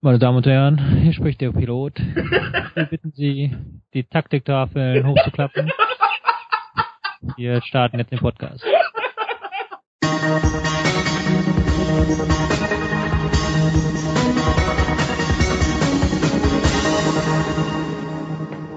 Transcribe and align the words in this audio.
Meine 0.00 0.20
Damen 0.20 0.36
und 0.36 0.46
Herren, 0.46 0.78
hier 1.02 1.12
spricht 1.12 1.40
der 1.40 1.50
Pilot. 1.50 1.98
Wir 1.98 2.84
bitten 2.84 3.10
Sie, 3.16 3.52
die 3.94 4.04
Taktiktafeln 4.04 5.04
hochzuklappen. 5.04 5.72
Wir 7.36 7.60
starten 7.62 7.98
jetzt 7.98 8.12
den 8.12 8.20
Podcast. 8.20 8.64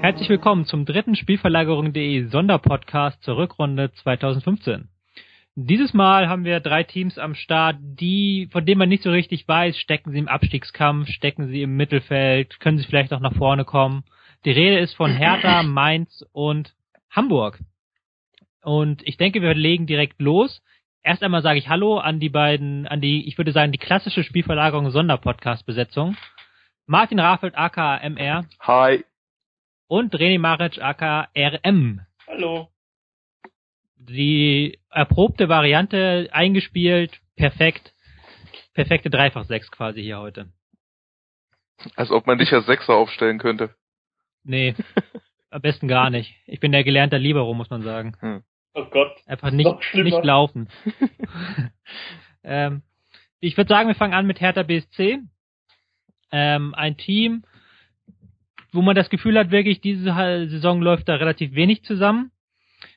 Herzlich 0.02 0.28
willkommen 0.28 0.66
zum 0.66 0.86
dritten 0.86 1.16
Spielverlagerung.de 1.16 2.30
Sonderpodcast 2.30 3.22
zur 3.22 3.38
Rückrunde 3.38 3.92
2015. 3.92 4.91
Dieses 5.56 5.94
Mal 5.94 6.30
haben 6.30 6.46
wir 6.46 6.62
drei 6.62 6.84
Teams 6.84 7.18
am 7.18 7.36
Start, 7.36 7.76
die, 7.82 8.48
von 8.54 8.66
denen 8.66 8.80
man 8.80 8.88
nicht 8.88 9.04
so 9.04 9.12
richtig 9.12 9.46
weiß, 9.46 9.78
stecken 9.78 10.12
sie 10.12 10.20
im 10.20 10.30
Abstiegskampf, 10.30 11.10
stecken 11.10 11.48
sie 11.50 11.62
im 11.62 11.76
Mittelfeld, 11.76 12.62
können 12.62 12.78
sie 12.78 12.86
vielleicht 12.86 13.12
auch 13.12 13.20
nach 13.20 13.36
vorne 13.36 13.66
kommen. 13.66 14.06
Die 14.46 14.52
Rede 14.52 14.80
ist 14.80 14.96
von 14.96 15.12
Hertha, 15.12 15.64
Mainz 15.64 16.26
und 16.32 16.74
Hamburg. 17.10 17.60
Und 18.64 19.06
ich 19.06 19.18
denke, 19.18 19.42
wir 19.42 19.54
legen 19.54 19.88
direkt 19.88 20.22
los. 20.22 20.62
Erst 21.04 21.22
einmal 21.22 21.42
sage 21.42 21.60
ich 21.60 21.68
Hallo 21.68 21.98
an 21.98 22.22
die 22.22 22.30
beiden, 22.30 22.88
an 22.88 23.02
die, 23.02 23.28
ich 23.28 23.38
würde 23.38 23.52
sagen, 23.52 23.74
die 23.74 23.78
klassische 23.78 24.24
Spielverlagerung 24.24 24.90
Sonderpodcast-Besetzung. 24.90 26.16
Martin 26.86 27.20
Raffelt, 27.20 27.58
aka 27.58 27.98
MR. 27.98 28.46
Hi. 28.62 29.04
Und 29.88 30.16
René 30.16 30.40
Maric, 30.40 30.82
aka 30.82 31.28
RM. 31.36 32.02
Hallo 32.26 32.70
die 34.12 34.80
erprobte 34.90 35.50
Variante 35.50 36.30
eingespielt, 36.32 37.20
perfekt. 37.36 37.94
Perfekte 38.74 39.10
Dreifach-Sechs 39.10 39.72
quasi 39.72 40.02
hier 40.02 40.20
heute. 40.20 40.48
Als 41.96 42.12
ob 42.12 42.28
man 42.28 42.38
dich 42.38 42.54
als 42.54 42.66
Sechser 42.66 42.94
aufstellen 42.94 43.40
könnte. 43.40 43.76
Nee, 44.44 44.76
am 45.50 45.62
besten 45.62 45.88
gar 45.88 46.10
nicht. 46.10 46.36
Ich 46.46 46.60
bin 46.60 46.72
der 46.72 46.84
gelernte 46.84 47.18
Libero, 47.18 47.54
muss 47.54 47.70
man 47.70 47.82
sagen. 47.82 48.16
Hm. 48.20 48.44
Oh 48.74 48.86
Gott. 48.86 49.18
Einfach 49.26 49.52
nicht, 49.52 49.76
nicht 49.94 50.24
laufen. 50.24 50.70
ähm, 52.44 52.84
ich 53.40 53.58
würde 53.58 53.68
sagen, 53.68 53.90
wir 53.90 53.96
fangen 53.96 54.14
an 54.14 54.28
mit 54.28 54.40
Hertha 54.40 54.64
BSC. 54.64 55.20
Ähm, 56.32 56.74
ein 56.76 56.96
Team, 56.96 57.44
wo 58.72 58.82
man 58.82 58.96
das 58.96 59.10
Gefühl 59.10 59.38
hat, 59.38 59.52
wirklich, 59.52 59.82
diese 59.82 60.14
Saison 60.50 60.82
läuft 60.82 61.10
da 61.10 61.16
relativ 61.16 61.56
wenig 61.56 61.84
zusammen. 61.84 62.31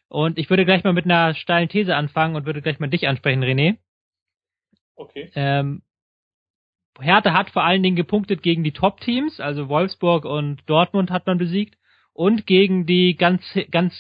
Und 0.08 0.38
ich 0.38 0.50
würde 0.50 0.64
gleich 0.64 0.84
mal 0.84 0.92
mit 0.92 1.04
einer 1.06 1.34
steilen 1.34 1.68
These 1.68 1.96
anfangen 1.96 2.36
und 2.36 2.46
würde 2.46 2.62
gleich 2.62 2.78
mal 2.78 2.88
dich 2.88 3.08
ansprechen, 3.08 3.42
René. 3.42 3.78
Okay. 4.96 5.30
Ähm, 5.34 5.82
Hertha 7.00 7.32
hat 7.32 7.50
vor 7.50 7.64
allen 7.64 7.82
Dingen 7.82 7.96
gepunktet 7.96 8.42
gegen 8.42 8.62
die 8.62 8.72
Top-Teams, 8.72 9.40
also 9.40 9.68
Wolfsburg 9.68 10.24
und 10.24 10.62
Dortmund 10.66 11.10
hat 11.10 11.26
man 11.26 11.38
besiegt 11.38 11.76
und 12.12 12.46
gegen 12.46 12.86
die 12.86 13.16
ganz 13.16 13.42
ganz 13.70 13.94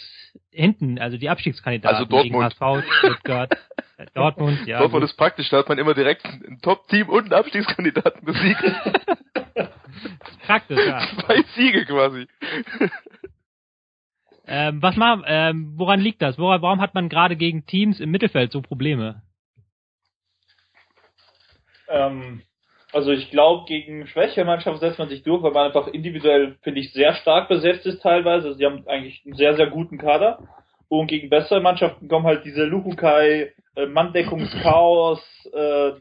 hinten, 0.50 0.98
also 1.00 1.16
die 1.16 1.28
Abstiegskandidaten. 1.28 1.96
Also 1.96 2.08
Dortmund. 2.08 2.54
Gegen 2.58 2.74
HSV, 2.78 2.92
Stuttgart, 2.98 3.52
Dortmund, 4.14 4.66
ja. 4.66 4.78
Dortmund 4.78 5.04
ist 5.04 5.16
praktisch, 5.16 5.48
da 5.50 5.58
hat 5.58 5.68
man 5.68 5.78
immer 5.78 5.94
direkt 5.94 6.24
ein 6.24 6.60
Top-Team 6.62 7.08
und 7.08 7.24
einen 7.24 7.32
Abstiegskandidaten 7.32 8.24
besiegt. 8.24 8.62
praktisch, 10.46 10.86
ja. 10.86 11.06
Zwei 11.20 11.42
Siege 11.56 11.84
quasi. 11.86 12.26
Ähm, 14.46 14.82
was 14.82 14.96
machen, 14.96 15.24
ähm, 15.26 15.72
woran 15.76 16.00
liegt 16.00 16.20
das? 16.20 16.38
Woran, 16.38 16.60
warum 16.62 16.80
hat 16.80 16.94
man 16.94 17.08
gerade 17.08 17.36
gegen 17.36 17.66
Teams 17.66 18.00
im 18.00 18.10
Mittelfeld 18.10 18.52
so 18.52 18.60
Probleme? 18.60 19.22
Ähm, 21.88 22.42
also 22.92 23.10
ich 23.10 23.30
glaube, 23.30 23.64
gegen 23.66 24.06
schwächere 24.06 24.44
Mannschaften 24.44 24.80
setzt 24.80 24.98
man 24.98 25.08
sich 25.08 25.22
durch, 25.22 25.42
weil 25.42 25.52
man 25.52 25.66
einfach 25.66 25.88
individuell, 25.88 26.56
finde 26.62 26.80
ich, 26.80 26.92
sehr 26.92 27.14
stark 27.14 27.48
besetzt 27.48 27.86
ist 27.86 28.02
teilweise. 28.02 28.48
Also 28.48 28.58
sie 28.58 28.66
haben 28.66 28.86
eigentlich 28.86 29.22
einen 29.24 29.34
sehr, 29.34 29.56
sehr 29.56 29.68
guten 29.68 29.98
Kader. 29.98 30.46
Und 30.88 31.08
gegen 31.08 31.30
bessere 31.30 31.60
Mannschaften 31.60 32.08
kommen 32.08 32.26
halt 32.26 32.44
diese 32.44 32.64
Luhukai, 32.64 33.52
äh, 33.74 33.86
Manndeckungschaos, 33.86 35.20
äh, 35.52 35.92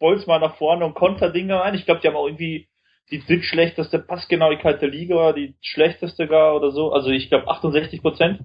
Bolzmann 0.00 0.40
nach 0.40 0.56
vorne 0.56 0.84
und 0.84 0.94
Konterdinger 0.94 1.60
rein. 1.60 1.74
Ich 1.74 1.84
glaube, 1.84 2.00
die 2.00 2.08
haben 2.08 2.16
auch 2.16 2.26
irgendwie 2.26 2.68
die 3.10 3.20
drittschlechteste 3.20 3.98
Passgenauigkeit 3.98 4.80
der 4.80 4.88
Liga, 4.88 5.32
die 5.32 5.54
schlechteste 5.60 6.26
gar 6.26 6.56
oder 6.56 6.70
so. 6.70 6.92
Also 6.92 7.10
ich 7.10 7.28
glaube 7.28 7.48
68 7.48 8.00
Prozent. 8.00 8.40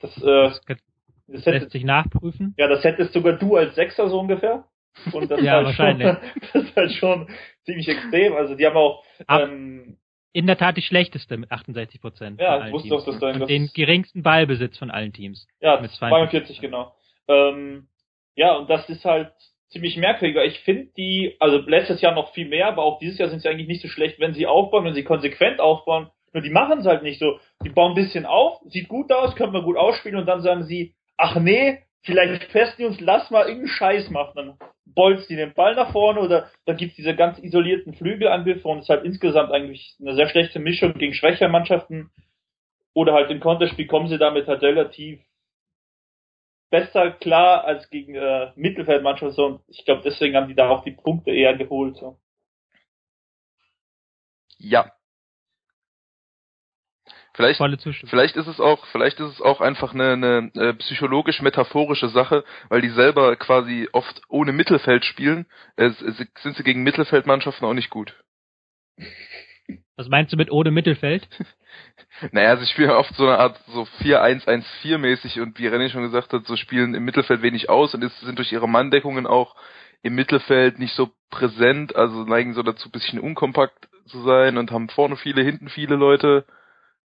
Das, 0.00 0.16
äh, 0.22 0.50
das, 0.50 0.80
lässt 1.26 1.46
hätte, 1.46 1.70
sich 1.70 1.84
nachprüfen. 1.84 2.54
Ja, 2.56 2.66
das 2.68 2.82
hättest 2.82 3.12
sogar 3.12 3.34
du 3.34 3.56
als 3.56 3.74
Sechser 3.74 4.08
so 4.08 4.18
ungefähr. 4.18 4.64
Und 5.12 5.30
das 5.30 5.40
ja, 5.42 5.52
halt 5.52 5.66
wahrscheinlich. 5.66 6.08
Schon, 6.08 6.18
das 6.52 6.62
ist 6.64 6.76
halt 6.76 6.92
schon 6.92 7.28
ziemlich 7.64 7.88
extrem. 7.88 8.34
Also 8.34 8.54
die 8.54 8.66
haben 8.66 8.76
auch 8.76 9.04
ähm, 9.28 9.98
in 10.32 10.46
der 10.46 10.56
Tat 10.56 10.76
die 10.76 10.82
schlechteste 10.82 11.36
mit 11.36 11.50
68 11.50 12.00
Prozent. 12.00 12.40
Ja, 12.40 12.66
ich 12.66 12.72
wusste 12.72 12.94
auch, 12.94 13.04
dass 13.04 13.18
da 13.18 13.30
Und 13.30 13.48
den 13.48 13.70
geringsten 13.74 14.22
Ballbesitz 14.22 14.78
von 14.78 14.90
allen 14.90 15.12
Teams. 15.12 15.46
Ja, 15.60 15.80
mit 15.80 15.90
42 15.92 16.60
genau. 16.60 16.94
Ähm, 17.28 17.88
ja, 18.34 18.56
und 18.56 18.70
das 18.70 18.88
ist 18.88 19.04
halt 19.04 19.32
ziemlich 19.70 19.96
merkwürdig, 19.96 20.36
weil 20.36 20.48
ich 20.48 20.60
finde 20.60 20.90
die, 20.96 21.36
also 21.38 21.58
letztes 21.58 22.00
Jahr 22.00 22.14
noch 22.14 22.32
viel 22.32 22.48
mehr, 22.48 22.66
aber 22.68 22.82
auch 22.82 22.98
dieses 22.98 23.18
Jahr 23.18 23.28
sind 23.28 23.40
sie 23.40 23.48
eigentlich 23.48 23.68
nicht 23.68 23.82
so 23.82 23.88
schlecht, 23.88 24.18
wenn 24.20 24.34
sie 24.34 24.46
aufbauen, 24.46 24.84
wenn 24.84 24.94
sie 24.94 25.04
konsequent 25.04 25.60
aufbauen. 25.60 26.10
Nur 26.32 26.42
die 26.42 26.50
machen 26.50 26.80
es 26.80 26.86
halt 26.86 27.02
nicht 27.02 27.18
so. 27.18 27.38
Die 27.64 27.70
bauen 27.70 27.92
ein 27.92 28.02
bisschen 28.02 28.26
auf, 28.26 28.58
sieht 28.66 28.88
gut 28.88 29.12
aus, 29.12 29.34
können 29.36 29.52
wir 29.52 29.62
gut 29.62 29.76
ausspielen 29.76 30.18
und 30.18 30.26
dann 30.26 30.42
sagen 30.42 30.64
sie, 30.64 30.94
ach 31.16 31.36
nee, 31.36 31.78
vielleicht 32.02 32.44
festen 32.44 32.82
die 32.82 32.86
uns, 32.86 33.00
lass 33.00 33.30
mal 33.30 33.46
irgendeinen 33.46 33.68
Scheiß 33.68 34.10
machen. 34.10 34.32
Dann 34.34 34.58
bolzt 34.86 35.30
die 35.30 35.36
den 35.36 35.54
Ball 35.54 35.74
nach 35.74 35.92
vorne 35.92 36.20
oder 36.20 36.50
dann 36.66 36.76
gibt's 36.76 36.96
diese 36.96 37.14
ganz 37.14 37.38
isolierten 37.38 37.94
Flügelangriffe 37.94 38.66
und 38.66 38.78
es 38.78 38.84
ist 38.84 38.90
halt 38.90 39.04
insgesamt 39.04 39.52
eigentlich 39.52 39.96
eine 40.00 40.14
sehr 40.14 40.28
schlechte 40.28 40.58
Mischung 40.58 40.94
gegen 40.94 41.14
schwächere 41.14 41.48
Mannschaften. 41.48 42.10
Oder 42.92 43.12
halt 43.12 43.30
im 43.30 43.38
Konterspiel 43.38 43.86
kommen 43.86 44.08
sie 44.08 44.18
damit 44.18 44.48
halt 44.48 44.62
relativ 44.62 45.20
besser 46.70 47.10
klar 47.12 47.64
als 47.64 47.90
gegen 47.90 48.14
äh, 48.14 48.52
Mittelfeldmannschaften 48.56 49.34
so 49.34 49.46
und 49.46 49.60
ich 49.68 49.84
glaube 49.84 50.02
deswegen 50.04 50.36
haben 50.36 50.48
die 50.48 50.54
da 50.54 50.70
auch 50.70 50.84
die 50.84 50.92
Punkte 50.92 51.30
eher 51.30 51.56
geholt 51.56 51.96
so. 51.96 52.18
Ja. 54.58 54.92
Vielleicht, 57.34 57.60
vielleicht 58.10 58.36
ist 58.36 58.48
es 58.48 58.60
auch, 58.60 58.84
vielleicht 58.88 59.18
ist 59.18 59.34
es 59.34 59.40
auch 59.40 59.60
einfach 59.60 59.94
eine, 59.94 60.12
eine 60.12 60.50
äh, 60.54 60.74
psychologisch-metaphorische 60.74 62.08
Sache, 62.08 62.44
weil 62.68 62.82
die 62.82 62.90
selber 62.90 63.34
quasi 63.36 63.88
oft 63.92 64.20
ohne 64.28 64.52
Mittelfeld 64.52 65.04
spielen, 65.04 65.46
äh, 65.76 65.90
sind 65.90 66.56
sie 66.56 66.64
gegen 66.64 66.82
Mittelfeldmannschaften 66.82 67.66
auch 67.66 67.72
nicht 67.72 67.88
gut. 67.88 68.14
Was 70.00 70.08
meinst 70.08 70.32
du 70.32 70.38
mit 70.38 70.50
ohne 70.50 70.70
Mittelfeld? 70.70 71.28
Naja, 72.32 72.56
sie 72.56 72.66
spielen 72.66 72.90
oft 72.90 73.14
so 73.14 73.28
eine 73.28 73.38
Art 73.38 73.60
so 73.68 73.86
4-1-1-4 74.00 74.98
mäßig 74.98 75.40
und 75.40 75.58
wie 75.58 75.68
René 75.68 75.88
schon 75.88 76.02
gesagt 76.02 76.32
hat, 76.32 76.44
so 76.46 76.56
spielen 76.56 76.94
im 76.94 77.04
Mittelfeld 77.04 77.42
wenig 77.42 77.70
aus 77.70 77.94
und 77.94 78.02
sind 78.02 78.38
durch 78.38 78.50
ihre 78.50 78.68
Manndeckungen 78.68 79.26
auch 79.26 79.54
im 80.02 80.16
Mittelfeld 80.16 80.78
nicht 80.78 80.94
so 80.94 81.10
präsent, 81.30 81.94
also 81.94 82.24
neigen 82.24 82.54
so 82.54 82.62
dazu, 82.62 82.88
ein 82.88 82.92
bisschen 82.92 83.20
unkompakt 83.20 83.88
zu 84.06 84.22
sein 84.22 84.58
und 84.58 84.72
haben 84.72 84.88
vorne 84.88 85.16
viele, 85.16 85.42
hinten 85.42 85.68
viele 85.68 85.94
Leute. 85.94 86.44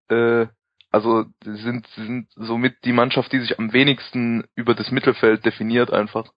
Äh, 0.09 0.47
also 0.89 1.25
sind, 1.43 1.85
sind 1.95 2.29
somit 2.35 2.83
die 2.85 2.93
Mannschaft, 2.93 3.31
die 3.31 3.39
sich 3.39 3.59
am 3.59 3.71
wenigsten 3.71 4.45
über 4.55 4.73
das 4.73 4.89
Mittelfeld 4.89 5.45
definiert 5.45 5.93
einfach. 5.93 6.31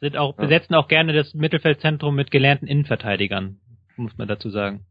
Sind 0.00 0.16
auch, 0.16 0.34
besetzen 0.36 0.74
auch 0.74 0.88
gerne 0.88 1.12
das 1.12 1.34
Mittelfeldzentrum 1.34 2.14
mit 2.14 2.30
gelernten 2.30 2.66
Innenverteidigern, 2.66 3.60
muss 3.96 4.16
man 4.16 4.26
dazu 4.26 4.48
sagen 4.48 4.86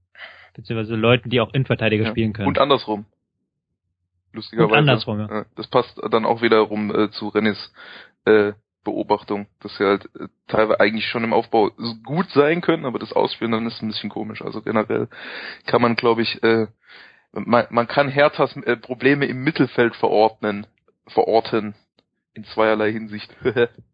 beziehungsweise 0.53 0.95
Leuten, 0.95 1.29
die 1.29 1.41
auch 1.41 1.53
Innenverteidiger 1.53 2.05
ja. 2.05 2.09
spielen 2.11 2.33
können. 2.33 2.47
Und 2.47 2.59
andersrum. 2.59 3.05
Lustigerweise. 4.31 4.71
Und 4.71 4.77
andersrum, 4.77 5.19
ja. 5.19 5.45
Das 5.55 5.67
passt 5.67 5.99
dann 6.09 6.25
auch 6.25 6.41
wiederum 6.41 6.93
äh, 6.93 7.11
zu 7.11 7.27
Rennes 7.29 7.73
äh, 8.25 8.53
Beobachtung, 8.83 9.47
dass 9.61 9.75
sie 9.77 9.85
halt 9.85 10.05
äh, 10.15 10.27
teilweise 10.47 10.79
eigentlich 10.79 11.07
schon 11.07 11.23
im 11.23 11.33
Aufbau 11.33 11.71
gut 12.03 12.29
sein 12.31 12.61
können, 12.61 12.85
aber 12.85 12.99
das 12.99 13.13
Ausspielen 13.13 13.51
dann 13.51 13.67
ist 13.67 13.81
ein 13.81 13.87
bisschen 13.87 14.09
komisch. 14.09 14.41
Also 14.41 14.61
generell 14.61 15.07
kann 15.65 15.81
man, 15.81 15.95
glaube 15.95 16.21
ich, 16.21 16.41
äh, 16.43 16.67
man, 17.31 17.65
man 17.69 17.87
kann 17.87 18.09
Herthas 18.09 18.55
äh, 18.57 18.75
Probleme 18.77 19.25
im 19.25 19.43
Mittelfeld 19.43 19.95
verordnen, 19.95 20.67
verorten 21.07 21.75
in 22.33 22.43
zweierlei 22.45 22.91
Hinsicht. 22.91 23.33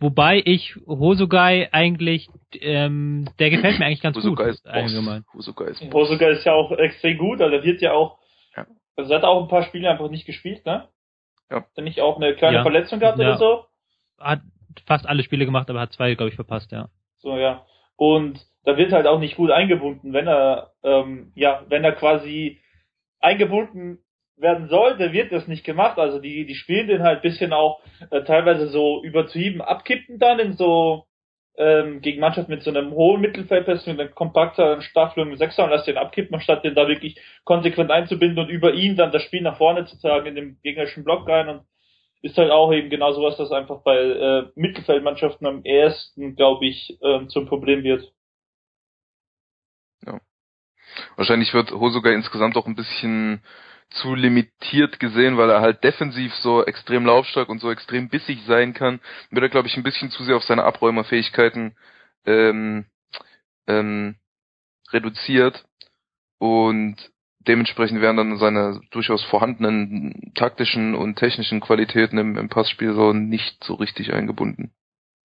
Wobei 0.00 0.40
ich 0.44 0.76
Hosogai 0.86 1.68
eigentlich, 1.72 2.28
ähm, 2.60 3.28
der 3.40 3.50
gefällt 3.50 3.78
mir 3.78 3.86
eigentlich 3.86 4.00
ganz 4.00 4.16
Hosogai 4.16 4.44
gut. 4.44 4.54
Ist 4.54 4.66
allgemein. 4.66 5.24
Hosogai 5.34 5.70
ist, 5.70 5.82
Hosogai 5.92 6.30
ist 6.30 6.44
ja 6.44 6.52
auch 6.52 6.70
extrem 6.72 7.18
gut, 7.18 7.40
also 7.40 7.56
er 7.56 7.64
wird 7.64 7.80
ja 7.82 7.92
auch, 7.92 8.18
ja. 8.56 8.66
also 8.96 9.12
er 9.12 9.18
hat 9.18 9.24
auch 9.24 9.42
ein 9.42 9.48
paar 9.48 9.64
Spiele 9.64 9.90
einfach 9.90 10.08
nicht 10.08 10.24
gespielt, 10.24 10.64
ne? 10.64 10.88
Ja. 11.50 11.56
Hat 11.56 11.68
er 11.74 11.82
nicht 11.82 12.00
auch 12.00 12.16
eine 12.16 12.34
kleine 12.34 12.58
ja. 12.58 12.62
Verletzung 12.62 13.00
gehabt 13.00 13.18
ja. 13.18 13.28
oder 13.28 13.38
so? 13.38 13.64
Hat 14.18 14.40
fast 14.86 15.06
alle 15.06 15.24
Spiele 15.24 15.46
gemacht, 15.46 15.68
aber 15.68 15.80
hat 15.80 15.92
zwei, 15.92 16.14
glaube 16.14 16.30
ich, 16.30 16.36
verpasst, 16.36 16.70
ja. 16.70 16.90
So, 17.16 17.36
ja. 17.36 17.66
Und 17.96 18.40
da 18.64 18.76
wird 18.76 18.92
halt 18.92 19.06
auch 19.06 19.18
nicht 19.18 19.36
gut 19.36 19.50
eingebunden, 19.50 20.12
wenn 20.12 20.28
er, 20.28 20.74
ähm, 20.84 21.32
ja, 21.34 21.64
wenn 21.68 21.82
er 21.82 21.92
quasi 21.92 22.60
eingebunden 23.18 23.98
werden 24.40 24.68
sollte, 24.68 25.12
wird 25.12 25.32
das 25.32 25.48
nicht 25.48 25.64
gemacht. 25.64 25.98
Also 25.98 26.18
die, 26.18 26.46
die 26.46 26.54
spielen 26.54 26.88
den 26.88 27.02
halt 27.02 27.22
bisschen 27.22 27.52
auch 27.52 27.80
äh, 28.10 28.22
teilweise 28.22 28.68
so 28.68 29.02
übertrieben 29.02 29.60
abkippen 29.60 30.18
dann 30.18 30.38
in 30.38 30.52
so 30.54 31.04
ähm, 31.56 32.00
gegen 32.00 32.20
Mannschaft 32.20 32.48
mit 32.48 32.62
so 32.62 32.70
einem 32.70 32.92
hohen 32.92 33.20
Mittelfeld 33.20 33.66
mit 33.66 34.00
einer 34.00 34.08
kompakteren 34.08 34.80
Staffelung 34.80 35.30
mit 35.30 35.38
Sechser 35.38 35.64
und 35.64 35.70
lässt 35.70 35.88
den 35.88 35.98
abkippen, 35.98 36.34
anstatt 36.34 36.64
den 36.64 36.76
da 36.76 36.86
wirklich 36.86 37.20
konsequent 37.44 37.90
einzubinden 37.90 38.38
und 38.38 38.48
über 38.48 38.72
ihn 38.72 38.96
dann 38.96 39.10
das 39.10 39.22
Spiel 39.22 39.42
nach 39.42 39.58
vorne 39.58 39.84
zu 39.84 40.00
tragen 40.00 40.26
in 40.26 40.34
den 40.36 40.58
gegnerischen 40.62 41.02
Block 41.02 41.28
rein 41.28 41.48
und 41.48 41.62
ist 42.22 42.38
halt 42.38 42.50
auch 42.50 42.72
eben 42.72 42.90
genau 42.90 43.12
sowas, 43.12 43.36
das 43.36 43.52
einfach 43.52 43.82
bei 43.82 43.96
äh, 43.96 44.44
Mittelfeldmannschaften 44.54 45.46
am 45.46 45.64
ersten, 45.64 46.36
glaube 46.36 46.66
ich, 46.66 46.98
äh, 47.00 47.26
zum 47.26 47.46
Problem 47.46 47.82
wird. 47.82 48.12
Ja. 50.04 50.20
Wahrscheinlich 51.18 51.52
wird 51.52 51.72
Hosoga 51.72 52.12
insgesamt 52.12 52.56
auch 52.56 52.68
ein 52.68 52.76
bisschen 52.76 53.42
zu 53.90 54.14
limitiert 54.14 55.00
gesehen, 55.00 55.36
weil 55.36 55.50
er 55.50 55.60
halt 55.60 55.82
defensiv 55.82 56.32
so 56.34 56.64
extrem 56.64 57.04
laufstark 57.04 57.48
und 57.48 57.60
so 57.60 57.72
extrem 57.72 58.08
bissig 58.08 58.40
sein 58.46 58.72
kann, 58.72 59.00
wird 59.30 59.42
er, 59.42 59.48
glaube 59.48 59.66
ich, 59.66 59.76
ein 59.76 59.82
bisschen 59.82 60.10
zu 60.10 60.22
sehr 60.22 60.36
auf 60.36 60.44
seine 60.44 60.62
Abräumerfähigkeiten 60.62 61.76
ähm, 62.24 62.86
ähm, 63.66 64.14
reduziert 64.92 65.64
und 66.38 66.94
dementsprechend 67.40 68.00
werden 68.00 68.16
dann 68.16 68.38
seine 68.38 68.80
durchaus 68.92 69.24
vorhandenen 69.24 70.32
taktischen 70.36 70.94
und 70.94 71.16
technischen 71.16 71.58
Qualitäten 71.58 72.18
im, 72.18 72.38
im 72.38 72.48
Passspiel 72.48 72.94
so 72.94 73.12
nicht 73.12 73.64
so 73.64 73.74
richtig 73.74 74.12
eingebunden. 74.12 74.72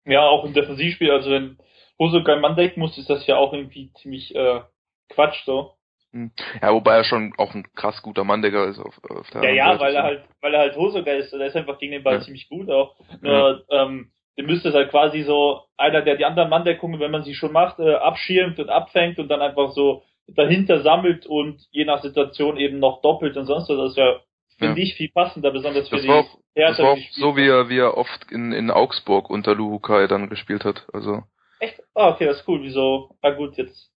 Ja, 0.04 0.26
auch 0.26 0.44
im 0.44 0.52
Defensivspiel, 0.52 1.10
also 1.10 1.30
wenn 1.30 1.56
Hosoga 1.98 2.36
Mann 2.36 2.56
decken 2.56 2.80
muss, 2.80 2.98
ist 2.98 3.08
das 3.08 3.26
ja 3.26 3.36
auch 3.36 3.54
irgendwie 3.54 3.90
ziemlich 4.02 4.34
äh, 4.34 4.60
Quatsch 5.08 5.46
so. 5.46 5.77
Hm. 6.12 6.30
Ja, 6.62 6.72
wobei 6.72 6.96
er 6.96 7.04
schon 7.04 7.34
auch 7.36 7.54
ein 7.54 7.66
krass 7.74 8.00
guter 8.02 8.24
Manndecker 8.24 8.66
ist 8.66 8.78
auf, 8.78 8.98
auf 9.10 9.28
der 9.30 9.44
Ja, 9.44 9.50
ja, 9.50 9.66
Seite 9.72 9.80
weil 9.80 9.94
er 9.94 10.02
halt, 10.02 10.24
weil 10.40 10.54
er 10.54 10.60
halt 10.60 10.76
Hosoga 10.76 11.12
ist, 11.12 11.32
der 11.32 11.46
ist 11.46 11.56
einfach 11.56 11.78
gegen 11.78 11.92
den 11.92 12.02
Ball 12.02 12.14
ja. 12.14 12.20
ziemlich 12.22 12.48
gut 12.48 12.70
auch. 12.70 12.96
Nur, 13.20 13.64
ja. 13.68 13.84
ähm, 13.84 14.10
dem 14.38 14.46
müsste 14.46 14.68
es 14.68 14.74
halt 14.74 14.90
quasi 14.90 15.22
so 15.22 15.62
einer, 15.76 16.02
der 16.02 16.16
die 16.16 16.24
anderen 16.24 16.48
Manndeckungen, 16.48 17.00
wenn 17.00 17.10
man 17.10 17.24
sie 17.24 17.34
schon 17.34 17.52
macht, 17.52 17.78
äh, 17.78 17.94
abschirmt 17.94 18.58
und 18.58 18.70
abfängt 18.70 19.18
und 19.18 19.28
dann 19.28 19.42
einfach 19.42 19.72
so 19.72 20.02
dahinter 20.28 20.82
sammelt 20.82 21.26
und 21.26 21.60
je 21.70 21.84
nach 21.84 22.02
Situation 22.02 22.56
eben 22.56 22.78
noch 22.78 23.02
doppelt 23.02 23.36
und 23.36 23.46
sonst 23.46 23.68
was. 23.68 23.76
Das 23.76 23.90
ist 23.90 23.96
ja, 23.96 24.20
finde 24.58 24.80
ja. 24.80 24.86
ich, 24.86 24.94
viel 24.94 25.10
passender, 25.10 25.50
besonders 25.50 25.88
für 25.88 25.96
das 25.96 26.04
die 26.04 26.10
auch, 26.10 26.38
Das 26.54 26.78
war 26.78 26.92
auch 26.92 26.98
so, 27.12 27.36
wie 27.36 27.48
er, 27.48 27.68
wie 27.68 27.78
er 27.78 27.96
oft 27.96 28.30
in, 28.30 28.52
in 28.52 28.70
Augsburg 28.70 29.28
unter 29.28 29.54
Luhukai 29.54 30.06
dann 30.06 30.28
gespielt 30.28 30.64
hat. 30.64 30.86
Also. 30.92 31.22
Echt? 31.60 31.82
Ah, 31.94 32.10
okay, 32.10 32.26
das 32.26 32.40
ist 32.40 32.48
cool. 32.48 32.62
Wieso? 32.62 33.16
Ah 33.20 33.30
gut, 33.30 33.56
jetzt 33.56 33.90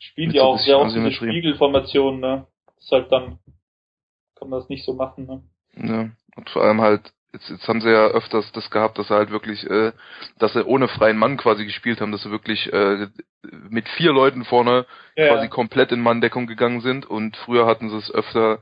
spielt 0.00 0.34
ja 0.34 0.42
auch 0.42 0.58
sehr 0.58 0.78
oft 0.78 0.94
diese 0.94 1.12
Spiegelformation, 1.12 2.20
ne? 2.20 2.46
Das 2.66 2.84
ist 2.84 2.92
halt 2.92 3.12
dann, 3.12 3.38
kann 4.36 4.48
man 4.48 4.58
das 4.58 4.68
nicht 4.68 4.84
so 4.84 4.94
machen, 4.94 5.26
ne? 5.26 5.42
Ja, 5.76 6.10
und 6.36 6.50
vor 6.50 6.62
allem 6.62 6.80
halt, 6.80 7.12
jetzt, 7.32 7.48
jetzt 7.48 7.68
haben 7.68 7.80
sie 7.80 7.90
ja 7.90 8.08
öfters 8.08 8.50
das 8.52 8.70
gehabt, 8.70 8.98
dass 8.98 9.10
er 9.10 9.18
halt 9.18 9.30
wirklich, 9.30 9.64
äh, 9.68 9.92
dass 10.38 10.54
sie 10.54 10.64
ohne 10.64 10.88
freien 10.88 11.18
Mann 11.18 11.36
quasi 11.36 11.64
gespielt 11.64 12.00
haben, 12.00 12.12
dass 12.12 12.22
sie 12.22 12.30
wirklich 12.30 12.72
äh, 12.72 13.08
mit 13.68 13.88
vier 13.90 14.12
Leuten 14.12 14.44
vorne 14.44 14.86
ja, 15.16 15.28
quasi 15.28 15.44
ja. 15.44 15.50
komplett 15.50 15.92
in 15.92 16.00
Manndeckung 16.00 16.46
gegangen 16.46 16.80
sind 16.80 17.06
und 17.06 17.36
früher 17.36 17.66
hatten 17.66 17.90
sie 17.90 17.96
es 17.96 18.10
öfter 18.10 18.60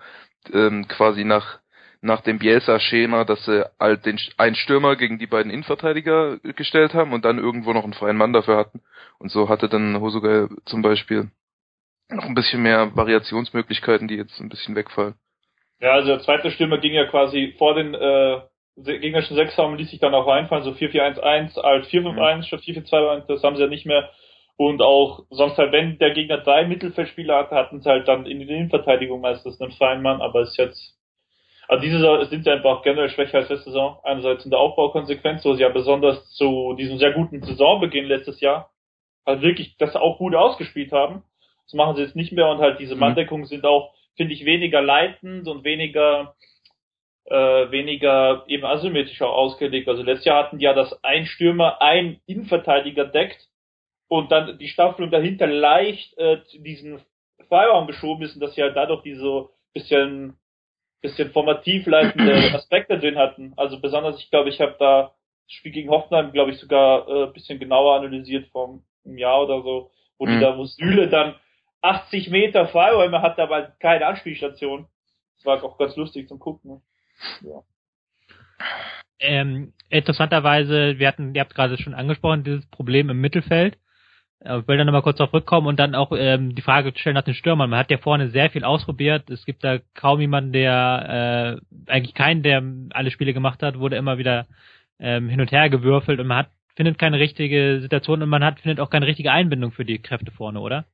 ähm, 0.52 0.86
quasi 0.88 1.24
nach 1.24 1.60
nach 2.00 2.20
dem 2.20 2.38
Bielsa-Schema, 2.38 3.24
dass 3.24 3.44
sie 3.44 3.64
halt 3.78 4.06
den 4.06 4.18
einen 4.36 4.54
Stürmer 4.54 4.96
gegen 4.96 5.18
die 5.18 5.26
beiden 5.26 5.50
Innenverteidiger 5.50 6.38
gestellt 6.38 6.94
haben 6.94 7.12
und 7.12 7.24
dann 7.24 7.38
irgendwo 7.38 7.72
noch 7.72 7.84
einen 7.84 7.94
freien 7.94 8.16
Mann 8.16 8.32
dafür 8.32 8.56
hatten. 8.56 8.82
Und 9.18 9.30
so 9.30 9.48
hatte 9.48 9.68
dann 9.68 10.00
Hosoga 10.00 10.48
zum 10.64 10.82
Beispiel 10.82 11.30
noch 12.08 12.24
ein 12.24 12.34
bisschen 12.34 12.62
mehr 12.62 12.94
Variationsmöglichkeiten, 12.96 14.08
die 14.08 14.16
jetzt 14.16 14.40
ein 14.40 14.48
bisschen 14.48 14.76
wegfallen. 14.76 15.14
Ja, 15.80 15.92
also 15.92 16.08
der 16.08 16.20
zweite 16.20 16.50
Stürmer 16.50 16.78
ging 16.78 16.92
ja 16.92 17.06
quasi 17.06 17.54
vor 17.58 17.74
den 17.74 17.94
äh, 17.94 18.40
gegnerischen 18.76 19.36
Sechsraum 19.36 19.74
ließ 19.74 19.90
sich 19.90 20.00
dann 20.00 20.14
auch 20.14 20.26
reinfallen, 20.26 20.64
so 20.64 20.70
4-4-1-1 20.70 21.58
als 21.58 21.88
4-5-1 21.88 22.36
mhm. 22.36 22.42
statt 22.44 22.60
4-4-2, 22.60 23.26
das 23.26 23.42
haben 23.42 23.56
sie 23.56 23.62
ja 23.62 23.68
nicht 23.68 23.86
mehr. 23.86 24.08
Und 24.56 24.82
auch 24.82 25.24
sonst 25.30 25.56
halt, 25.56 25.72
wenn 25.72 25.98
der 25.98 26.12
Gegner 26.12 26.38
drei 26.38 26.66
Mittelfeldspieler 26.66 27.36
hatte, 27.36 27.54
hatten 27.54 27.80
sie 27.80 27.88
halt 27.88 28.08
dann 28.08 28.26
in 28.26 28.40
der 28.40 28.48
Innenverteidigung 28.48 29.20
meistens 29.20 29.60
einen 29.60 29.72
freien 29.72 30.02
Mann, 30.02 30.20
aber 30.20 30.42
ist 30.42 30.56
jetzt 30.56 30.97
also 31.68 31.82
diese 31.82 31.98
Saison 31.98 32.24
sind 32.24 32.44
sie 32.44 32.50
einfach 32.50 32.82
generell 32.82 33.10
schwächer 33.10 33.38
als 33.38 33.50
letzte 33.50 33.70
Saison. 33.70 33.98
Einerseits 34.02 34.44
in 34.44 34.50
der 34.50 34.58
Aufbaukonsequenz, 34.58 35.44
wo 35.44 35.54
sie 35.54 35.62
ja 35.62 35.68
besonders 35.68 36.30
zu 36.34 36.74
diesem 36.78 36.98
sehr 36.98 37.12
guten 37.12 37.42
Saisonbeginn 37.42 38.06
letztes 38.06 38.40
Jahr 38.40 38.70
halt 39.26 39.42
wirklich 39.42 39.76
das 39.76 39.94
auch 39.94 40.16
gut 40.16 40.34
ausgespielt 40.34 40.92
haben. 40.92 41.22
Das 41.66 41.74
machen 41.74 41.96
sie 41.96 42.02
jetzt 42.02 42.16
nicht 42.16 42.32
mehr 42.32 42.48
und 42.48 42.58
halt 42.58 42.80
diese 42.80 42.94
mhm. 42.94 43.00
Manndeckungen 43.00 43.44
sind 43.44 43.66
auch, 43.66 43.92
finde 44.16 44.32
ich, 44.32 44.46
weniger 44.46 44.80
leitend 44.80 45.46
und 45.46 45.62
weniger 45.64 46.34
äh, 47.26 47.70
weniger 47.70 48.44
eben 48.48 48.64
asymmetrisch 48.64 49.20
auch 49.20 49.36
ausgelegt. 49.36 49.86
Also 49.88 50.02
letztes 50.02 50.24
Jahr 50.24 50.44
hatten 50.44 50.58
die 50.58 50.64
ja, 50.64 50.72
dass 50.72 51.04
ein 51.04 51.26
Stürmer 51.26 51.82
ein 51.82 52.20
Innenverteidiger 52.24 53.04
deckt 53.04 53.46
und 54.08 54.32
dann 54.32 54.58
die 54.58 54.68
Staffelung 54.68 55.10
dahinter 55.10 55.46
leicht 55.46 56.16
äh, 56.16 56.38
diesen 56.60 57.02
Freiraum 57.48 57.86
geschoben 57.86 58.22
ist 58.22 58.34
und 58.34 58.40
dass 58.40 58.54
sie 58.54 58.62
halt 58.62 58.76
dadurch 58.76 59.02
diese 59.02 59.20
so 59.20 59.50
bisschen 59.74 60.38
bisschen 61.00 61.30
formativ 61.30 61.86
leitende 61.86 62.34
Aspekte 62.54 62.98
drin 62.98 63.16
hatten. 63.16 63.52
Also 63.56 63.80
besonders, 63.80 64.18
ich 64.20 64.30
glaube, 64.30 64.48
ich 64.48 64.60
habe 64.60 64.76
da 64.78 65.12
das 65.46 65.52
Spiel 65.54 65.72
gegen 65.72 65.90
Hoffenheim, 65.90 66.32
glaube 66.32 66.50
ich, 66.50 66.58
sogar 66.58 67.08
äh, 67.08 67.32
bisschen 67.32 67.58
genauer 67.58 67.96
analysiert 67.96 68.48
vom 68.50 68.84
einem 69.04 69.18
Jahr 69.18 69.42
oder 69.42 69.62
so, 69.62 69.90
wo 70.18 70.26
mhm. 70.26 70.30
die 70.30 70.40
da, 70.40 70.58
wo 70.58 70.64
Süle 70.64 71.08
dann 71.08 71.34
80 71.82 72.30
Meter 72.30 72.68
Freiräume 72.68 73.22
hat, 73.22 73.38
aber 73.38 73.74
keine 73.78 74.06
Anspielstation. 74.06 74.86
Das 75.36 75.46
war 75.46 75.62
auch 75.62 75.78
ganz 75.78 75.96
lustig 75.96 76.28
zum 76.28 76.38
Gucken. 76.38 76.82
Ja. 77.42 77.62
Ähm, 79.20 79.72
interessanterweise, 79.88 80.98
wir 80.98 81.08
hatten, 81.08 81.34
ihr 81.34 81.40
habt 81.40 81.54
gerade 81.54 81.78
schon 81.78 81.94
angesprochen, 81.94 82.44
dieses 82.44 82.66
Problem 82.66 83.10
im 83.10 83.20
Mittelfeld. 83.20 83.78
Ich 84.40 84.68
will 84.68 84.76
da 84.76 84.84
nochmal 84.84 85.02
kurz 85.02 85.18
drauf 85.18 85.32
rückkommen 85.32 85.66
und 85.66 85.80
dann 85.80 85.96
auch 85.96 86.12
ähm, 86.12 86.54
die 86.54 86.62
Frage 86.62 86.92
stellen 86.94 87.14
nach 87.14 87.24
den 87.24 87.34
Stürmern. 87.34 87.70
Man 87.70 87.78
hat 87.78 87.90
ja 87.90 87.98
vorne 87.98 88.30
sehr 88.30 88.50
viel 88.50 88.62
ausprobiert. 88.62 89.28
Es 89.30 89.44
gibt 89.44 89.64
da 89.64 89.78
kaum 89.94 90.20
jemanden, 90.20 90.52
der 90.52 91.60
äh, 91.86 91.90
eigentlich 91.90 92.14
keinen, 92.14 92.44
der 92.44 92.62
alle 92.90 93.10
Spiele 93.10 93.34
gemacht 93.34 93.62
hat, 93.62 93.80
wurde 93.80 93.96
immer 93.96 94.16
wieder 94.16 94.46
ähm, 95.00 95.28
hin 95.28 95.40
und 95.40 95.50
her 95.50 95.68
gewürfelt 95.70 96.20
und 96.20 96.26
man 96.26 96.38
hat 96.38 96.50
findet 96.76 96.96
keine 96.96 97.18
richtige 97.18 97.80
Situation 97.80 98.22
und 98.22 98.28
man 98.28 98.44
hat 98.44 98.60
findet 98.60 98.78
auch 98.78 98.90
keine 98.90 99.06
richtige 99.06 99.32
Einbindung 99.32 99.72
für 99.72 99.84
die 99.84 100.00
Kräfte 100.00 100.30
vorne, 100.30 100.60
oder? 100.60 100.84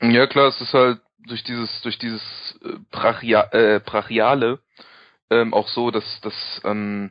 Ja 0.00 0.26
klar, 0.26 0.48
es 0.48 0.58
ist 0.62 0.72
halt 0.72 1.00
durch 1.28 1.44
dieses 1.44 1.82
durch 1.82 1.98
dieses 1.98 2.58
äh, 2.64 2.78
Brachia 2.90 3.48
äh, 3.52 3.80
brachiale 3.84 4.60
ähm, 5.30 5.52
auch 5.52 5.68
so, 5.68 5.90
dass 5.90 6.20
dass 6.22 6.62
ähm, 6.64 7.10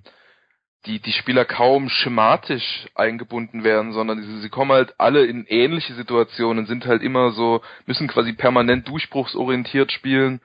die, 0.86 1.00
die 1.00 1.12
Spieler 1.12 1.46
kaum 1.46 1.90
schematisch 1.90 2.88
eingebunden 2.96 3.64
werden, 3.64 3.94
sondern 3.94 4.22
sie, 4.22 4.42
sie 4.42 4.50
kommen 4.50 4.72
halt 4.72 5.00
alle 5.00 5.26
in 5.26 5.46
ähnliche 5.46 5.94
Situationen, 5.94 6.66
sind 6.66 6.86
halt 6.86 7.04
immer 7.04 7.32
so, 7.32 7.62
müssen 7.86 8.08
quasi 8.08 8.34
permanent 8.34 8.88
durchbruchsorientiert 8.88 9.92
spielen 9.92 10.42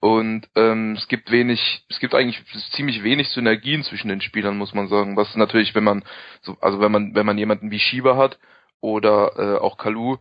und 0.00 0.48
ähm, 0.56 0.94
es 0.98 1.06
gibt 1.06 1.30
wenig, 1.30 1.84
es 1.88 2.00
gibt 2.00 2.14
eigentlich 2.14 2.42
ziemlich 2.72 3.04
wenig 3.04 3.28
Synergien 3.28 3.84
zwischen 3.84 4.08
den 4.08 4.20
Spielern, 4.20 4.58
muss 4.58 4.74
man 4.74 4.88
sagen. 4.88 5.16
Was 5.16 5.34
natürlich, 5.36 5.74
wenn 5.74 5.84
man 5.84 6.04
so, 6.42 6.56
also 6.60 6.80
wenn 6.80 6.90
man, 6.90 7.14
wenn 7.14 7.26
man 7.26 7.38
jemanden 7.38 7.70
wie 7.70 7.78
Schieber 7.78 8.16
hat 8.16 8.38
oder 8.80 9.32
äh, 9.36 9.58
auch 9.58 9.78
Kalu 9.78 10.16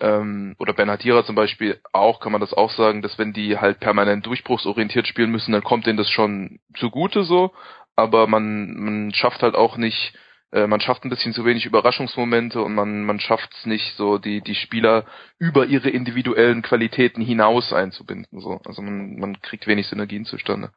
ähm, 0.00 0.54
oder 0.60 0.72
Ben 0.72 0.90
Hatira 0.90 1.24
zum 1.24 1.34
Beispiel 1.34 1.80
auch, 1.92 2.20
kann 2.20 2.32
man 2.32 2.40
das 2.40 2.54
auch 2.54 2.70
sagen, 2.70 3.02
dass 3.02 3.18
wenn 3.18 3.32
die 3.32 3.58
halt 3.58 3.80
permanent 3.80 4.26
durchbruchsorientiert 4.26 5.08
spielen 5.08 5.32
müssen, 5.32 5.52
dann 5.52 5.64
kommt 5.64 5.86
denen 5.86 5.98
das 5.98 6.10
schon 6.10 6.60
zugute 6.76 7.24
so 7.24 7.52
aber 7.96 8.26
man, 8.26 8.74
man 8.74 9.14
schafft 9.14 9.42
halt 9.42 9.54
auch 9.54 9.76
nicht, 9.76 10.14
äh, 10.52 10.66
man 10.66 10.80
schafft 10.80 11.04
ein 11.04 11.10
bisschen 11.10 11.32
zu 11.32 11.44
wenig 11.44 11.66
Überraschungsmomente 11.66 12.62
und 12.62 12.74
man, 12.74 13.04
man 13.04 13.20
schafft 13.20 13.52
es 13.54 13.66
nicht, 13.66 13.96
so 13.96 14.18
die, 14.18 14.40
die 14.40 14.54
Spieler 14.54 15.04
über 15.38 15.66
ihre 15.66 15.90
individuellen 15.90 16.62
Qualitäten 16.62 17.22
hinaus 17.22 17.72
einzubinden. 17.72 18.40
So. 18.40 18.60
Also 18.64 18.82
man, 18.82 19.18
man 19.18 19.40
kriegt 19.40 19.66
wenig 19.66 19.86
Synergien 19.86 20.24
zustande. 20.24 20.70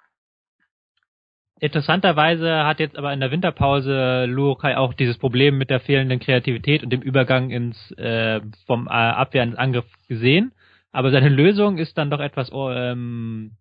Interessanterweise 1.62 2.66
hat 2.66 2.80
jetzt 2.80 2.98
aber 2.98 3.14
in 3.14 3.22
der 3.22 3.32
Winterpause 3.32 4.26
Luokai 4.26 4.76
auch 4.76 4.94
dieses 4.94 5.18
Problem 5.18 5.58
mit 5.58 5.70
der 5.70 5.80
fehlenden 5.80 6.20
Kreativität 6.20 6.84
und 6.84 6.90
dem 6.90 7.02
Übergang 7.02 7.50
ins 7.50 7.92
äh, 7.92 8.42
vom 8.66 8.88
äh, 8.88 8.92
Abwehr 8.92 9.44
ins 9.44 9.56
Angriff 9.56 9.86
gesehen. 10.10 10.52
Aber 10.96 11.12
seine 11.12 11.28
Lösung 11.28 11.78
ist 11.78 11.98
dann 11.98 12.10
doch 12.10 12.22
etwas, 12.22 12.54
oh, 12.54 12.72
ähm, 12.72 13.52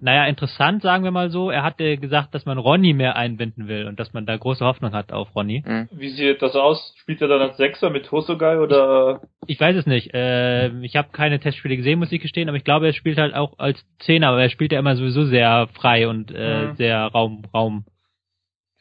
naja, 0.00 0.24
interessant, 0.24 0.80
sagen 0.80 1.04
wir 1.04 1.10
mal 1.10 1.28
so. 1.28 1.50
Er 1.50 1.62
hatte 1.62 1.98
gesagt, 1.98 2.34
dass 2.34 2.46
man 2.46 2.56
Ronny 2.56 2.94
mehr 2.94 3.14
einbinden 3.14 3.68
will 3.68 3.86
und 3.86 4.00
dass 4.00 4.14
man 4.14 4.24
da 4.24 4.34
große 4.34 4.64
Hoffnung 4.64 4.92
hat 4.92 5.12
auf 5.12 5.36
Ronny. 5.36 5.62
Mhm. 5.66 5.90
Wie 5.92 6.08
sieht 6.08 6.40
das 6.40 6.56
aus? 6.56 6.94
Spielt 6.96 7.20
er 7.20 7.28
dann 7.28 7.42
als 7.42 7.58
Sechser 7.58 7.90
mit 7.90 8.10
Hosogai 8.10 8.58
oder? 8.58 9.20
Ich, 9.46 9.56
ich 9.56 9.60
weiß 9.60 9.76
es 9.76 9.84
nicht. 9.84 10.14
Äh, 10.14 10.70
ich 10.80 10.96
habe 10.96 11.08
keine 11.12 11.38
Testspiele 11.38 11.76
gesehen, 11.76 11.98
muss 11.98 12.10
ich 12.10 12.22
gestehen, 12.22 12.48
aber 12.48 12.56
ich 12.56 12.64
glaube, 12.64 12.86
er 12.86 12.94
spielt 12.94 13.18
halt 13.18 13.34
auch 13.34 13.58
als 13.58 13.84
Zehner, 13.98 14.28
aber 14.28 14.40
er 14.40 14.48
spielt 14.48 14.72
ja 14.72 14.78
immer 14.78 14.96
sowieso 14.96 15.26
sehr 15.26 15.68
frei 15.74 16.08
und 16.08 16.32
äh, 16.34 16.68
mhm. 16.68 16.76
sehr 16.76 17.00
Raum, 17.02 17.42
Raum. 17.52 17.84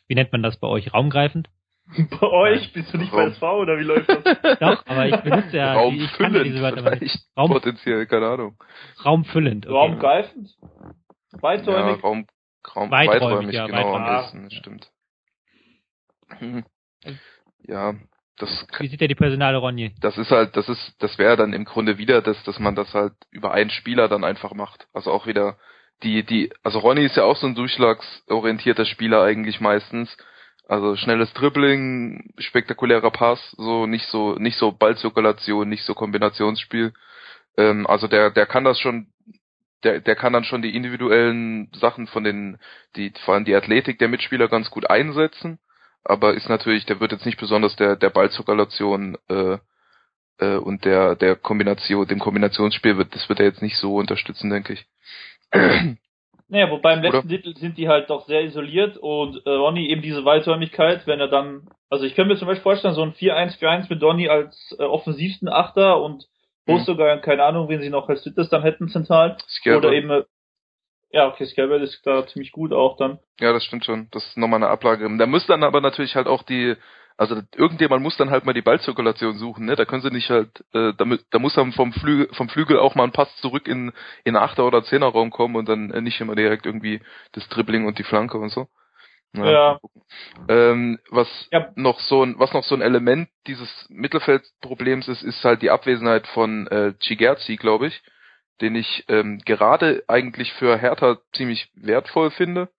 Wie 0.07 0.15
nennt 0.15 0.31
man 0.31 0.43
das 0.43 0.57
bei 0.57 0.67
euch? 0.69 0.93
Raumgreifend? 0.93 1.49
Bei 2.19 2.27
euch? 2.27 2.73
Bist 2.73 2.93
du 2.93 2.97
nicht 2.97 3.11
bei 3.11 3.27
SV 3.27 3.59
oder 3.61 3.77
wie 3.77 3.83
läuft 3.83 4.09
das? 4.09 4.23
Doch, 4.59 4.85
aber 4.85 5.05
ich 5.05 5.15
benutze 5.17 5.55
ja, 5.55 5.73
Raumfüllend 5.73 6.35
ich 6.35 6.43
diese 6.43 6.61
Wörter 6.61 6.79
aber 6.79 6.95
nicht. 6.97 7.17
Raum, 7.37 7.51
potenziell, 7.51 8.05
keine 8.07 8.27
Ahnung. 8.27 8.57
Raumfüllend. 9.05 9.65
Okay. 9.65 9.75
Raumgreifend? 9.75 10.49
Weiträumig? 11.31 11.95
Ja, 11.95 12.01
Raum, 12.01 12.27
Raum, 12.75 12.91
weiträumig, 12.91 13.21
weiträumig 13.21 13.55
ja, 13.55 13.65
genau 13.67 13.77
weiträumig. 13.77 14.07
am 14.07 14.17
besten, 14.17 14.43
das 14.43 14.53
stimmt. 14.53 14.91
Hm. 16.39 16.65
Ja, 17.67 17.95
das 18.37 18.67
Wie 18.79 18.87
sieht 18.87 19.01
er 19.01 19.07
die 19.07 19.15
Personale 19.15 19.57
Ronny? 19.57 19.93
das 19.99 20.17
ist 20.17 20.29
halt, 20.29 20.55
das 20.55 20.69
ist, 20.69 20.95
das 20.99 21.17
wäre 21.17 21.37
dann 21.37 21.53
im 21.53 21.65
Grunde 21.65 21.97
wieder 21.97 22.21
das, 22.21 22.41
dass 22.43 22.59
man 22.59 22.75
das 22.75 22.93
halt 22.93 23.13
über 23.31 23.51
einen 23.51 23.69
Spieler 23.69 24.07
dann 24.07 24.23
einfach 24.23 24.53
macht. 24.53 24.87
Also 24.93 25.11
auch 25.11 25.25
wieder 25.25 25.57
die, 26.03 26.23
die, 26.23 26.51
also 26.63 26.79
Ronny 26.79 27.05
ist 27.05 27.15
ja 27.15 27.23
auch 27.23 27.37
so 27.37 27.47
ein 27.47 27.55
durchschlagsorientierter 27.55 28.85
Spieler 28.85 29.23
eigentlich 29.23 29.59
meistens. 29.59 30.15
Also 30.67 30.95
schnelles 30.95 31.33
Dribbling, 31.33 32.33
spektakulärer 32.37 33.11
Pass, 33.11 33.39
so 33.57 33.85
nicht 33.85 34.07
so, 34.07 34.35
nicht 34.35 34.57
so 34.57 34.71
Ballzirkulation, 34.71 35.69
nicht 35.69 35.83
so 35.83 35.93
Kombinationsspiel. 35.93 36.93
Ähm, 37.57 37.87
also 37.87 38.07
der, 38.07 38.31
der 38.31 38.45
kann 38.45 38.65
das 38.65 38.79
schon, 38.79 39.07
der, 39.83 40.01
der 40.01 40.15
kann 40.15 40.33
dann 40.33 40.43
schon 40.43 40.61
die 40.61 40.75
individuellen 40.75 41.71
Sachen 41.73 42.07
von 42.07 42.23
den, 42.23 42.57
die, 42.95 43.13
vor 43.23 43.35
allem 43.35 43.45
die 43.45 43.55
Athletik 43.55 43.99
der 43.99 44.09
Mitspieler 44.09 44.47
ganz 44.49 44.69
gut 44.69 44.89
einsetzen 44.89 45.59
aber 46.07 46.33
ist 46.35 46.47
natürlich, 46.47 46.85
der 46.85 46.99
wird 47.01 47.11
jetzt 47.11 47.25
nicht 47.25 47.39
besonders 47.39 47.75
der, 47.75 47.97
der 47.97 48.09
Ballzirkulation 48.09 49.17
äh, 49.27 49.57
äh, 50.39 50.55
und 50.55 50.85
der, 50.85 51.15
der 51.15 51.35
Kombination, 51.35 52.07
dem 52.07 52.19
Kombinationsspiel 52.19 52.97
wird, 52.97 53.13
das 53.13 53.27
wird 53.27 53.39
er 53.39 53.45
jetzt 53.45 53.61
nicht 53.61 53.77
so 53.77 53.95
unterstützen, 53.97 54.49
denke 54.49 54.73
ich. 54.73 54.85
Naja, 56.49 56.69
wobei 56.71 56.93
im 56.93 57.01
letzten? 57.01 57.27
Titel 57.27 57.55
sind 57.57 57.77
die 57.77 57.89
halt 57.89 58.09
doch 58.09 58.25
sehr 58.25 58.43
isoliert 58.43 58.97
und 58.97 59.45
äh, 59.45 59.49
Ronny 59.49 59.89
eben 59.89 60.01
diese 60.01 60.23
Weiträumigkeit, 60.23 61.05
wenn 61.05 61.19
er 61.19 61.27
dann, 61.27 61.67
also 61.89 62.05
ich 62.05 62.15
könnte 62.15 62.33
mir 62.33 62.39
zum 62.39 62.47
Beispiel 62.47 62.63
vorstellen, 62.63 62.93
so 62.93 63.01
ein 63.03 63.13
4-1-4-1 63.13 63.87
mit 63.89 64.01
Donny 64.01 64.29
als 64.29 64.75
äh, 64.79 64.83
offensivsten 64.83 65.49
Achter 65.49 66.01
und 66.01 66.25
wo 66.65 66.73
Mhm. 66.73 66.83
sogar, 66.83 67.17
keine 67.19 67.43
Ahnung, 67.43 67.69
wen 67.69 67.81
sie 67.81 67.89
noch 67.89 68.07
als 68.09 68.23
drittes 68.23 68.49
dann 68.49 68.61
hätten 68.61 68.87
zentral. 68.89 69.37
Skerber. 69.47 69.87
Oder 69.87 69.93
eben, 69.93 70.09
äh, 70.09 70.23
ja, 71.11 71.27
okay, 71.27 71.45
Scalbert 71.45 71.81
ist 71.81 72.05
da 72.05 72.27
ziemlich 72.27 72.51
gut 72.51 72.73
auch 72.73 72.97
dann. 72.97 73.19
Ja, 73.39 73.53
das 73.53 73.63
stimmt 73.63 73.85
schon. 73.85 74.07
Das 74.11 74.25
ist 74.25 74.37
nochmal 74.37 74.61
eine 74.61 74.69
Ablage. 74.71 75.09
Da 75.17 75.25
muss 75.25 75.47
dann 75.47 75.63
aber 75.63 75.79
natürlich 75.81 76.15
halt 76.15 76.27
auch 76.27 76.43
die, 76.43 76.75
also 77.17 77.41
irgendjemand 77.55 78.03
muss 78.03 78.15
dann 78.17 78.29
halt 78.29 78.45
mal 78.45 78.53
die 78.53 78.61
Ballzirkulation 78.61 79.37
suchen, 79.37 79.65
ne? 79.65 79.75
Da 79.75 79.85
können 79.85 80.03
sie 80.03 80.11
nicht 80.11 80.29
halt, 80.29 80.63
äh, 80.73 80.93
damit, 80.97 81.25
da 81.31 81.39
muss 81.39 81.55
dann 81.55 81.71
vom 81.73 81.91
Flügel, 81.93 82.29
vom 82.33 82.49
Flügel 82.49 82.79
auch 82.79 82.95
mal 82.95 83.03
ein 83.05 83.11
Pass 83.11 83.35
zurück 83.37 83.67
in, 83.67 83.91
in 84.23 84.35
Achter- 84.35 84.65
oder 84.65 84.83
Zehnerraum 84.83 85.31
kommen 85.31 85.55
und 85.55 85.67
dann 85.67 85.91
äh, 85.91 86.01
nicht 86.01 86.21
immer 86.21 86.35
direkt 86.35 86.65
irgendwie 86.65 87.01
das 87.33 87.47
Dribbling 87.49 87.85
und 87.85 87.97
die 87.99 88.03
Flanke 88.03 88.37
und 88.37 88.49
so. 88.49 88.67
Ja. 89.33 89.79
Ähm, 90.47 90.99
was 91.09 91.27
Ja. 91.51 91.71
noch 91.75 91.99
so 91.99 92.23
ein, 92.23 92.39
was 92.39 92.53
noch 92.53 92.63
so 92.63 92.75
ein 92.75 92.81
Element 92.81 93.29
dieses 93.45 93.69
Mittelfeldproblems 93.89 95.07
ist, 95.07 95.23
ist 95.23 95.43
halt 95.43 95.61
die 95.61 95.69
Abwesenheit 95.69 96.25
von 96.27 96.67
äh, 96.67 96.93
Chigerzi, 96.99 97.57
glaube 97.57 97.87
ich, 97.87 98.01
den 98.61 98.75
ich 98.75 99.05
ähm, 99.09 99.39
gerade 99.45 100.03
eigentlich 100.07 100.53
für 100.53 100.77
Hertha 100.77 101.17
ziemlich 101.33 101.69
wertvoll 101.75 102.31
finde. 102.31 102.69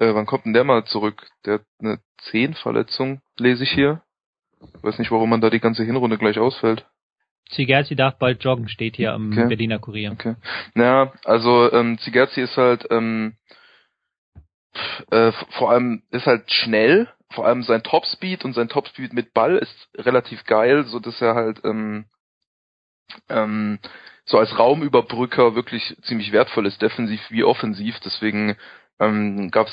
Äh, 0.00 0.14
wann 0.14 0.26
kommt 0.26 0.46
denn 0.46 0.54
der 0.54 0.64
mal 0.64 0.84
zurück? 0.84 1.26
Der 1.44 1.54
hat 1.54 1.62
eine 1.78 2.00
Zehenverletzung, 2.30 3.20
lese 3.38 3.64
ich 3.64 3.70
hier. 3.70 4.02
Weiß 4.82 4.98
nicht, 4.98 5.10
warum 5.10 5.30
man 5.30 5.40
da 5.40 5.50
die 5.50 5.60
ganze 5.60 5.84
Hinrunde 5.84 6.18
gleich 6.18 6.38
ausfällt. 6.38 6.86
Zigerzi 7.50 7.96
darf 7.96 8.18
bald 8.18 8.42
joggen, 8.42 8.68
steht 8.68 8.96
hier 8.96 9.12
am 9.12 9.32
Okay. 9.32 9.48
Berliner 9.48 9.78
Kurier. 9.78 10.12
Okay. 10.12 10.36
Naja, 10.74 11.12
also 11.24 11.70
ähm, 11.72 11.98
Zigerzi 11.98 12.40
ist 12.40 12.56
halt 12.56 12.86
ähm, 12.90 13.34
äh, 15.10 15.32
vor 15.58 15.70
allem 15.70 16.02
ist 16.10 16.26
halt 16.26 16.50
schnell, 16.50 17.08
vor 17.32 17.46
allem 17.46 17.62
sein 17.62 17.82
Topspeed 17.82 18.44
und 18.44 18.54
sein 18.54 18.68
Topspeed 18.68 19.12
mit 19.12 19.34
Ball 19.34 19.56
ist 19.58 19.88
relativ 19.96 20.44
geil, 20.44 20.84
so 20.84 21.00
dass 21.00 21.20
er 21.20 21.34
halt 21.34 21.60
ähm, 21.64 22.06
ähm, 23.28 23.78
so 24.24 24.38
als 24.38 24.56
Raumüberbrücker 24.56 25.56
wirklich 25.56 25.96
ziemlich 26.02 26.30
wertvoll 26.30 26.66
ist, 26.66 26.80
defensiv 26.80 27.20
wie 27.30 27.42
offensiv. 27.42 27.98
Deswegen 28.04 28.56
ähm, 29.00 29.50
gab 29.50 29.68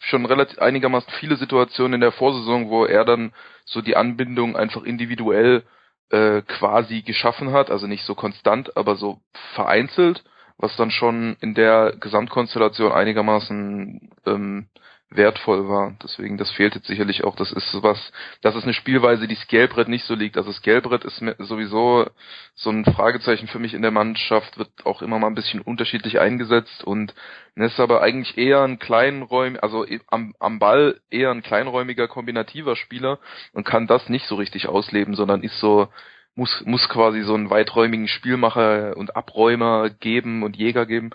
schon 0.00 0.26
relativ 0.26 0.58
einigermaßen 0.58 1.12
viele 1.20 1.36
Situationen 1.36 1.94
in 1.94 2.00
der 2.00 2.12
Vorsaison, 2.12 2.68
wo 2.68 2.84
er 2.84 3.04
dann 3.04 3.32
so 3.64 3.80
die 3.80 3.96
Anbindung 3.96 4.56
einfach 4.56 4.82
individuell 4.82 5.62
äh, 6.10 6.42
quasi 6.42 7.02
geschaffen 7.02 7.52
hat, 7.52 7.70
also 7.70 7.86
nicht 7.86 8.04
so 8.04 8.14
konstant, 8.14 8.76
aber 8.76 8.96
so 8.96 9.20
vereinzelt, 9.54 10.24
was 10.58 10.76
dann 10.76 10.90
schon 10.90 11.36
in 11.40 11.54
der 11.54 11.94
Gesamtkonstellation 11.98 12.92
einigermaßen 12.92 14.10
ähm, 14.26 14.68
wertvoll 15.10 15.68
war. 15.68 15.94
Deswegen, 16.02 16.38
das 16.38 16.50
fehlt 16.50 16.74
jetzt 16.74 16.86
sicherlich 16.86 17.24
auch. 17.24 17.36
Das 17.36 17.52
ist 17.52 17.70
sowas, 17.70 18.12
das 18.42 18.56
ist 18.56 18.64
eine 18.64 18.74
Spielweise, 18.74 19.28
die 19.28 19.34
Skelbrett 19.34 19.88
nicht 19.88 20.04
so 20.04 20.14
liegt. 20.14 20.36
Also 20.36 20.52
Skelbrett 20.52 21.04
ist 21.04 21.22
sowieso 21.38 22.06
so 22.54 22.70
ein 22.70 22.84
Fragezeichen 22.84 23.48
für 23.48 23.58
mich 23.58 23.74
in 23.74 23.82
der 23.82 23.90
Mannschaft, 23.90 24.58
wird 24.58 24.70
auch 24.84 25.02
immer 25.02 25.18
mal 25.18 25.28
ein 25.28 25.34
bisschen 25.34 25.60
unterschiedlich 25.60 26.20
eingesetzt 26.20 26.84
und 26.84 27.14
ist 27.54 27.78
aber 27.78 28.02
eigentlich 28.02 28.36
eher 28.36 28.62
ein 28.62 28.78
kleinräumiger, 28.78 29.62
also 29.62 29.86
am, 30.08 30.34
am 30.40 30.58
Ball 30.58 31.00
eher 31.10 31.30
ein 31.30 31.42
kleinräumiger 31.42 32.08
kombinativer 32.08 32.76
Spieler 32.76 33.18
und 33.52 33.64
kann 33.64 33.86
das 33.86 34.08
nicht 34.08 34.26
so 34.26 34.34
richtig 34.34 34.68
ausleben, 34.68 35.14
sondern 35.14 35.42
ist 35.42 35.60
so, 35.60 35.88
muss, 36.34 36.62
muss 36.66 36.88
quasi 36.88 37.22
so 37.22 37.34
einen 37.34 37.50
weiträumigen 37.50 38.08
Spielmacher 38.08 38.96
und 38.96 39.14
Abräumer 39.14 39.88
geben 39.90 40.42
und 40.42 40.56
Jäger 40.56 40.86
geben, 40.86 41.10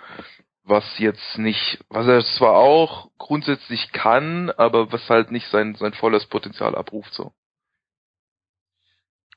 was 0.70 1.00
jetzt 1.00 1.38
nicht, 1.38 1.80
was 1.90 2.08
er 2.08 2.22
zwar 2.38 2.56
auch 2.56 3.10
grundsätzlich 3.18 3.92
kann, 3.92 4.50
aber 4.52 4.92
was 4.92 5.10
halt 5.10 5.32
nicht 5.32 5.48
sein, 5.48 5.76
sein 5.76 5.94
volles 5.94 6.26
Potenzial 6.28 6.76
abruft, 6.76 7.14
so. 7.14 7.32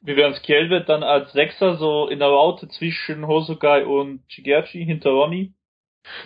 Wie 0.04 0.16
wären 0.16 0.34
Scalbert 0.34 0.88
dann 0.88 1.04
als 1.04 1.32
Sechser 1.32 1.76
so 1.76 2.08
in 2.08 2.18
der 2.18 2.28
Raute 2.28 2.68
zwischen 2.68 3.26
Hosogai 3.26 3.86
und 3.86 4.26
Chigerchi 4.28 4.84
hinter 4.84 5.10
Ronny? 5.10 5.52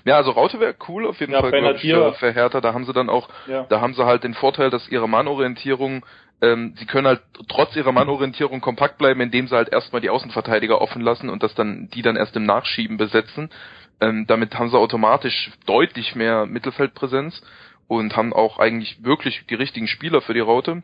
Ja, 0.05 0.17
also 0.17 0.31
Raute 0.31 0.61
wäre 0.61 0.75
cool 0.89 1.07
auf 1.07 1.21
jeden 1.21 1.33
Ja, 1.33 1.41
Fall, 1.41 1.53
glaub 1.53 1.77
ich, 1.77 1.83
für 2.19 2.33
Hertha. 2.33 2.61
Da 2.61 2.73
haben 2.73 2.85
sie 2.87 2.93
dann 2.95 3.11
auch, 3.11 3.29
Ja. 3.49 3.65
da 3.65 3.81
haben 3.81 3.93
sie 3.95 4.05
halt 4.05 4.25
den 4.25 4.35
Vorteil, 4.35 4.71
dass 4.71 4.89
ihre 4.89 5.09
Mannorientierung, 5.09 6.07
ähm, 6.41 6.75
sie 6.79 6.87
können 6.87 7.07
halt 7.07 7.21
trotz 7.49 7.77
ihrer 7.77 7.93
Mannorientierung 7.93 8.61
kompakt 8.61 8.99
bleiben, 8.99 9.21
indem 9.21 9.49
sie 9.49 9.55
halt 9.55 9.69
erstmal 9.71 10.01
die 10.01 10.11
Außenverteidiger 10.11 10.81
offen 10.81 11.03
lassen 11.03 11.29
und 11.29 11.43
das 11.43 11.55
dann, 11.55 11.89
die 11.93 12.03
dann 12.03 12.17
erst 12.17 12.37
im 12.37 12.45
Nachschieben 12.45 12.97
besetzen. 12.97 13.51
Ähm, 14.01 14.27
damit 14.27 14.55
haben 14.59 14.71
sie 14.71 14.79
automatisch 14.79 15.51
deutlich 15.67 16.15
mehr 16.15 16.47
Mittelfeldpräsenz 16.47 17.43
und 17.89 18.17
haben 18.17 18.33
auch 18.33 18.59
eigentlich 18.59 19.03
wirklich 19.03 19.47
die 19.49 19.55
richtigen 19.55 19.89
Spieler 19.89 20.21
für 20.21 20.35
die 20.35 20.41
Raute. 20.41 20.83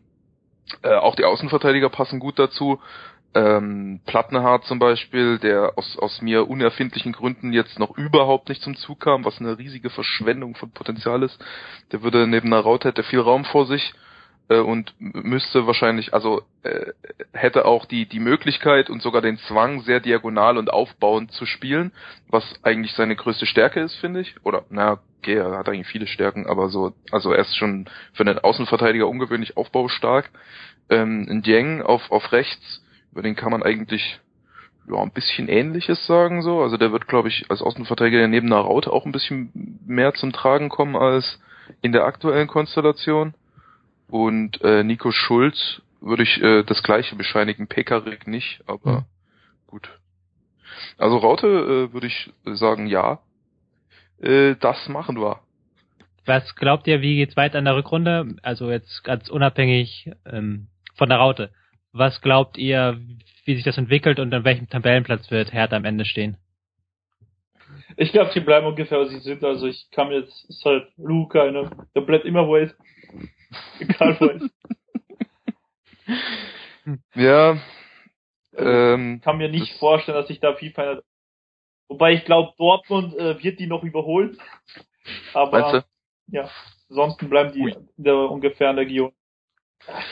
Äh, 0.82 0.94
auch 0.94 1.14
die 1.16 1.24
Außenverteidiger 1.24 1.90
passen 1.90 2.20
gut 2.20 2.38
dazu. 2.38 2.80
Ähm, 3.34 4.00
Plattenhardt 4.06 4.64
zum 4.64 4.78
Beispiel, 4.78 5.38
der 5.38 5.72
aus, 5.76 5.98
aus 5.98 6.20
mir 6.20 6.48
unerfindlichen 6.48 7.12
Gründen 7.12 7.52
jetzt 7.52 7.78
noch 7.78 7.96
überhaupt 7.96 8.48
nicht 8.48 8.62
zum 8.62 8.76
Zug 8.76 9.00
kam, 9.00 9.24
was 9.24 9.40
eine 9.40 9.58
riesige 9.58 9.90
Verschwendung 9.90 10.54
von 10.54 10.70
Potenzial 10.70 11.22
ist. 11.22 11.42
Der 11.92 12.02
würde 12.02 12.26
neben 12.26 12.48
einer 12.48 12.60
Raute 12.60 12.88
hätte 12.88 13.02
viel 13.02 13.20
Raum 13.20 13.44
vor 13.44 13.66
sich 13.66 13.94
äh, 14.48 14.58
und 14.58 14.94
müsste 14.98 15.66
wahrscheinlich, 15.66 16.14
also 16.14 16.42
äh, 16.62 16.92
hätte 17.32 17.64
auch 17.64 17.86
die 17.86 18.06
die 18.06 18.20
Möglichkeit 18.20 18.90
und 18.90 19.02
sogar 19.02 19.22
den 19.22 19.38
Zwang, 19.38 19.82
sehr 19.82 20.00
diagonal 20.00 20.58
und 20.58 20.72
aufbauend 20.72 21.32
zu 21.32 21.46
spielen, 21.46 21.92
was 22.28 22.44
eigentlich 22.62 22.92
seine 22.94 23.16
größte 23.16 23.46
Stärke 23.46 23.80
ist, 23.80 23.94
finde 23.96 24.20
ich. 24.20 24.34
Oder 24.44 24.64
na, 24.70 24.98
okay, 25.18 25.34
er 25.34 25.56
hat 25.56 25.68
eigentlich 25.68 25.88
viele 25.88 26.06
Stärken, 26.06 26.46
aber 26.46 26.68
so, 26.68 26.94
also 27.10 27.32
er 27.32 27.40
ist 27.40 27.56
schon 27.56 27.86
für 28.12 28.22
einen 28.22 28.38
Außenverteidiger 28.38 29.08
ungewöhnlich 29.08 29.56
aufbaustark. 29.56 30.30
Ähm, 30.90 31.26
ein 31.30 31.42
Dieng 31.42 31.82
auf 31.82 32.10
auf 32.10 32.32
rechts, 32.32 32.84
über 33.12 33.22
den 33.22 33.36
kann 33.36 33.52
man 33.52 33.62
eigentlich 33.62 34.20
ja 34.88 34.96
ein 34.96 35.12
bisschen 35.12 35.48
Ähnliches 35.48 36.06
sagen 36.06 36.42
so. 36.42 36.60
Also 36.60 36.76
der 36.76 36.92
wird, 36.92 37.06
glaube 37.06 37.28
ich, 37.28 37.46
als 37.50 37.62
Außenverteidiger 37.62 38.26
neben 38.28 38.48
einer 38.48 38.62
Raute 38.62 38.92
auch 38.92 39.06
ein 39.06 39.12
bisschen 39.12 39.78
mehr 39.86 40.14
zum 40.14 40.32
Tragen 40.32 40.68
kommen 40.68 40.96
als 40.96 41.40
in 41.80 41.92
der 41.92 42.04
aktuellen 42.04 42.48
Konstellation. 42.48 43.34
Und 44.12 44.60
äh, 44.60 44.84
Nico 44.84 45.10
Schulz 45.10 45.80
würde 46.02 46.22
ich 46.24 46.42
äh, 46.42 46.64
das 46.64 46.82
gleiche 46.82 47.16
bescheinigen, 47.16 47.66
Pekarik 47.66 48.26
nicht, 48.26 48.62
aber 48.66 48.96
Hm. 48.96 49.04
gut. 49.66 49.88
Also 50.98 51.16
Raute 51.16 51.46
äh, 51.46 51.92
würde 51.94 52.08
ich 52.08 52.30
sagen, 52.44 52.88
ja. 52.88 53.20
Äh, 54.20 54.56
das 54.60 54.86
machen 54.90 55.18
wir. 55.18 55.40
Was 56.26 56.54
glaubt 56.56 56.86
ihr, 56.88 57.00
wie 57.00 57.16
geht's 57.16 57.38
weiter 57.38 57.58
in 57.58 57.64
der 57.64 57.74
Rückrunde? 57.74 58.36
Also 58.42 58.70
jetzt 58.70 59.02
ganz 59.02 59.30
unabhängig 59.30 60.10
ähm, 60.26 60.66
von 60.94 61.08
der 61.08 61.16
Raute. 61.16 61.50
Was 61.92 62.20
glaubt 62.20 62.58
ihr, 62.58 63.00
wie 63.46 63.54
sich 63.54 63.64
das 63.64 63.78
entwickelt 63.78 64.20
und 64.20 64.34
an 64.34 64.44
welchem 64.44 64.68
Tabellenplatz 64.68 65.30
wird 65.30 65.54
Hertha 65.54 65.74
am 65.76 65.86
Ende 65.86 66.04
stehen? 66.04 66.36
Ich 67.96 68.12
glaube, 68.12 68.30
die 68.34 68.40
bleiben 68.40 68.66
ungefähr, 68.66 68.98
wo 68.98 69.04
sie 69.04 69.20
sind. 69.20 69.42
Also 69.42 69.66
ich 69.66 69.88
kann 69.90 70.08
mir 70.08 70.20
jetzt, 70.20 70.50
ist 70.50 70.62
halt 70.66 70.86
Luca, 70.98 71.50
ne? 71.50 71.70
Der 71.94 72.02
bleibt 72.02 72.26
immer, 72.26 72.46
wo 72.46 72.56
er 72.56 72.64
ist. 72.64 72.76
Egal, 73.78 74.16
wo 74.20 74.26
ist. 74.26 74.50
Ja. 77.14 77.58
Ähm, 78.56 79.16
Ich 79.16 79.22
kann 79.22 79.38
mir 79.38 79.48
nicht 79.48 79.72
Das- 79.72 79.78
vorstellen, 79.78 80.16
dass 80.18 80.28
sich 80.28 80.40
da 80.40 80.54
viel 80.54 80.72
verändert. 80.72 81.04
Wobei 81.88 82.12
ich 82.12 82.24
glaube, 82.24 82.52
Dortmund 82.58 83.14
äh, 83.14 83.42
wird 83.42 83.60
die 83.60 83.66
noch 83.66 83.82
überholen. 83.84 84.38
Aber 85.34 85.84
ja, 86.28 86.48
ansonsten 86.88 87.28
bleiben 87.28 87.52
die 87.52 87.74
der, 87.96 88.16
ungefähr 88.16 88.70
in 88.70 88.76
der 88.76 88.84
Region. 88.86 89.12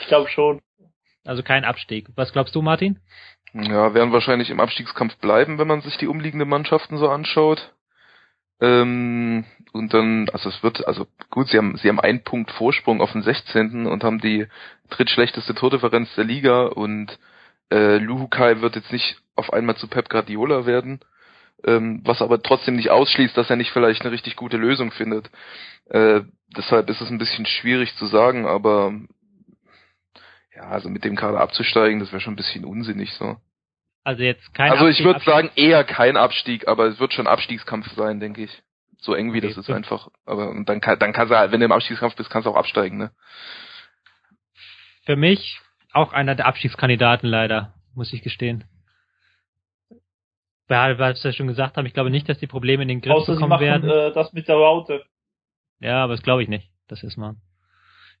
Ich 0.01 0.07
glaube 0.07 0.29
schon. 0.29 0.61
Also 1.23 1.43
kein 1.43 1.65
Abstieg. 1.65 2.07
Was 2.15 2.33
glaubst 2.33 2.55
du, 2.55 2.61
Martin? 2.61 2.99
Ja, 3.53 3.93
werden 3.93 4.11
wahrscheinlich 4.13 4.49
im 4.49 4.59
Abstiegskampf 4.59 5.17
bleiben, 5.17 5.57
wenn 5.57 5.67
man 5.67 5.81
sich 5.81 5.97
die 5.97 6.07
umliegenden 6.07 6.49
Mannschaften 6.49 6.97
so 6.97 7.09
anschaut. 7.09 7.73
Ähm, 8.59 9.45
und 9.71 9.93
dann, 9.93 10.29
also 10.29 10.49
es 10.49 10.63
wird, 10.63 10.85
also 10.87 11.07
gut, 11.29 11.47
sie 11.47 11.57
haben, 11.57 11.77
sie 11.77 11.87
haben 11.87 11.99
einen 11.99 12.23
Punkt 12.23 12.51
Vorsprung 12.51 13.01
auf 13.01 13.11
den 13.13 13.21
16. 13.21 13.85
und 13.87 14.03
haben 14.03 14.19
die 14.19 14.47
drittschlechteste 14.89 15.55
Tordifferenz 15.55 16.13
der 16.15 16.25
Liga 16.25 16.65
und 16.65 17.17
äh, 17.71 17.97
Luhukai 17.97 18.61
wird 18.61 18.75
jetzt 18.75 18.91
nicht 18.91 19.21
auf 19.35 19.53
einmal 19.53 19.77
zu 19.77 19.87
Pep 19.87 20.09
Guardiola 20.09 20.65
werden, 20.65 20.99
ähm, 21.65 22.01
was 22.03 22.21
aber 22.21 22.41
trotzdem 22.41 22.75
nicht 22.75 22.89
ausschließt, 22.89 23.37
dass 23.37 23.49
er 23.49 23.55
nicht 23.55 23.71
vielleicht 23.71 24.01
eine 24.01 24.11
richtig 24.11 24.35
gute 24.35 24.57
Lösung 24.57 24.91
findet. 24.91 25.29
Äh, 25.89 26.21
deshalb 26.55 26.89
ist 26.89 27.01
es 27.01 27.09
ein 27.09 27.17
bisschen 27.17 27.45
schwierig 27.45 27.95
zu 27.95 28.07
sagen, 28.07 28.45
aber 28.45 28.93
ja, 30.53 30.63
also 30.63 30.89
mit 30.89 31.05
dem 31.05 31.15
Kader 31.15 31.39
abzusteigen, 31.39 31.99
das 31.99 32.11
wäre 32.11 32.21
schon 32.21 32.33
ein 32.33 32.37
bisschen 32.37 32.65
unsinnig 32.65 33.13
so. 33.13 33.37
Also 34.03 34.23
jetzt 34.23 34.53
kein 34.53 34.71
Also 34.71 34.87
ich 34.87 35.03
würde 35.03 35.23
sagen 35.23 35.49
eher 35.55 35.83
kein 35.83 36.17
Abstieg, 36.17 36.67
aber 36.67 36.87
es 36.87 36.99
wird 36.99 37.13
schon 37.13 37.27
Abstiegskampf 37.27 37.87
sein, 37.95 38.19
denke 38.19 38.43
ich. 38.43 38.61
So 39.01 39.13
eng 39.13 39.33
wie 39.33 39.39
Okay, 39.39 39.47
das 39.47 39.57
ist 39.57 39.69
einfach. 39.69 40.07
Aber 40.25 40.49
und 40.49 40.69
dann 40.69 40.79
kann, 40.79 40.97
dann 40.97 41.11
kannst 41.11 41.31
du 41.31 41.37
halt, 41.37 41.51
wenn 41.51 41.59
du 41.59 41.65
im 41.65 41.71
Abstiegskampf 41.71 42.15
bist, 42.15 42.29
kannst 42.29 42.45
du 42.45 42.51
auch 42.51 42.55
absteigen, 42.55 42.97
ne? 42.97 43.11
für 45.05 45.15
mich 45.15 45.59
auch 45.93 46.13
einer 46.13 46.35
der 46.35 46.45
Abstiegskandidaten 46.45 47.27
leider, 47.27 47.73
muss 47.95 48.13
ich 48.13 48.21
gestehen. 48.21 48.63
Ja, 50.69 50.97
was 50.97 51.23
wir 51.23 51.33
schon 51.33 51.47
gesagt 51.47 51.75
haben, 51.75 51.85
ich 51.85 51.93
glaube 51.93 52.09
nicht, 52.09 52.29
dass 52.29 52.39
die 52.39 52.47
Probleme 52.47 52.83
in 52.83 52.87
den 52.87 53.01
Griff 53.01 53.13
Außer 53.13 53.25
sie 53.25 53.31
bekommen 53.33 53.49
machen 53.49 53.61
werden. 53.61 53.89
äh, 53.89 54.13
das 54.13 54.31
mit 54.31 54.47
der 54.47 54.55
Raute. 54.55 55.03
Ja, 55.81 56.03
aber 56.03 56.13
das 56.13 56.23
glaube 56.23 56.43
ich 56.43 56.49
nicht, 56.49 56.69
dass 56.87 57.01
sie 57.01 57.07
es 57.07 57.17
machen. 57.17 57.41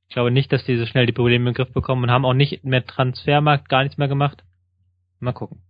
Ich 0.09 0.13
glaube 0.13 0.31
nicht, 0.31 0.51
dass 0.51 0.65
die 0.65 0.75
so 0.75 0.85
schnell 0.85 1.05
die 1.05 1.13
Probleme 1.13 1.47
im 1.47 1.55
Griff 1.55 1.71
bekommen 1.71 2.03
und 2.03 2.11
haben 2.11 2.25
auch 2.25 2.33
nicht 2.33 2.65
mehr 2.65 2.85
Transfermarkt 2.85 3.69
gar 3.69 3.83
nichts 3.83 3.97
mehr 3.97 4.09
gemacht. 4.09 4.43
Mal 5.21 5.31
gucken. 5.31 5.61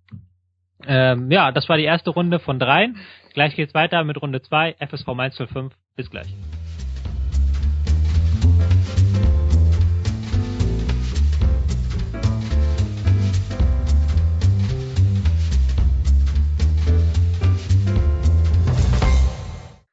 Ähm, 0.88 1.32
ja, 1.32 1.52
das 1.52 1.70
war 1.70 1.78
die 1.78 1.84
erste 1.84 2.10
Runde 2.10 2.40
von 2.40 2.60
dreien. 2.60 2.98
Gleich 3.34 3.56
geht's 3.56 3.74
weiter 3.74 4.04
mit 4.04 4.22
Runde 4.22 4.42
zwei. 4.42 4.76
FSV 4.80 5.08
105. 5.10 5.74
Bis 5.96 6.10
gleich. 6.10 6.28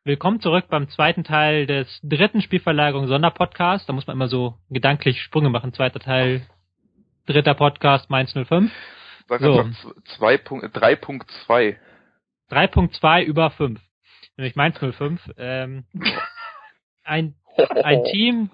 Willkommen 0.08 0.40
zurück 0.40 0.64
beim 0.70 0.88
zweiten 0.88 1.22
Teil 1.22 1.66
des 1.66 2.00
dritten 2.02 2.40
Spielverlagerung 2.40 3.08
Sonderpodcast. 3.08 3.86
Da 3.86 3.92
muss 3.92 4.06
man 4.06 4.16
immer 4.16 4.28
so 4.28 4.54
gedanklich 4.70 5.20
Sprünge 5.20 5.50
machen. 5.50 5.74
Zweiter 5.74 6.00
Teil, 6.00 6.46
dritter 7.26 7.52
Podcast 7.52 8.08
Mainz 8.08 8.32
05. 8.32 8.72
Sag 9.28 9.40
So. 9.40 9.60
einfach 9.60 9.80
z- 9.82 10.08
zwei 10.16 10.36
Punkt, 10.38 10.64
äh, 10.64 10.68
3.2. 10.78 11.76
3.2 12.50 13.22
über 13.24 13.50
5. 13.50 13.80
Nämlich 14.36 14.56
Mainz 14.56 14.78
05. 14.78 15.20
Ähm, 15.36 15.84
ein, 17.04 17.34
ein 17.82 18.04
Team, 18.12 18.50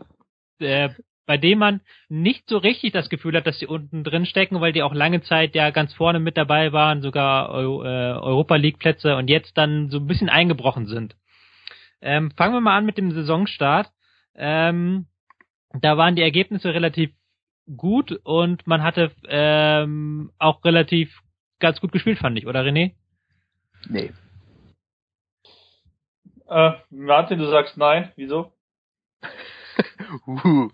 äh, 0.58 0.90
bei 1.26 1.36
dem 1.38 1.58
man 1.58 1.80
nicht 2.08 2.48
so 2.48 2.58
richtig 2.58 2.92
das 2.92 3.08
Gefühl 3.08 3.36
hat, 3.36 3.46
dass 3.46 3.58
sie 3.58 3.66
unten 3.66 4.04
drin 4.04 4.26
stecken, 4.26 4.60
weil 4.60 4.72
die 4.72 4.82
auch 4.82 4.92
lange 4.94 5.22
Zeit 5.22 5.54
ja 5.54 5.70
ganz 5.70 5.94
vorne 5.94 6.20
mit 6.20 6.36
dabei 6.36 6.72
waren, 6.72 7.02
sogar 7.02 7.50
Eu 7.54 7.82
äh, 7.82 7.86
Europa 8.12 8.56
League 8.56 8.78
Plätze 8.78 9.16
und 9.16 9.28
jetzt 9.28 9.56
dann 9.56 9.88
so 9.90 9.98
ein 9.98 10.06
bisschen 10.06 10.28
eingebrochen 10.28 10.86
sind. 10.86 11.16
Ähm, 12.02 12.30
fangen 12.32 12.52
wir 12.54 12.60
mal 12.60 12.76
an 12.76 12.84
mit 12.84 12.98
dem 12.98 13.12
Saisonstart. 13.12 13.90
Ähm, 14.34 15.06
da 15.72 15.96
waren 15.96 16.16
die 16.16 16.22
Ergebnisse 16.22 16.74
relativ 16.74 17.10
gut 17.76 18.12
und 18.24 18.66
man 18.66 18.82
hatte 18.82 19.12
ähm, 19.28 20.30
auch 20.38 20.64
relativ 20.64 21.20
ganz 21.60 21.80
gut 21.80 21.92
gespielt, 21.92 22.18
fand 22.18 22.38
ich, 22.38 22.46
oder 22.46 22.62
René? 22.62 22.92
Nee. 23.88 24.12
Äh, 26.48 26.72
Martin, 26.90 27.38
du 27.38 27.46
sagst 27.46 27.76
nein. 27.76 28.12
Wieso? 28.16 28.52
Uh, 30.26 30.68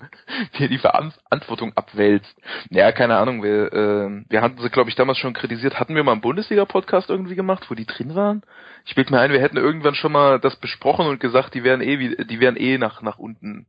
wie 0.53 0.65
er 0.65 0.69
die 0.69 0.79
Verantwortung 0.79 1.73
abwälzt. 1.75 2.37
Ja, 2.69 2.93
keine 2.93 3.17
Ahnung, 3.17 3.43
wir, 3.43 3.73
äh, 3.73 4.25
wir 4.29 4.43
hatten 4.43 4.59
sie, 4.59 4.69
glaube 4.69 4.91
ich, 4.91 4.97
damals 4.97 5.19
schon 5.19 5.33
kritisiert. 5.33 5.81
Hatten 5.81 5.95
wir 5.95 6.05
mal 6.05 6.13
einen 6.13 6.21
Bundesliga-Podcast 6.21 7.09
irgendwie 7.09 7.35
gemacht, 7.35 7.71
wo 7.71 7.75
die 7.75 7.87
drin 7.87 8.15
waren? 8.15 8.43
Ich 8.85 8.95
bild 8.95 9.11
mir 9.11 9.21
ein, 9.21 9.33
wir 9.33 9.41
hätten 9.41 9.57
irgendwann 9.57 9.95
schon 9.95 10.13
mal 10.13 10.39
das 10.39 10.57
besprochen 10.57 11.07
und 11.07 11.21
gesagt, 11.21 11.55
die 11.55 11.65
wären 11.65 11.81
eh, 11.81 12.25
die 12.25 12.41
wären 12.41 12.57
eh 12.57 12.77
nach, 12.77 13.01
nach 13.01 13.19
unten. 13.19 13.67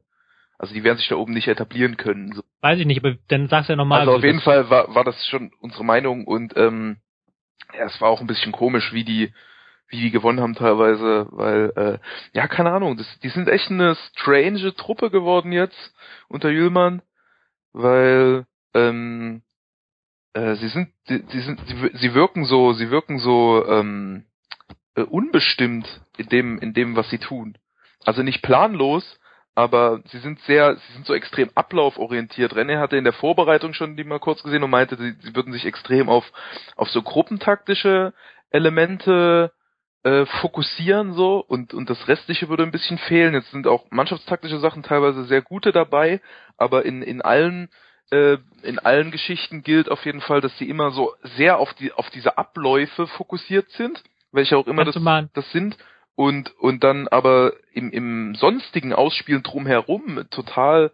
Also 0.61 0.75
die 0.75 0.83
werden 0.83 0.99
sich 0.99 1.07
da 1.07 1.15
oben 1.15 1.33
nicht 1.33 1.47
etablieren 1.47 1.97
können. 1.97 2.33
So. 2.33 2.43
Weiß 2.61 2.77
ich 2.77 2.85
nicht, 2.85 3.03
aber 3.03 3.15
dann 3.29 3.47
sag's 3.47 3.67
ja 3.67 3.75
nochmal. 3.75 4.01
Also 4.01 4.13
auf 4.13 4.23
jeden 4.23 4.41
Fall 4.41 4.69
war, 4.69 4.93
war 4.93 5.03
das 5.03 5.25
schon 5.25 5.51
unsere 5.59 5.83
Meinung 5.83 6.27
und 6.27 6.55
ähm, 6.55 6.97
ja, 7.73 7.85
es 7.85 7.99
war 7.99 8.09
auch 8.09 8.21
ein 8.21 8.27
bisschen 8.27 8.51
komisch, 8.51 8.93
wie 8.93 9.03
die 9.03 9.33
wie 9.87 9.99
die 10.01 10.11
gewonnen 10.11 10.39
haben 10.39 10.53
teilweise, 10.53 11.25
weil 11.31 11.73
äh, 11.75 11.97
ja 12.37 12.47
keine 12.47 12.71
Ahnung, 12.73 12.95
das, 12.95 13.07
die 13.23 13.29
sind 13.29 13.49
echt 13.49 13.71
eine 13.71 13.95
strange 13.95 14.75
Truppe 14.75 15.09
geworden 15.09 15.51
jetzt 15.51 15.95
unter 16.27 16.51
Jüllmann, 16.51 17.01
weil 17.73 18.45
ähm, 18.75 19.41
äh, 20.33 20.53
sie 20.57 20.67
sind 20.67 20.89
sie, 21.07 21.23
sie 21.27 21.39
sind 21.39 21.59
sie, 21.65 21.89
sie 21.91 22.13
wirken 22.13 22.45
so 22.45 22.73
sie 22.73 22.91
wirken 22.91 23.17
so 23.17 23.65
ähm, 23.67 24.25
äh, 24.93 25.01
unbestimmt 25.01 25.87
in 26.17 26.29
dem 26.29 26.59
in 26.59 26.73
dem 26.75 26.95
was 26.95 27.09
sie 27.09 27.17
tun. 27.17 27.57
Also 28.05 28.21
nicht 28.21 28.43
planlos, 28.43 29.19
aber 29.55 30.01
sie 30.05 30.19
sind 30.19 30.39
sehr, 30.41 30.75
sie 30.75 30.93
sind 30.93 31.05
so 31.05 31.13
extrem 31.13 31.49
ablauforientiert. 31.55 32.53
René 32.53 32.79
hatte 32.79 32.97
in 32.97 33.03
der 33.03 33.13
Vorbereitung 33.13 33.73
schon 33.73 33.97
die 33.97 34.03
mal 34.03 34.19
kurz 34.19 34.43
gesehen 34.43 34.63
und 34.63 34.69
meinte, 34.69 34.95
sie, 34.95 35.13
sie 35.21 35.35
würden 35.35 35.51
sich 35.51 35.65
extrem 35.65 36.09
auf, 36.09 36.31
auf 36.75 36.89
so 36.89 37.01
gruppentaktische 37.01 38.13
Elemente 38.49 39.51
äh, 40.03 40.25
fokussieren 40.25 41.13
so 41.13 41.43
und, 41.45 41.73
und 41.73 41.89
das 41.89 42.07
Restliche 42.07 42.49
würde 42.49 42.63
ein 42.63 42.71
bisschen 42.71 42.97
fehlen. 42.97 43.33
Jetzt 43.33 43.51
sind 43.51 43.67
auch 43.67 43.85
mannschaftstaktische 43.91 44.59
Sachen 44.59 44.83
teilweise 44.83 45.25
sehr 45.25 45.41
gute 45.41 45.71
dabei, 45.71 46.21
aber 46.57 46.85
in, 46.85 47.01
in 47.01 47.21
allen 47.21 47.69
äh, 48.09 48.37
in 48.63 48.79
allen 48.79 49.11
Geschichten 49.11 49.63
gilt 49.63 49.89
auf 49.89 50.05
jeden 50.05 50.21
Fall, 50.21 50.41
dass 50.41 50.57
sie 50.57 50.69
immer 50.69 50.91
so 50.91 51.13
sehr 51.37 51.57
auf 51.57 51.73
die 51.75 51.91
auf 51.91 52.09
diese 52.09 52.37
Abläufe 52.37 53.07
fokussiert 53.07 53.69
sind, 53.71 54.01
welche 54.31 54.57
auch 54.57 54.67
immer 54.67 54.83
Kannst 54.83 54.97
das, 55.33 55.45
das 55.45 55.51
sind 55.51 55.77
und 56.21 56.51
und 56.59 56.83
dann 56.83 57.07
aber 57.07 57.53
im, 57.73 57.91
im 57.91 58.35
sonstigen 58.35 58.93
Ausspielen 58.93 59.43
drumherum 59.43 60.25
total 60.29 60.91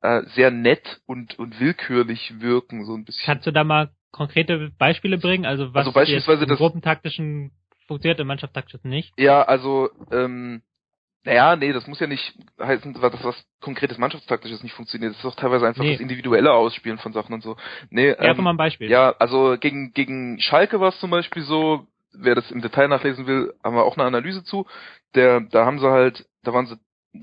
äh, 0.00 0.22
sehr 0.34 0.50
nett 0.50 1.00
und 1.06 1.38
und 1.38 1.60
willkürlich 1.60 2.40
wirken 2.40 2.84
so 2.84 2.94
ein 2.94 3.04
bisschen. 3.04 3.24
Kannst 3.26 3.46
du 3.46 3.52
da 3.52 3.64
mal 3.64 3.90
konkrete 4.10 4.70
Beispiele 4.78 5.18
bringen? 5.18 5.44
Also 5.46 5.68
was 5.74 5.80
Also 5.86 5.92
beispielsweise 5.92 6.46
das- 6.46 6.58
gruppentaktischen 6.58 7.52
funktioniert, 7.86 8.20
im 8.20 8.26
mannschaftstaktischen 8.26 8.88
nicht? 8.90 9.12
Ja, 9.18 9.42
also 9.42 9.90
ähm, 10.10 10.62
naja, 11.24 11.56
nee, 11.56 11.72
das 11.72 11.86
muss 11.86 12.00
ja 12.00 12.06
nicht 12.06 12.34
heißen, 12.60 12.94
dass 12.94 13.12
das 13.12 13.24
was 13.24 13.46
konkretes 13.60 13.96
Mannschaftstaktisches 13.98 14.62
nicht 14.62 14.74
funktioniert. 14.74 15.12
Das 15.12 15.18
ist 15.18 15.24
doch 15.24 15.34
teilweise 15.36 15.66
einfach 15.66 15.82
Nee. 15.82 15.92
das 15.92 16.00
individuelle 16.00 16.52
Ausspielen 16.52 16.98
von 16.98 17.12
Sachen 17.12 17.32
und 17.34 17.42
so. 17.42 17.56
Nee, 17.90 18.08
Ja, 18.10 18.16
einfach 18.18 18.38
ähm, 18.38 18.44
mal 18.44 18.50
ein 18.50 18.56
Beispiel. 18.58 18.90
Ja, 18.90 19.14
also 19.18 19.56
gegen, 19.58 19.92
gegen 19.92 20.38
Schalke 20.40 20.80
war 20.80 20.90
es 20.90 21.00
zum 21.00 21.10
Beispiel 21.10 21.42
so, 21.42 21.86
wer 22.18 22.34
das 22.34 22.50
im 22.50 22.62
Detail 22.62 22.88
nachlesen 22.88 23.26
will, 23.26 23.54
haben 23.62 23.76
wir 23.76 23.84
auch 23.84 23.96
eine 23.96 24.06
Analyse 24.06 24.44
zu. 24.44 24.66
Der, 25.14 25.40
da 25.40 25.66
haben 25.66 25.78
sie 25.78 25.90
halt, 25.90 26.26
da 26.42 26.52
waren 26.52 26.66
sie 26.66 26.76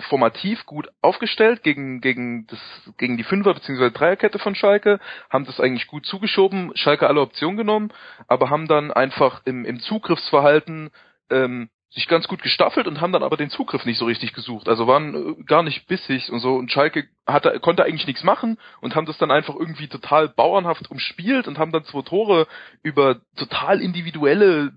formativ 0.07 0.65
gut 0.65 0.87
aufgestellt 1.01 1.63
gegen, 1.63 1.99
gegen 1.99 2.47
das, 2.47 2.59
gegen 2.97 3.17
die 3.17 3.23
Fünfer- 3.23 3.53
bzw. 3.53 3.89
Dreierkette 3.91 4.39
von 4.39 4.55
Schalke, 4.55 4.99
haben 5.29 5.45
das 5.45 5.59
eigentlich 5.59 5.87
gut 5.87 6.05
zugeschoben, 6.05 6.71
Schalke 6.75 7.07
alle 7.07 7.21
Optionen 7.21 7.57
genommen, 7.57 7.91
aber 8.27 8.49
haben 8.49 8.67
dann 8.67 8.91
einfach 8.91 9.41
im, 9.45 9.65
im 9.65 9.79
Zugriffsverhalten 9.79 10.91
ähm, 11.29 11.69
sich 11.93 12.07
ganz 12.07 12.27
gut 12.29 12.41
gestaffelt 12.41 12.87
und 12.87 13.01
haben 13.01 13.11
dann 13.11 13.23
aber 13.23 13.35
den 13.35 13.49
Zugriff 13.49 13.85
nicht 13.85 13.97
so 13.97 14.05
richtig 14.05 14.31
gesucht. 14.33 14.69
Also 14.69 14.87
waren 14.87 15.13
äh, 15.13 15.43
gar 15.43 15.61
nicht 15.61 15.87
bissig 15.87 16.31
und 16.31 16.39
so. 16.39 16.55
Und 16.55 16.71
Schalke 16.71 17.09
hatte, 17.27 17.59
konnte 17.59 17.83
eigentlich 17.83 18.07
nichts 18.07 18.23
machen 18.23 18.57
und 18.79 18.95
haben 18.95 19.05
das 19.05 19.17
dann 19.17 19.29
einfach 19.29 19.55
irgendwie 19.55 19.89
total 19.89 20.29
bauernhaft 20.29 20.89
umspielt 20.89 21.49
und 21.49 21.57
haben 21.57 21.73
dann 21.73 21.83
zwei 21.83 22.01
Tore 22.01 22.47
über 22.81 23.19
total 23.35 23.81
individuelle, 23.81 24.71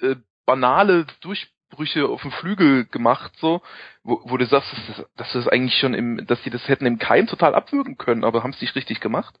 äh, 0.00 0.16
banale 0.46 1.06
Durchbrüche 1.20 2.06
auf 2.08 2.22
dem 2.22 2.32
Flügel 2.32 2.86
gemacht, 2.86 3.32
so, 3.38 3.62
wo, 4.02 4.20
wo 4.24 4.36
du 4.36 4.46
sagst, 4.46 4.72
dass 4.72 4.96
das, 4.96 5.06
dass 5.16 5.32
das 5.32 5.48
eigentlich 5.48 5.78
schon 5.78 5.94
im, 5.94 6.26
dass 6.26 6.42
die 6.42 6.50
das 6.50 6.66
hätten 6.68 6.86
im 6.86 6.98
Keim 6.98 7.26
total 7.26 7.54
abwürgen 7.54 7.96
können, 7.96 8.24
aber 8.24 8.42
haben 8.42 8.52
es 8.52 8.60
nicht 8.60 8.76
richtig 8.76 9.00
gemacht. 9.00 9.38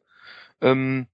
Ähm, 0.60 1.06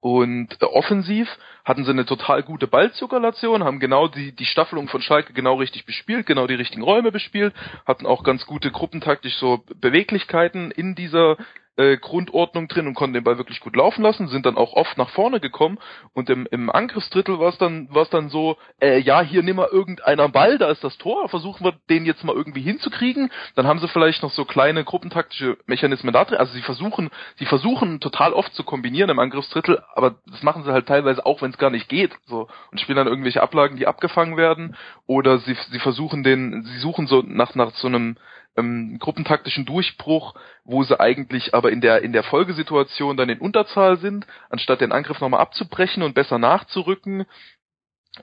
und 0.00 0.60
äh, 0.60 0.64
offensiv 0.64 1.28
hatten 1.64 1.84
sie 1.84 1.90
eine 1.90 2.04
total 2.04 2.42
gute 2.42 2.66
Ballzirkulation, 2.66 3.62
haben 3.64 3.78
genau 3.78 4.08
die, 4.08 4.32
die 4.32 4.46
Staffelung 4.46 4.88
von 4.88 5.00
Schalke 5.00 5.32
genau 5.32 5.54
richtig 5.54 5.86
bespielt, 5.86 6.26
genau 6.26 6.46
die 6.46 6.54
richtigen 6.54 6.82
Räume 6.82 7.12
bespielt, 7.12 7.54
hatten 7.86 8.06
auch 8.06 8.24
ganz 8.24 8.46
gute 8.46 8.70
gruppentaktisch 8.70 9.36
so 9.36 9.64
Beweglichkeiten 9.76 10.70
in 10.72 10.94
dieser, 10.94 11.36
äh, 11.76 11.96
Grundordnung 11.96 12.68
drin 12.68 12.86
und 12.86 12.94
konnten 12.94 13.14
den 13.14 13.24
Ball 13.24 13.38
wirklich 13.38 13.60
gut 13.60 13.76
laufen 13.76 14.02
lassen, 14.02 14.28
sind 14.28 14.46
dann 14.46 14.56
auch 14.56 14.74
oft 14.74 14.98
nach 14.98 15.10
vorne 15.10 15.40
gekommen 15.40 15.78
und 16.12 16.28
im, 16.30 16.46
im 16.50 16.70
Angriffsdrittel 16.70 17.38
war 17.38 17.48
es 17.48 17.58
dann, 17.58 17.88
war 17.94 18.02
es 18.02 18.10
dann 18.10 18.28
so, 18.28 18.56
äh, 18.80 18.98
ja, 18.98 19.22
hier 19.22 19.42
nimm 19.42 19.56
mal 19.56 19.68
irgendeiner 19.70 20.28
Ball, 20.28 20.58
da 20.58 20.70
ist 20.70 20.84
das 20.84 20.98
Tor, 20.98 21.28
versuchen 21.28 21.64
wir 21.64 21.74
den 21.88 22.04
jetzt 22.04 22.24
mal 22.24 22.36
irgendwie 22.36 22.62
hinzukriegen. 22.62 23.30
Dann 23.54 23.66
haben 23.66 23.80
sie 23.80 23.88
vielleicht 23.88 24.22
noch 24.22 24.30
so 24.30 24.44
kleine 24.44 24.84
gruppentaktische 24.84 25.56
Mechanismen 25.66 26.12
da 26.12 26.24
drin. 26.24 26.38
Also 26.38 26.52
sie 26.52 26.62
versuchen, 26.62 27.10
sie 27.36 27.46
versuchen 27.46 28.00
total 28.00 28.32
oft 28.32 28.54
zu 28.54 28.64
kombinieren 28.64 29.10
im 29.10 29.18
Angriffsdrittel, 29.18 29.82
aber 29.94 30.16
das 30.26 30.42
machen 30.42 30.64
sie 30.64 30.72
halt 30.72 30.86
teilweise 30.86 31.24
auch, 31.24 31.42
wenn 31.42 31.50
es 31.50 31.58
gar 31.58 31.70
nicht 31.70 31.88
geht. 31.88 32.12
So 32.26 32.48
und 32.70 32.80
spielen 32.80 32.96
dann 32.96 33.06
irgendwelche 33.06 33.42
Ablagen, 33.42 33.76
die 33.76 33.86
abgefangen 33.86 34.36
werden, 34.36 34.76
oder 35.06 35.38
sie, 35.38 35.56
sie 35.70 35.78
versuchen 35.78 36.22
den, 36.22 36.64
sie 36.64 36.78
suchen 36.78 37.06
so 37.06 37.22
nach 37.26 37.54
nach 37.54 37.72
so 37.72 37.88
einem 37.88 38.16
ähm, 38.56 38.98
gruppentaktischen 38.98 39.64
Durchbruch, 39.64 40.34
wo 40.64 40.82
sie 40.82 40.98
eigentlich 40.98 41.54
aber 41.54 41.72
in 41.72 41.80
der 41.80 42.02
in 42.02 42.12
der 42.12 42.22
Folgesituation 42.22 43.16
dann 43.16 43.28
in 43.28 43.40
Unterzahl 43.40 43.98
sind, 43.98 44.26
anstatt 44.50 44.80
den 44.80 44.92
Angriff 44.92 45.20
nochmal 45.20 45.40
abzubrechen 45.40 46.02
und 46.02 46.14
besser 46.14 46.38
nachzurücken. 46.38 47.26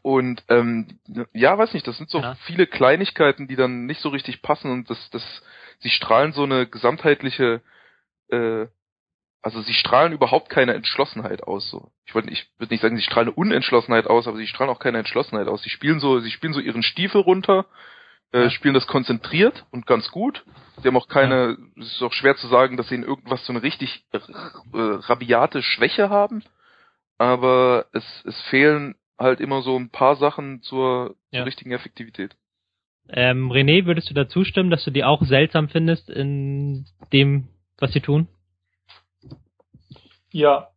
Und 0.04 0.44
ähm, 0.50 1.00
ja, 1.34 1.58
weiß 1.58 1.74
nicht, 1.74 1.88
das 1.88 1.98
sind 1.98 2.12
so 2.12 2.20
ja. 2.20 2.36
viele 2.46 2.68
Kleinigkeiten, 2.68 3.48
die 3.48 3.56
dann 3.56 3.88
nicht 3.88 4.02
so 4.02 4.10
richtig 4.10 4.44
passen 4.44 4.72
und 4.72 4.89
das, 4.89 5.10
das, 5.10 5.24
sie 5.80 5.89
strahlen 5.89 6.32
so 6.32 6.44
eine 6.44 6.68
gesamtheitliche, 6.68 7.62
äh, 8.30 8.68
also 9.42 9.62
sie 9.62 9.74
strahlen 9.74 10.13
überhaupt 10.13 10.50
keine 10.50 10.76
Entschlossenheit 10.76 11.42
aus. 11.42 11.72
So, 11.72 11.92
ich 12.06 12.13
wollte, 12.13 12.30
ich 12.30 12.48
würde 12.60 12.72
nicht 12.72 12.82
sagen, 12.82 12.98
sie 12.98 13.04
strahlen 13.04 13.30
eine 13.30 13.36
Unentschlossenheit 13.36 14.06
aus, 14.06 14.28
aber 14.28 14.38
sie 14.38 14.46
strahlen 14.46 14.70
auch 14.72 14.80
keine 14.80 15.00
Entschlossenheit 15.00 15.48
aus. 15.48 15.63
Sie 15.63 15.72
spielen 15.72 16.00
so, 16.00 16.20
sie 16.20 16.32
spielen 16.32 16.54
so 16.54 16.60
ihren 16.60 16.84
Stiefel 16.84 17.22
runter, 17.22 17.65
äh, 18.32 18.50
spielen 18.50 18.74
das 18.74 18.88
konzentriert 18.88 19.65
und 19.72 19.86
ganz 19.86 20.12
gut. 20.12 20.46
Sie 20.82 20.88
haben 20.88 20.98
auch 20.98 21.08
keine, 21.08 21.58
ja. 21.60 21.82
es 21.82 21.94
ist 21.94 22.02
auch 22.04 22.13
schwer 22.13 22.36
zu 22.36 22.48
sagen, 22.48 22.78
dass 22.78 22.89
sie 22.89 22.96
in 22.96 23.04
irgendwas 23.04 23.46
so 23.46 23.54
eine 23.54 23.63
richtig 23.63 24.06
äh, 24.12 24.20
rabiate 24.74 25.62
Schwäche 25.62 26.10
haben. 26.10 26.44
Aber 27.18 27.86
es, 27.92 28.04
es 28.26 28.39
fehlen 28.44 28.96
halt 29.18 29.42
immer 29.42 29.62
so 29.62 29.78
ein 29.78 29.89
paar 29.89 30.15
Sachen 30.15 30.62
zur, 30.62 31.15
ja. 31.32 31.39
zur 31.39 31.48
richtigen 31.48 31.72
Effektivität. 31.72 32.36
Ähm, 33.10 33.52
René, 33.52 33.86
würdest 33.86 34.10
du 34.10 34.13
da 34.13 34.30
zustimmen, 34.30 34.70
dass 34.70 34.84
du 34.84 34.92
die 34.92 35.04
auch 35.04 35.22
seltsam 35.24 35.68
findest 35.68 36.10
in 36.10 36.86
dem, 37.12 37.50
was 37.80 37.92
sie 37.92 38.02
tun? 38.02 38.28
Ja. 40.32 40.70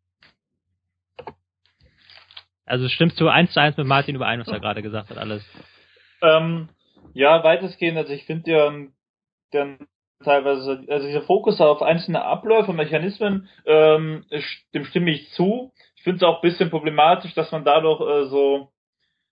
Also 2.64 2.88
stimmst 2.88 3.20
du 3.20 3.28
eins 3.28 3.52
zu 3.52 3.60
eins 3.60 3.76
mit 3.76 3.86
Martin 3.86 4.16
überein, 4.16 4.40
was 4.40 4.48
er 4.48 4.60
gerade 4.60 4.82
gesagt 4.82 5.10
hat, 5.10 5.18
alles? 5.18 5.44
Ähm, 6.22 6.70
ja, 7.14 7.42
weitestgehend, 7.44 7.98
also 7.98 8.12
ich 8.12 8.24
finde 8.24 8.50
ja, 8.50 8.72
der 9.52 9.78
teilweise, 10.22 10.84
also 10.88 11.06
dieser 11.06 11.22
Fokus 11.22 11.60
auf 11.60 11.82
einzelne 11.82 12.24
Abläufe, 12.24 12.72
Mechanismen, 12.72 13.48
ähm, 13.66 14.24
dem 14.74 14.84
stimme 14.84 15.10
ich 15.10 15.30
zu. 15.30 15.72
Ich 15.96 16.02
finde 16.02 16.18
es 16.18 16.22
auch 16.22 16.42
ein 16.42 16.48
bisschen 16.48 16.70
problematisch, 16.70 17.34
dass 17.34 17.52
man 17.52 17.64
dadurch 17.64 18.00
äh, 18.00 18.28
so, 18.28 18.68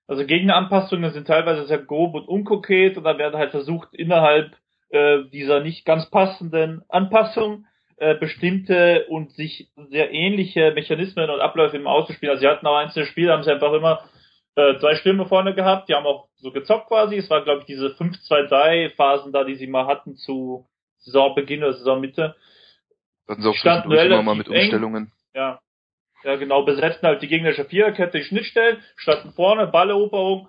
also 0.06 0.26
Gegneranpassungen 0.26 1.12
sind 1.12 1.26
teilweise 1.26 1.66
sehr 1.66 1.78
grob 1.78 2.14
und 2.14 2.28
unkonkret 2.28 2.96
und 2.96 3.04
da 3.04 3.16
werden 3.18 3.38
halt 3.38 3.52
versucht, 3.52 3.94
innerhalb 3.94 4.52
äh, 4.90 5.24
dieser 5.32 5.60
nicht 5.60 5.84
ganz 5.84 6.10
passenden 6.10 6.82
Anpassung 6.88 7.66
äh, 7.96 8.14
bestimmte 8.16 9.06
und 9.08 9.30
sich 9.32 9.68
sehr 9.90 10.12
ähnliche 10.12 10.72
Mechanismen 10.72 11.30
und 11.30 11.40
Abläufe 11.40 11.76
im 11.76 11.86
auszuspielen. 11.86 12.30
Also 12.30 12.40
sie 12.40 12.48
hatten 12.48 12.66
auch 12.66 12.76
einzelne 12.76 13.06
Spiele, 13.06 13.32
haben 13.32 13.42
sie 13.42 13.52
einfach 13.52 13.72
immer 13.72 14.00
äh, 14.56 14.78
zwei 14.78 14.96
Stürme 14.96 15.26
vorne 15.26 15.54
gehabt, 15.54 15.88
die 15.88 15.94
haben 15.94 16.06
auch 16.06 16.28
so 16.36 16.50
gezockt 16.50 16.88
quasi. 16.88 17.16
Es 17.16 17.30
war, 17.30 17.42
glaube 17.42 17.60
ich, 17.60 17.66
diese 17.66 17.88
5-2-3-Phasen 17.88 19.32
da, 19.32 19.44
die 19.44 19.54
sie 19.54 19.66
mal 19.66 19.86
hatten 19.86 20.16
zu 20.16 20.66
Saisonbeginn 20.98 21.62
oder 21.62 21.74
Saisonmitte. 21.74 22.34
Hatten 23.28 23.42
sie 23.42 23.48
auch 23.48 23.54
zwischendurch 23.54 24.06
immer 24.06 24.22
mal 24.22 24.34
mit 24.34 24.48
Umstellungen. 24.48 25.04
Eng. 25.04 25.12
Ja. 25.34 25.60
Ja, 26.22 26.36
genau, 26.36 26.62
besetzten 26.64 27.06
halt 27.06 27.22
die 27.22 27.28
gegnerische 27.28 27.64
Viererkette, 27.64 28.18
die 28.18 28.24
Schnittstellen, 28.24 28.82
standen 28.96 29.32
vorne, 29.32 29.66
Balleroberung, 29.68 30.48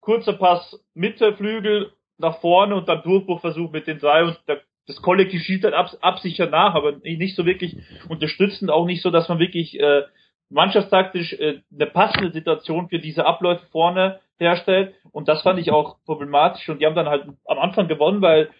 kurzer 0.00 0.32
Pass, 0.32 0.82
Mitte, 0.94 1.36
Flügel, 1.36 1.92
nach 2.18 2.40
vorne 2.40 2.74
und 2.76 2.88
dann 2.88 3.02
Durchbruchversuch 3.02 3.70
mit 3.72 3.86
den 3.86 3.98
drei 3.98 4.24
und 4.24 4.38
der, 4.48 4.62
das 4.86 5.02
Kollektiv 5.02 5.42
schießt 5.42 5.64
halt 5.64 5.74
ab, 5.74 5.90
absichert 6.00 6.50
nach, 6.50 6.74
aber 6.74 6.92
nicht 7.02 7.36
so 7.36 7.44
wirklich 7.44 7.76
unterstützend, 8.08 8.70
auch 8.70 8.86
nicht 8.86 9.02
so, 9.02 9.10
dass 9.10 9.28
man 9.28 9.38
wirklich 9.38 9.78
äh, 9.78 10.04
mannschaftstaktisch 10.50 11.32
äh, 11.34 11.60
eine 11.72 11.86
passende 11.86 12.32
Situation 12.32 12.88
für 12.88 12.98
diese 12.98 13.26
Abläufe 13.26 13.66
vorne 13.66 14.20
herstellt. 14.38 14.94
Und 15.12 15.28
das 15.28 15.42
fand 15.42 15.58
ich 15.58 15.70
auch 15.70 15.96
problematisch. 16.04 16.68
Und 16.68 16.80
die 16.80 16.86
haben 16.86 16.94
dann 16.94 17.08
halt 17.08 17.26
am 17.46 17.58
Anfang 17.58 17.88
gewonnen, 17.88 18.22
weil 18.22 18.50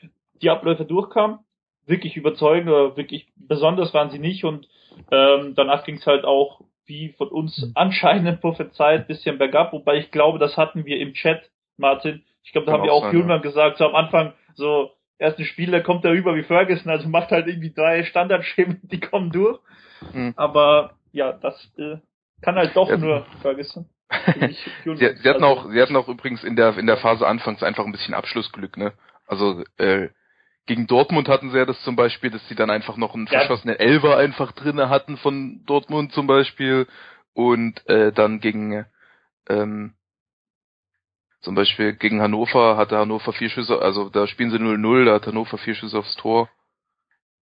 die 0.42 0.50
Abläufe 0.50 0.84
durchkamen. 0.84 1.38
Wirklich 1.86 2.16
überzeugend 2.16 2.68
oder 2.68 2.96
wirklich 2.96 3.28
besonders 3.36 3.94
waren 3.94 4.10
sie 4.10 4.18
nicht. 4.18 4.44
Und 4.44 4.68
ähm, 5.12 5.54
danach 5.54 5.84
ging 5.84 5.96
es 5.96 6.06
halt 6.06 6.24
auch, 6.24 6.60
wie 6.86 7.10
von 7.10 7.28
uns 7.28 7.62
mhm. 7.62 7.72
anscheinend 7.74 8.40
prophezeit, 8.40 9.06
bisschen 9.06 9.38
bergab. 9.38 9.72
Wobei 9.72 9.98
ich 9.98 10.10
glaube, 10.10 10.38
das 10.38 10.56
hatten 10.56 10.84
wir 10.84 10.98
im 10.98 11.14
Chat, 11.14 11.50
Martin. 11.76 12.24
Ich 12.42 12.52
glaube, 12.52 12.66
da 12.66 12.72
Kann 12.72 12.80
haben 12.80 12.86
wir 12.86 12.92
auch 12.92 13.12
ja. 13.12 13.38
gesagt, 13.38 13.78
so 13.78 13.86
am 13.86 13.94
Anfang 13.94 14.32
so, 14.54 14.90
ersten 15.18 15.44
Spieler 15.44 15.80
kommt 15.80 16.04
er 16.04 16.12
über 16.12 16.34
wie 16.36 16.42
Ferguson, 16.42 16.90
also 16.90 17.08
macht 17.08 17.30
halt 17.30 17.46
irgendwie 17.46 17.72
drei 17.72 18.04
Standardschemen, 18.04 18.80
die 18.84 19.00
kommen 19.00 19.30
durch. 19.30 19.58
Mhm. 20.12 20.34
Aber 20.36 20.92
ja, 21.16 21.32
das 21.32 21.54
äh, 21.78 21.96
kann 22.42 22.56
halt 22.56 22.76
doch 22.76 22.88
ja. 22.90 22.96
nur 22.98 23.26
Ferguson. 23.40 23.88
sie, 24.84 24.94
sie 24.94 25.28
hatten 25.28 25.42
auch, 25.42 25.68
sie 25.70 25.80
hatten 25.80 25.96
auch 25.96 26.08
übrigens 26.08 26.44
in 26.44 26.54
der 26.54 26.76
in 26.78 26.86
der 26.86 26.98
Phase 26.98 27.26
anfangs 27.26 27.62
einfach 27.62 27.84
ein 27.84 27.92
bisschen 27.92 28.14
Abschlussglück, 28.14 28.76
ne? 28.76 28.92
Also 29.26 29.64
äh, 29.78 30.10
gegen 30.66 30.86
Dortmund 30.86 31.28
hatten 31.28 31.50
sie 31.50 31.58
ja 31.58 31.64
das 31.64 31.82
zum 31.82 31.96
Beispiel, 31.96 32.30
dass 32.30 32.46
sie 32.48 32.54
dann 32.54 32.70
einfach 32.70 32.96
noch 32.96 33.14
einen 33.14 33.26
ja. 33.26 33.38
verschossenen 33.38 33.76
Elver 33.76 34.16
einfach 34.16 34.52
drinne 34.52 34.90
hatten 34.90 35.16
von 35.16 35.64
Dortmund 35.64 36.12
zum 36.12 36.26
Beispiel 36.26 36.86
und 37.32 37.84
äh, 37.88 38.12
dann 38.12 38.40
gegen 38.40 38.84
ähm, 39.48 39.94
zum 41.40 41.54
Beispiel 41.54 41.94
gegen 41.94 42.20
Hannover 42.20 42.76
hatte 42.76 42.98
Hannover 42.98 43.32
vier 43.32 43.48
Schüsse, 43.48 43.80
also 43.80 44.10
da 44.10 44.26
spielen 44.26 44.50
sie 44.50 44.58
0-0, 44.58 45.04
da 45.04 45.14
hat 45.14 45.26
Hannover 45.26 45.58
vier 45.58 45.74
Schüsse 45.74 45.98
aufs 45.98 46.16
Tor 46.16 46.48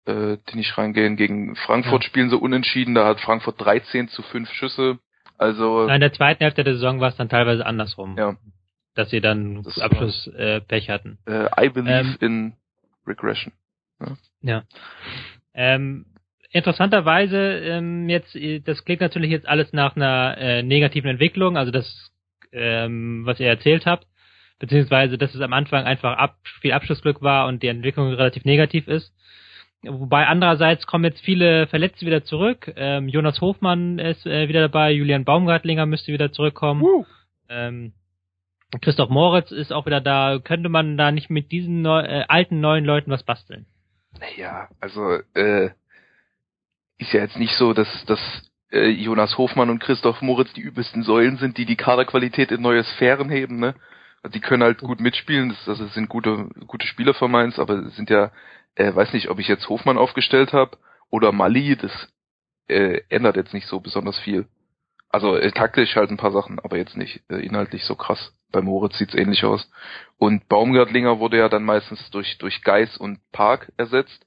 äh, 0.07 0.39
die 0.51 0.57
nicht 0.57 0.77
reingehen. 0.77 1.17
Gegen 1.17 1.57
Frankfurt 1.57 2.03
ja. 2.03 2.09
spielen 2.09 2.31
sie 2.31 2.37
unentschieden, 2.37 2.95
da 2.95 3.07
hat 3.07 3.21
Frankfurt 3.21 3.61
13 3.61 4.09
zu 4.09 4.23
5 4.23 4.51
Schüsse. 4.53 4.99
Also 5.39 5.87
in 5.87 6.01
der 6.01 6.13
zweiten 6.13 6.43
Hälfte 6.43 6.65
der 6.65 6.75
Saison 6.75 7.01
war 7.01 7.09
es 7.09 7.17
dann 7.17 7.29
teilweise 7.29 7.65
andersrum. 7.65 8.17
Ja. 8.19 8.37
Dass 8.95 9.11
sie 9.11 9.21
dann 9.21 9.63
das 9.63 9.79
Abschlusspech 9.79 10.89
äh, 10.89 10.93
hatten. 10.93 11.19
Äh, 11.27 11.47
I 11.59 11.69
believe 11.71 11.93
ähm, 11.93 12.17
in 12.21 12.53
regression. 13.07 13.53
Ja. 14.01 14.17
ja. 14.43 14.63
Ähm, 15.55 16.07
interessanterweise 16.51 17.39
ähm, 17.39 18.09
jetzt, 18.09 18.37
das 18.65 18.85
klingt 18.85 19.01
natürlich 19.01 19.31
jetzt 19.31 19.49
alles 19.49 19.73
nach 19.73 19.97
einer 19.97 20.37
äh, 20.39 20.63
negativen 20.63 21.11
Entwicklung, 21.11 21.57
also 21.57 21.71
das, 21.71 22.13
ähm, 22.53 23.23
was 23.25 23.41
ihr 23.41 23.49
erzählt 23.49 23.87
habt, 23.87 24.07
beziehungsweise 24.59 25.17
dass 25.17 25.35
es 25.35 25.41
am 25.41 25.53
Anfang 25.53 25.85
einfach 25.85 26.19
ab, 26.19 26.37
viel 26.61 26.73
Abschlussglück 26.73 27.23
war 27.23 27.47
und 27.47 27.63
die 27.63 27.69
Entwicklung 27.69 28.13
relativ 28.13 28.45
negativ 28.45 28.89
ist. 28.89 29.15
Wobei 29.83 30.27
andererseits 30.27 30.87
kommen 30.87 31.05
jetzt 31.05 31.23
viele 31.23 31.67
Verletzte 31.67 32.05
wieder 32.05 32.23
zurück. 32.23 32.71
Ähm, 32.77 33.09
Jonas 33.09 33.41
Hofmann 33.41 33.99
ist 33.99 34.27
äh, 34.27 34.49
wieder 34.49 34.61
dabei, 34.61 34.93
Julian 34.93 35.25
Baumgartlinger 35.25 35.87
müsste 35.87 36.13
wieder 36.13 36.33
zurückkommen. 36.33 36.83
Uh. 36.83 37.05
Ähm, 37.49 37.93
Christoph 38.83 39.09
Moritz 39.09 39.51
ist 39.51 39.73
auch 39.73 39.87
wieder 39.87 40.01
da. 40.01 40.39
Könnte 40.39 40.69
man 40.69 40.97
da 40.97 41.11
nicht 41.11 41.31
mit 41.31 41.51
diesen 41.51 41.83
neu, 41.83 42.01
äh, 42.01 42.25
alten 42.29 42.61
neuen 42.61 42.85
Leuten 42.85 43.11
was 43.11 43.23
basteln? 43.23 43.67
Naja, 44.19 44.69
also 44.81 45.19
äh, 45.35 45.71
ist 46.99 47.13
ja 47.13 47.21
jetzt 47.21 47.39
nicht 47.39 47.55
so, 47.55 47.73
dass, 47.73 47.89
dass 48.05 48.21
äh, 48.71 48.89
Jonas 48.89 49.39
Hofmann 49.39 49.71
und 49.71 49.81
Christoph 49.81 50.21
Moritz 50.21 50.53
die 50.53 50.61
übelsten 50.61 51.03
Säulen 51.03 51.39
sind, 51.39 51.57
die 51.57 51.65
die 51.65 51.77
Kaderqualität 51.77 52.53
in 52.53 52.61
neue 52.61 52.85
Sphären 52.85 53.31
heben. 53.31 53.59
Ne? 53.59 53.75
Also 54.23 54.35
die 54.35 54.41
können 54.41 54.63
halt 54.63 54.79
gut 54.79 55.01
mitspielen. 55.01 55.49
Das, 55.49 55.79
das 55.79 55.95
sind 55.95 56.09
gute 56.09 56.49
gute 56.67 56.87
Spieler 56.87 57.15
von 57.15 57.31
Mainz, 57.31 57.59
aber 57.59 57.89
sind 57.91 58.11
ja 58.11 58.31
äh, 58.75 58.95
weiß 58.95 59.13
nicht, 59.13 59.29
ob 59.29 59.39
ich 59.39 59.49
jetzt 59.49 59.69
Hofmann 59.69 59.99
aufgestellt 59.99 60.53
habe 60.53 60.79
oder 61.11 61.33
Mali, 61.33 61.77
das 61.77 61.93
äh, 62.69 63.01
ändert 63.09 63.37
jetzt 63.37 63.55
nicht 63.55 63.67
so 63.67 63.81
besonders 63.81 64.19
viel. 64.21 64.47
Also 65.09 65.37
äh, 65.37 65.51
taktisch 65.51 65.97
halt 65.97 66.11
ein 66.11 66.17
paar 66.17 66.31
Sachen, 66.31 66.61
aber 66.61 66.77
jetzt 66.77 66.97
nicht 66.97 67.23
äh, 67.29 67.45
inhaltlich 67.45 67.85
so 67.85 67.97
krass. 67.97 68.33
Bei 68.53 68.61
Moritz 68.61 68.97
sieht's 68.99 69.15
ähnlich 69.15 69.45
aus. 69.45 69.69
Und 70.19 70.49
Baumgartlinger 70.49 71.19
wurde 71.19 71.39
ja 71.39 71.49
dann 71.49 71.65
meistens 71.65 72.11
durch 72.11 72.39
durch 72.39 72.63
Geis 72.63 72.97
und 72.97 73.19
Park 73.33 73.73
ersetzt, 73.77 74.25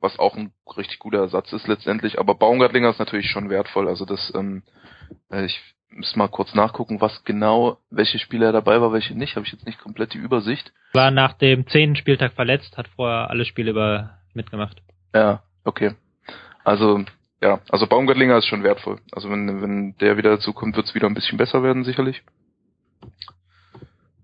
was 0.00 0.18
auch 0.18 0.36
ein 0.36 0.52
richtig 0.76 0.98
guter 0.98 1.18
Ersatz 1.18 1.52
ist 1.52 1.68
letztendlich. 1.68 2.18
Aber 2.18 2.34
Baumgartlinger 2.34 2.90
ist 2.90 2.98
natürlich 2.98 3.30
schon 3.30 3.48
wertvoll. 3.48 3.88
Also 3.88 4.04
das, 4.04 4.32
ähm, 4.34 4.64
äh, 5.30 5.44
ich 5.44 5.60
muss 5.96 6.16
mal 6.16 6.28
kurz 6.28 6.54
nachgucken, 6.54 7.00
was 7.00 7.24
genau, 7.24 7.78
welche 7.90 8.18
Spieler 8.18 8.52
dabei 8.52 8.80
war, 8.80 8.92
welche 8.92 9.16
nicht. 9.16 9.36
Habe 9.36 9.46
ich 9.46 9.52
jetzt 9.52 9.66
nicht 9.66 9.80
komplett 9.80 10.14
die 10.14 10.18
Übersicht. 10.18 10.72
War 10.92 11.10
nach 11.10 11.34
dem 11.34 11.66
zehnten 11.68 11.96
Spieltag 11.96 12.32
verletzt, 12.32 12.76
hat 12.76 12.88
vorher 12.88 13.30
alle 13.30 13.44
Spiele 13.44 13.70
über 13.70 14.18
mitgemacht. 14.34 14.82
Ja, 15.14 15.42
okay. 15.64 15.94
Also 16.64 17.04
ja, 17.40 17.60
also 17.68 17.86
Baumgartlinger 17.86 18.38
ist 18.38 18.46
schon 18.46 18.62
wertvoll. 18.62 18.98
Also 19.12 19.30
wenn 19.30 19.60
wenn 19.62 19.96
der 19.98 20.16
wieder 20.16 20.30
dazu 20.30 20.52
kommt, 20.52 20.76
wird 20.76 20.86
es 20.86 20.94
wieder 20.94 21.06
ein 21.06 21.14
bisschen 21.14 21.38
besser 21.38 21.62
werden 21.62 21.84
sicherlich. 21.84 22.22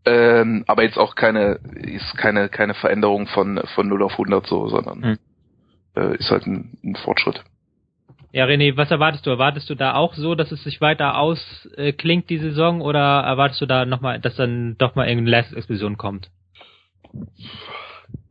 Ähm, 0.06 0.64
aber 0.66 0.82
jetzt 0.82 0.98
auch 0.98 1.14
keine 1.14 1.60
ist 1.74 2.16
keine 2.16 2.48
keine 2.48 2.74
Veränderung 2.74 3.26
von 3.26 3.60
von 3.74 3.88
0 3.88 4.02
auf 4.02 4.12
100 4.12 4.46
so, 4.46 4.68
sondern 4.68 5.02
hm. 5.02 5.18
äh, 5.96 6.16
ist 6.16 6.30
halt 6.30 6.46
ein, 6.46 6.78
ein 6.82 6.96
Fortschritt. 6.96 7.44
Ja, 8.32 8.44
René, 8.44 8.76
was 8.76 8.90
erwartest 8.90 9.26
du? 9.26 9.30
Erwartest 9.30 9.68
du 9.70 9.74
da 9.74 9.94
auch 9.94 10.14
so, 10.14 10.36
dass 10.36 10.52
es 10.52 10.62
sich 10.62 10.80
weiter 10.80 11.18
ausklingt, 11.18 12.24
äh, 12.24 12.28
die 12.28 12.38
Saison, 12.38 12.80
oder 12.80 13.00
erwartest 13.00 13.60
du 13.60 13.66
da 13.66 13.84
nochmal, 13.84 14.20
dass 14.20 14.36
dann 14.36 14.76
doch 14.78 14.94
mal 14.94 15.08
irgendeine 15.08 15.30
Leistungsexplosion 15.30 15.96
kommt? 15.96 16.30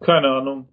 Keine 0.02 0.30
Ahnung. 0.30 0.70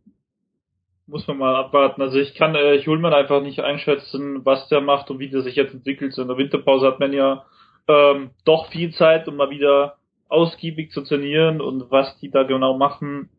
Muss 1.08 1.26
man 1.26 1.38
mal 1.38 1.56
abwarten. 1.56 2.02
Also 2.02 2.18
ich 2.18 2.34
kann, 2.34 2.54
äh, 2.54 2.76
mir 2.86 3.16
einfach 3.16 3.42
nicht 3.42 3.60
einschätzen, 3.60 4.44
was 4.44 4.68
der 4.68 4.80
macht 4.80 5.10
und 5.10 5.18
wie 5.18 5.28
der 5.28 5.42
sich 5.42 5.56
jetzt 5.56 5.74
entwickelt. 5.74 6.12
So 6.12 6.22
in 6.22 6.28
der 6.28 6.36
Winterpause 6.36 6.86
hat 6.86 7.00
man 7.00 7.12
ja 7.12 7.44
ähm, 7.88 8.30
doch 8.44 8.68
viel 8.68 8.92
Zeit, 8.92 9.26
um 9.28 9.36
mal 9.36 9.50
wieder 9.50 9.96
ausgiebig 10.28 10.90
zu 10.90 11.02
trainieren 11.02 11.60
und 11.60 11.90
was 11.90 12.18
die 12.18 12.30
da 12.30 12.42
genau 12.42 12.76
machen, 12.76 13.30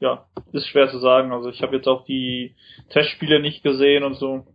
ja, 0.00 0.26
ist 0.52 0.66
schwer 0.66 0.88
zu 0.90 0.98
sagen. 0.98 1.32
Also 1.32 1.48
ich 1.50 1.62
habe 1.62 1.76
jetzt 1.76 1.86
auch 1.86 2.04
die 2.04 2.56
Testspiele 2.90 3.40
nicht 3.40 3.62
gesehen 3.62 4.02
und 4.02 4.14
so. 4.14 4.46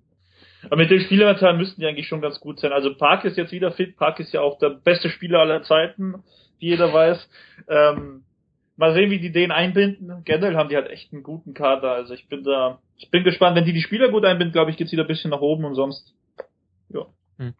Aber 0.70 0.78
mit 0.78 0.92
den 0.92 1.02
Spieleranteilen 1.02 1.58
müssten 1.58 1.82
die 1.82 1.88
eigentlich 1.88 2.08
schon 2.08 2.22
ganz 2.22 2.40
gut 2.40 2.60
sein. 2.60 2.72
Also 2.72 2.96
Park 2.96 3.26
ist 3.26 3.38
jetzt 3.38 3.52
wieder 3.52 3.72
fit. 3.72 3.98
Park 3.98 4.20
ist 4.20 4.34
ja 4.34 4.42
auch 4.42 4.58
der 4.60 4.70
beste 4.70 5.10
Spieler 5.10 5.40
aller 5.40 5.64
Zeiten, 5.64 6.24
wie 6.60 6.68
jeder 6.68 6.94
weiß. 6.94 7.30
Ähm, 7.68 8.24
mal 8.76 8.94
sehen, 8.94 9.10
wie 9.10 9.20
die 9.20 9.32
den 9.32 9.52
einbinden. 9.52 10.24
Generell 10.24 10.56
haben 10.56 10.70
die 10.70 10.76
halt 10.76 10.90
echt 10.90 11.14
einen 11.14 11.24
guten 11.24 11.54
Kader. 11.54 11.92
Also 11.92 12.14
ich 12.14 12.28
bin 12.28 12.44
da, 12.44 12.80
ich 12.98 13.10
bin 13.10 13.24
gespannt. 13.24 13.56
Wenn 13.56 13.66
die 13.66 13.74
die 13.74 13.82
Spieler 13.82 14.10
gut 14.10 14.26
einbinden, 14.26 14.54
glaube 14.54 14.72
ich, 14.72 14.78
geht's 14.78 14.92
wieder 14.92 15.04
ein 15.04 15.08
bisschen 15.08 15.32
nach 15.32 15.42
oben 15.42 15.66
und 15.66 15.76
sonst, 15.76 16.14
ja. 16.90 17.06
Hm. 17.38 17.54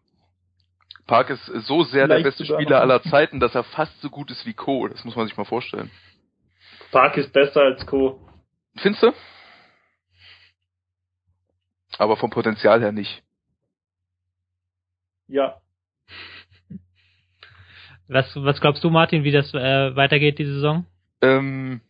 Park 1.06 1.30
ist 1.30 1.46
so 1.46 1.82
sehr 1.84 2.06
Vielleicht 2.06 2.24
der 2.24 2.30
beste 2.30 2.44
Spieler 2.44 2.80
aller 2.80 3.02
Zeiten, 3.02 3.40
dass 3.40 3.54
er 3.54 3.64
fast 3.64 4.00
so 4.00 4.10
gut 4.10 4.30
ist 4.30 4.46
wie 4.46 4.54
Co. 4.54 4.88
Das 4.88 5.04
muss 5.04 5.16
man 5.16 5.26
sich 5.26 5.36
mal 5.36 5.44
vorstellen. 5.44 5.90
Park 6.92 7.16
ist 7.16 7.32
besser 7.32 7.62
als 7.62 7.84
Co. 7.86 8.20
Findest 8.76 9.02
du? 9.02 9.12
Aber 11.98 12.16
vom 12.16 12.30
Potenzial 12.30 12.80
her 12.80 12.92
nicht. 12.92 13.22
Ja. 15.26 15.60
Was, 18.08 18.34
was 18.36 18.60
glaubst 18.60 18.82
du, 18.82 18.88
Martin, 18.90 19.24
wie 19.24 19.32
das 19.32 19.52
äh, 19.52 19.94
weitergeht 19.94 20.38
diese 20.38 20.54
Saison? 20.54 20.86
Ähm, 21.20 21.82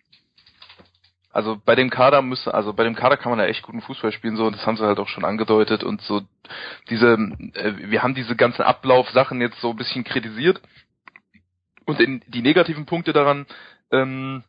also 1.31 1.61
bei 1.65 1.77
dem 1.77 1.91
Kader 1.91 2.23
müssen, 2.23 2.51
also 2.51 2.73
bei 2.73 2.83
dem 2.83 2.97
Kader 2.97 3.17
kann 3.17 3.31
man 3.31 3.39
ja 3.39 3.47
echt 3.47 3.63
guten 3.63 3.83
Fußball 3.83 4.11
spielen, 4.11 4.37
so, 4.37 4.47
und 4.47 4.57
das 4.57 4.67
haben 4.67 4.77
sie 4.77 4.85
halt 4.85 4.99
auch 4.99 5.07
schon 5.07 5.25
angedeutet 5.25 5.85
und 5.85 6.01
so 6.03 6.23
diese, 6.91 7.13
äh, 7.13 7.75
wir 7.91 8.03
haben 8.03 8.17
diese 8.17 8.35
ganzen 8.35 8.63
Ablaufsachen 8.63 9.41
jetzt 9.41 9.61
so 9.61 9.71
ein 9.71 9.77
bisschen 9.77 10.03
kritisiert 10.03 10.61
und 11.85 12.01
in 12.01 12.23
die 12.27 12.43
negativen 12.43 12.87
Punkte 12.87 13.13
daran 13.13 13.47
ähm, 13.93 14.43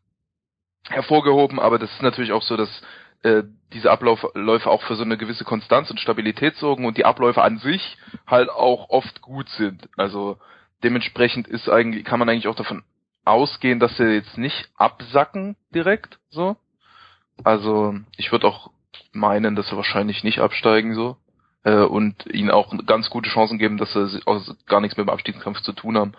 hervorgehoben, 0.89 1.59
aber 1.59 1.77
das 1.77 1.91
ist 1.91 2.01
natürlich 2.01 2.31
auch 2.31 2.41
so, 2.41 2.57
dass 2.57 2.81
äh, 3.23 3.43
diese 3.73 3.91
Abläufe 3.91 4.69
auch 4.69 4.83
für 4.83 4.95
so 4.95 5.03
eine 5.03 5.17
gewisse 5.17 5.43
Konstanz 5.43 5.91
und 5.91 5.99
Stabilität 5.99 6.55
sorgen 6.55 6.85
und 6.85 6.97
die 6.97 7.05
Abläufe 7.05 7.41
an 7.41 7.59
sich 7.59 7.97
halt 8.25 8.49
auch 8.49 8.89
oft 8.89 9.21
gut 9.21 9.49
sind. 9.49 9.89
Also 9.97 10.37
dementsprechend 10.83 11.47
ist 11.47 11.69
eigentlich, 11.69 12.05
kann 12.05 12.19
man 12.19 12.29
eigentlich 12.29 12.47
auch 12.47 12.55
davon 12.55 12.83
ausgehen, 13.25 13.79
dass 13.79 13.95
sie 13.97 14.05
jetzt 14.05 14.37
nicht 14.37 14.69
absacken 14.75 15.55
direkt, 15.73 16.19
so. 16.29 16.57
Also, 17.43 17.95
ich 18.17 18.31
würde 18.31 18.47
auch 18.47 18.71
meinen, 19.13 19.55
dass 19.55 19.69
sie 19.69 19.75
wahrscheinlich 19.75 20.23
nicht 20.23 20.39
absteigen, 20.39 20.93
so. 20.93 21.17
Äh, 21.63 21.83
und 21.83 22.25
ihnen 22.25 22.51
auch 22.51 22.73
ganz 22.85 23.09
gute 23.09 23.29
Chancen 23.29 23.59
geben, 23.59 23.77
dass 23.77 23.93
sie 23.93 24.21
auch 24.25 24.41
gar 24.65 24.81
nichts 24.81 24.97
mit 24.97 25.07
dem 25.07 25.11
Abstiegskampf 25.11 25.61
zu 25.61 25.73
tun 25.73 25.97
haben. 25.97 26.13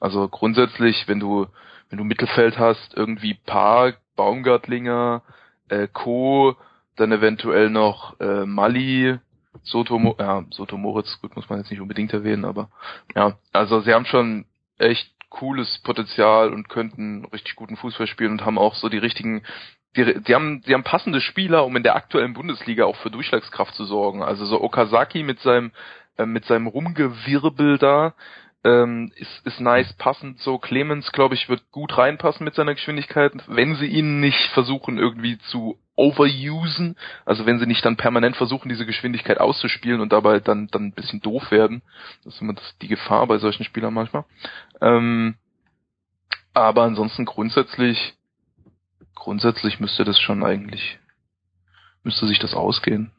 Also 0.00 0.28
grundsätzlich, 0.28 1.06
wenn 1.06 1.20
du, 1.20 1.46
wenn 1.88 1.98
du 1.98 2.04
Mittelfeld 2.04 2.58
hast, 2.58 2.94
irgendwie 2.94 3.34
Park, 3.34 4.00
Baumgartlinger, 4.16 5.22
äh, 5.68 5.88
Co., 5.88 6.56
dann 6.96 7.12
eventuell 7.12 7.68
noch 7.68 8.18
äh, 8.20 8.46
Mali, 8.46 9.18
Soto, 9.62 10.16
ja, 10.18 10.44
Soto 10.50 10.76
Moritz, 10.76 11.20
gut, 11.20 11.36
muss 11.36 11.48
man 11.48 11.58
jetzt 11.58 11.70
nicht 11.70 11.80
unbedingt 11.80 12.12
erwähnen, 12.12 12.44
aber 12.44 12.70
ja, 13.14 13.36
also 13.52 13.80
sie 13.80 13.92
haben 13.92 14.06
schon 14.06 14.46
echt 14.78 15.10
cooles 15.28 15.78
Potenzial 15.82 16.52
und 16.52 16.68
könnten 16.68 17.24
richtig 17.26 17.56
guten 17.56 17.76
Fußball 17.76 18.06
spielen 18.06 18.32
und 18.32 18.44
haben 18.44 18.58
auch 18.58 18.74
so 18.74 18.88
die 18.88 18.98
richtigen, 18.98 19.42
die, 19.96 20.22
die 20.22 20.34
haben, 20.34 20.62
die 20.62 20.74
haben 20.74 20.84
passende 20.84 21.20
Spieler, 21.20 21.64
um 21.64 21.76
in 21.76 21.82
der 21.82 21.96
aktuellen 21.96 22.34
Bundesliga 22.34 22.84
auch 22.84 22.96
für 22.96 23.10
Durchschlagskraft 23.10 23.74
zu 23.74 23.84
sorgen. 23.84 24.22
Also 24.22 24.46
so 24.46 24.60
Okazaki 24.60 25.22
mit 25.22 25.40
seinem, 25.40 25.72
äh, 26.16 26.26
mit 26.26 26.44
seinem 26.46 26.66
Rumgewirbel 26.66 27.78
da, 27.78 28.14
ähm, 28.66 29.12
ist, 29.14 29.46
ist 29.46 29.60
nice 29.60 29.92
passend. 29.94 30.40
So 30.40 30.58
Clemens, 30.58 31.12
glaube 31.12 31.34
ich, 31.34 31.48
wird 31.48 31.70
gut 31.70 31.96
reinpassen 31.96 32.44
mit 32.44 32.54
seiner 32.54 32.74
Geschwindigkeit, 32.74 33.32
wenn 33.46 33.76
sie 33.76 33.86
ihn 33.86 34.18
nicht 34.20 34.50
versuchen 34.54 34.98
irgendwie 34.98 35.38
zu 35.38 35.78
overusen, 35.94 36.96
also 37.24 37.46
wenn 37.46 37.58
sie 37.58 37.66
nicht 37.66 37.84
dann 37.84 37.96
permanent 37.96 38.36
versuchen, 38.36 38.68
diese 38.68 38.84
Geschwindigkeit 38.84 39.38
auszuspielen 39.38 40.00
und 40.00 40.12
dabei 40.12 40.40
dann 40.40 40.66
dann 40.66 40.86
ein 40.86 40.92
bisschen 40.92 41.20
doof 41.20 41.50
werden. 41.50 41.82
Das 42.24 42.34
ist 42.34 42.42
immer 42.42 42.54
das, 42.54 42.76
die 42.82 42.88
Gefahr 42.88 43.26
bei 43.28 43.38
solchen 43.38 43.64
Spielern 43.64 43.94
manchmal. 43.94 44.24
Ähm, 44.80 45.36
aber 46.52 46.82
ansonsten 46.82 47.24
grundsätzlich 47.24 48.14
grundsätzlich 49.14 49.78
müsste 49.80 50.04
das 50.04 50.18
schon 50.18 50.44
eigentlich 50.44 50.98
müsste 52.02 52.26
sich 52.26 52.38
das 52.38 52.54
ausgehen. 52.54 53.10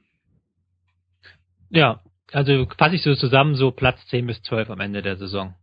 Ja, 1.69 1.99
also 2.31 2.67
fasse 2.77 2.95
ich 2.95 3.03
so 3.03 3.15
zusammen, 3.15 3.55
so 3.55 3.71
Platz 3.71 4.05
10 4.07 4.27
bis 4.27 4.41
12 4.43 4.69
am 4.69 4.79
Ende 4.79 5.01
der 5.01 5.17
Saison. 5.17 5.53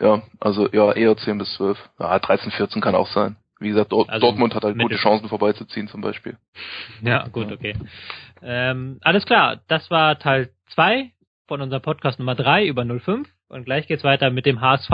Ja, 0.00 0.22
also 0.40 0.68
ja, 0.72 0.92
eher 0.92 1.16
10 1.16 1.38
bis 1.38 1.52
12. 1.54 1.78
Ja, 1.98 2.18
13, 2.18 2.50
14 2.50 2.80
kann 2.80 2.94
auch 2.94 3.08
sein. 3.08 3.36
Wie 3.60 3.68
gesagt, 3.68 3.92
Dort 3.92 4.10
also 4.10 4.26
Dortmund 4.26 4.54
hat 4.54 4.64
halt 4.64 4.76
gute 4.76 4.96
Chancen 4.96 5.28
vorbeizuziehen 5.28 5.86
zum 5.86 6.00
Beispiel. 6.00 6.36
Ja, 7.02 7.28
gut, 7.28 7.52
okay. 7.52 7.76
Ähm, 8.42 8.98
alles 9.02 9.24
klar, 9.24 9.60
das 9.68 9.88
war 9.90 10.18
Teil 10.18 10.50
2 10.74 11.12
von 11.46 11.60
unserem 11.60 11.82
Podcast 11.82 12.18
Nummer 12.18 12.34
3 12.34 12.66
über 12.66 12.84
05 12.84 13.28
und 13.48 13.64
gleich 13.64 13.86
geht's 13.86 14.02
weiter 14.02 14.30
mit 14.30 14.46
dem 14.46 14.60
HSV. 14.60 14.90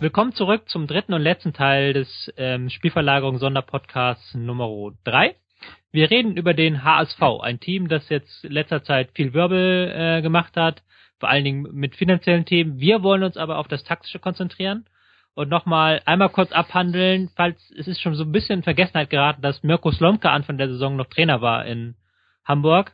Willkommen 0.00 0.32
zurück 0.32 0.66
zum 0.70 0.86
dritten 0.86 1.12
und 1.12 1.20
letzten 1.20 1.52
Teil 1.52 1.92
des 1.92 2.32
ähm, 2.38 2.70
Spielverlagerung 2.70 3.36
Sonderpodcasts 3.36 4.32
Nummer 4.32 4.92
3. 5.04 5.34
Wir 5.92 6.10
reden 6.10 6.38
über 6.38 6.54
den 6.54 6.82
HSV, 6.84 7.20
ein 7.42 7.60
Team, 7.60 7.86
das 7.86 8.08
jetzt 8.08 8.42
in 8.42 8.52
letzter 8.52 8.82
Zeit 8.82 9.10
viel 9.12 9.34
Wirbel 9.34 9.92
äh, 9.94 10.22
gemacht 10.22 10.56
hat, 10.56 10.82
vor 11.18 11.28
allen 11.28 11.44
Dingen 11.44 11.68
mit 11.72 11.96
finanziellen 11.96 12.46
Themen. 12.46 12.80
Wir 12.80 13.02
wollen 13.02 13.22
uns 13.22 13.36
aber 13.36 13.58
auf 13.58 13.68
das 13.68 13.84
Taktische 13.84 14.18
konzentrieren 14.18 14.86
und 15.34 15.50
nochmal 15.50 16.00
einmal 16.06 16.30
kurz 16.30 16.50
abhandeln, 16.50 17.30
falls 17.36 17.70
es 17.78 17.86
ist 17.86 18.00
schon 18.00 18.14
so 18.14 18.24
ein 18.24 18.32
bisschen 18.32 18.60
in 18.60 18.62
Vergessenheit 18.62 19.10
geraten, 19.10 19.42
dass 19.42 19.62
Mirko 19.62 19.92
Slomka 19.92 20.30
Anfang 20.30 20.56
der 20.56 20.68
Saison 20.68 20.96
noch 20.96 21.10
Trainer 21.10 21.42
war 21.42 21.66
in 21.66 21.94
Hamburg. 22.46 22.92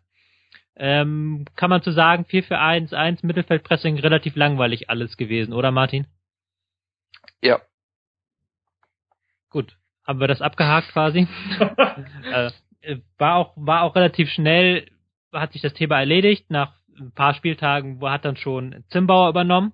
Ähm, 0.74 1.44
kann 1.54 1.70
man 1.70 1.82
zu 1.82 1.92
so 1.92 1.96
sagen, 1.96 2.24
4 2.24 2.42
für 2.42 2.58
1, 2.58 2.92
1 2.92 3.22
Mittelfeldpressing, 3.22 3.96
relativ 4.00 4.34
langweilig 4.34 4.90
alles 4.90 5.16
gewesen, 5.16 5.52
oder 5.52 5.70
Martin? 5.70 6.08
Ja. 7.42 7.60
Gut, 9.50 9.76
haben 10.06 10.20
wir 10.20 10.28
das 10.28 10.42
abgehakt 10.42 10.88
quasi. 10.88 11.28
äh, 12.32 12.50
war 13.18 13.36
auch 13.36 13.52
war 13.56 13.82
auch 13.82 13.94
relativ 13.94 14.30
schnell 14.30 14.90
hat 15.32 15.52
sich 15.52 15.62
das 15.62 15.74
Thema 15.74 15.98
erledigt. 15.98 16.50
Nach 16.50 16.74
ein 16.98 17.12
paar 17.12 17.34
Spieltagen 17.34 18.00
wo 18.00 18.08
hat 18.08 18.24
dann 18.24 18.36
schon 18.36 18.84
Zimbauer 18.88 19.28
übernommen. 19.28 19.72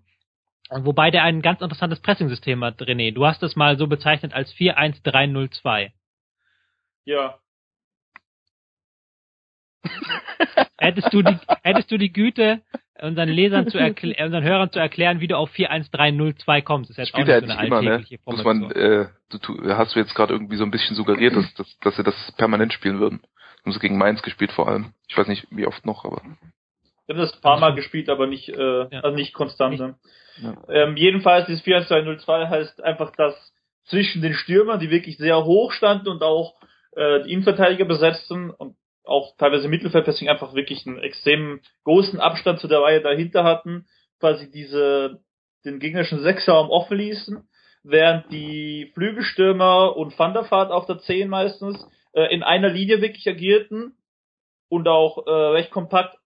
Wobei 0.71 1.11
der 1.11 1.23
ein 1.25 1.43
ganz 1.43 1.61
interessantes 1.61 2.01
Pressing-System 2.01 2.65
hat, 2.65 2.81
René. 2.81 3.13
Du 3.13 3.27
hast 3.27 3.43
es 3.43 3.57
mal 3.57 3.77
so 3.77 3.87
bezeichnet 3.87 4.33
als 4.33 4.55
4-1-3-0-2. 4.55 5.93
Ja. 7.05 7.39
hättest 10.79 11.13
du 11.13 11.23
die, 11.23 11.37
hättest 11.63 11.91
du 11.91 11.99
die 11.99 12.13
Güte, 12.13 12.63
unseren 13.01 13.29
Lesern 13.29 13.69
zu 13.69 13.79
erklären, 13.79 14.27
unseren 14.27 14.45
Hörern 14.45 14.71
zu 14.71 14.79
erklären, 14.79 15.21
wie 15.21 15.27
du 15.27 15.37
auf 15.37 15.51
41302 15.51 16.63
kommst. 16.63 16.91
Das 16.91 16.99
ist 16.99 17.09
jetzt 17.09 17.15
auch 17.15 17.19
nicht 17.25 17.51
so 17.51 17.59
eine 17.59 17.67
immer, 17.67 17.83
ne? 17.83 18.05
Muss 18.25 18.45
man, 18.45 18.71
äh, 18.71 19.09
du, 19.31 19.39
du, 19.39 19.77
hast 19.77 19.95
du 19.95 19.99
jetzt 19.99 20.15
gerade 20.15 20.35
irgendwie 20.35 20.57
so 20.57 20.65
ein 20.65 20.71
bisschen 20.71 20.97
suggeriert, 20.97 21.35
dass, 21.35 21.53
dass, 21.55 21.79
dass 21.81 21.97
sie 21.97 22.05
das 22.05 22.33
permanent 22.37 22.73
spielen 22.73 23.01
würden. 23.01 23.23
Haben 23.63 23.73
sie 23.73 23.81
gegen 23.81 23.99
Mainz 23.99 24.23
gespielt 24.23 24.53
vor 24.53 24.69
allem. 24.69 24.93
Ich 25.09 25.17
weiß 25.17 25.29
nicht, 25.29 25.47
wie 25.51 25.67
oft 25.67 25.85
noch, 25.85 26.05
aber. 26.05 26.23
Wir 27.07 27.15
haben 27.15 27.21
das 27.21 27.35
ein 27.35 27.41
paar 27.41 27.59
Mal 27.59 27.75
gespielt, 27.75 28.09
aber 28.09 28.27
nicht, 28.27 28.49
äh, 28.49 28.83
ja. 28.91 29.01
also 29.01 29.17
nicht 29.17 29.35
konstant. 29.35 29.79
Ne? 29.79 29.95
Ja. 30.41 30.57
Ähm, 30.69 30.97
jedenfalls, 30.97 31.47
dieses 31.47 31.63
41202 31.63 32.49
heißt 32.49 32.83
einfach, 32.83 33.11
dass 33.17 33.53
zwischen 33.85 34.23
den 34.23 34.35
Stürmern, 34.35 34.81
die 34.81 34.91
wirklich 34.91 35.17
sehr 35.19 35.45
hoch 35.45 35.73
standen 35.73 36.09
und 36.09 36.23
auch 36.23 36.55
äh, 36.93 37.25
die 37.25 37.33
Innenverteidiger 37.33 37.85
besetzten 37.85 38.51
und 38.51 38.77
auch 39.05 39.37
teilweise 39.37 39.69
Mittelfeldpressing 39.69 40.29
einfach 40.29 40.55
wirklich 40.55 40.87
einen 40.87 40.99
extrem 40.99 41.61
großen 41.85 42.21
Abstand 42.21 42.61
zu 42.61 42.69
der 42.69 42.81
Reihe 42.81 43.01
dahinter 43.01 43.45
hatten, 43.45 43.87
quasi 44.21 44.51
diese 44.51 45.21
den 45.65 45.79
gegnerischen 45.79 46.23
Sechserraum 46.23 46.71
offen 46.71 46.99
ließen, 46.99 47.49
während 47.85 48.31
die 48.33 48.91
Flügelstürmer 48.95 49.97
und 49.97 50.19
Van 50.19 50.35
der 50.35 50.51
Vaart 50.51 50.71
auf 50.71 50.87
der 50.87 50.99
10 50.99 51.29
meistens 51.29 51.85
äh, 52.13 52.33
in 52.35 52.43
einer 52.43 52.69
Linie 52.69 53.01
wirklich 53.01 53.29
agierten 53.29 53.97
und 54.69 54.89
auch 54.89 55.27
äh, 55.27 55.31
recht 55.31 55.71
kompakt 55.71 56.17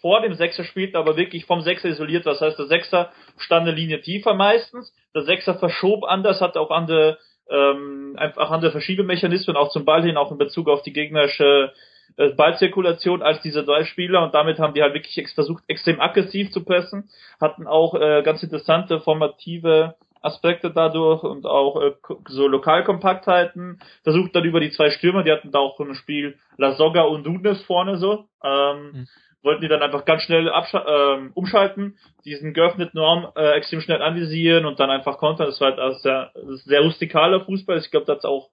vor 0.00 0.20
dem 0.20 0.34
Sechser 0.34 0.64
spielten, 0.64 0.96
aber 0.96 1.16
wirklich 1.16 1.44
vom 1.44 1.60
Sechser 1.60 1.88
isoliert. 1.88 2.26
Das 2.26 2.40
heißt, 2.40 2.58
der 2.58 2.66
Sechser 2.66 3.12
stand 3.36 3.66
eine 3.66 3.76
Linie 3.76 4.00
tiefer 4.00 4.34
meistens. 4.34 4.94
Der 5.14 5.22
Sechser 5.22 5.58
verschob 5.58 6.04
anders, 6.04 6.40
hatte 6.40 6.60
auch 6.60 6.70
andere, 6.70 7.18
ähm, 7.50 8.14
einfach 8.16 8.50
andere 8.50 8.70
Verschiebemechanismen, 8.70 9.56
auch 9.56 9.70
zum 9.70 9.84
Ball 9.84 10.02
hin, 10.02 10.16
auch 10.16 10.30
in 10.30 10.38
Bezug 10.38 10.68
auf 10.68 10.82
die 10.82 10.92
gegnerische 10.92 11.72
äh, 12.16 12.30
Ballzirkulation 12.30 13.22
als 13.22 13.40
diese 13.42 13.64
drei 13.64 13.84
Spieler 13.84 14.22
und 14.24 14.34
damit 14.34 14.58
haben 14.58 14.74
die 14.74 14.82
halt 14.82 14.94
wirklich 14.94 15.16
ex 15.18 15.32
versucht, 15.32 15.64
extrem 15.68 16.00
aggressiv 16.00 16.50
zu 16.50 16.64
pressen, 16.64 17.08
hatten 17.40 17.66
auch 17.66 17.94
äh, 17.94 18.22
ganz 18.22 18.42
interessante 18.42 19.00
formative 19.00 19.94
Aspekte 20.20 20.70
dadurch 20.70 21.22
und 21.22 21.46
auch 21.46 21.80
äh, 21.80 21.92
so 22.28 22.48
Lokalkompaktheiten. 22.48 23.80
Versucht 24.02 24.34
dann 24.34 24.44
über 24.44 24.60
die 24.60 24.70
zwei 24.70 24.90
Stürmer, 24.90 25.22
die 25.22 25.32
hatten 25.32 25.52
da 25.52 25.58
auch 25.58 25.78
ein 25.80 25.94
Spiel 25.94 26.38
La 26.56 26.72
Soga 26.72 27.02
und 27.02 27.26
Nunes 27.26 27.62
vorne 27.62 27.98
so. 27.98 28.24
Ähm, 28.42 28.90
mhm. 28.92 29.08
Wollten 29.42 29.62
die 29.62 29.68
dann 29.68 29.82
einfach 29.82 30.04
ganz 30.04 30.22
schnell 30.22 30.50
ähm, 30.50 31.30
umschalten, 31.34 31.96
diesen 32.24 32.54
geöffneten 32.54 32.98
Raum 32.98 33.28
äh, 33.36 33.52
extrem 33.52 33.80
schnell 33.80 34.02
anvisieren 34.02 34.66
und 34.66 34.80
dann 34.80 34.90
einfach 34.90 35.18
kontern. 35.18 35.46
Das 35.46 35.60
war 35.60 35.70
halt 35.70 35.78
also 35.78 35.98
sehr, 36.00 36.32
sehr 36.64 36.80
rustikaler 36.80 37.44
Fußball. 37.44 37.78
Ich 37.78 37.90
glaube, 37.92 38.06
da 38.06 38.14
hat 38.14 38.24
auch 38.24 38.50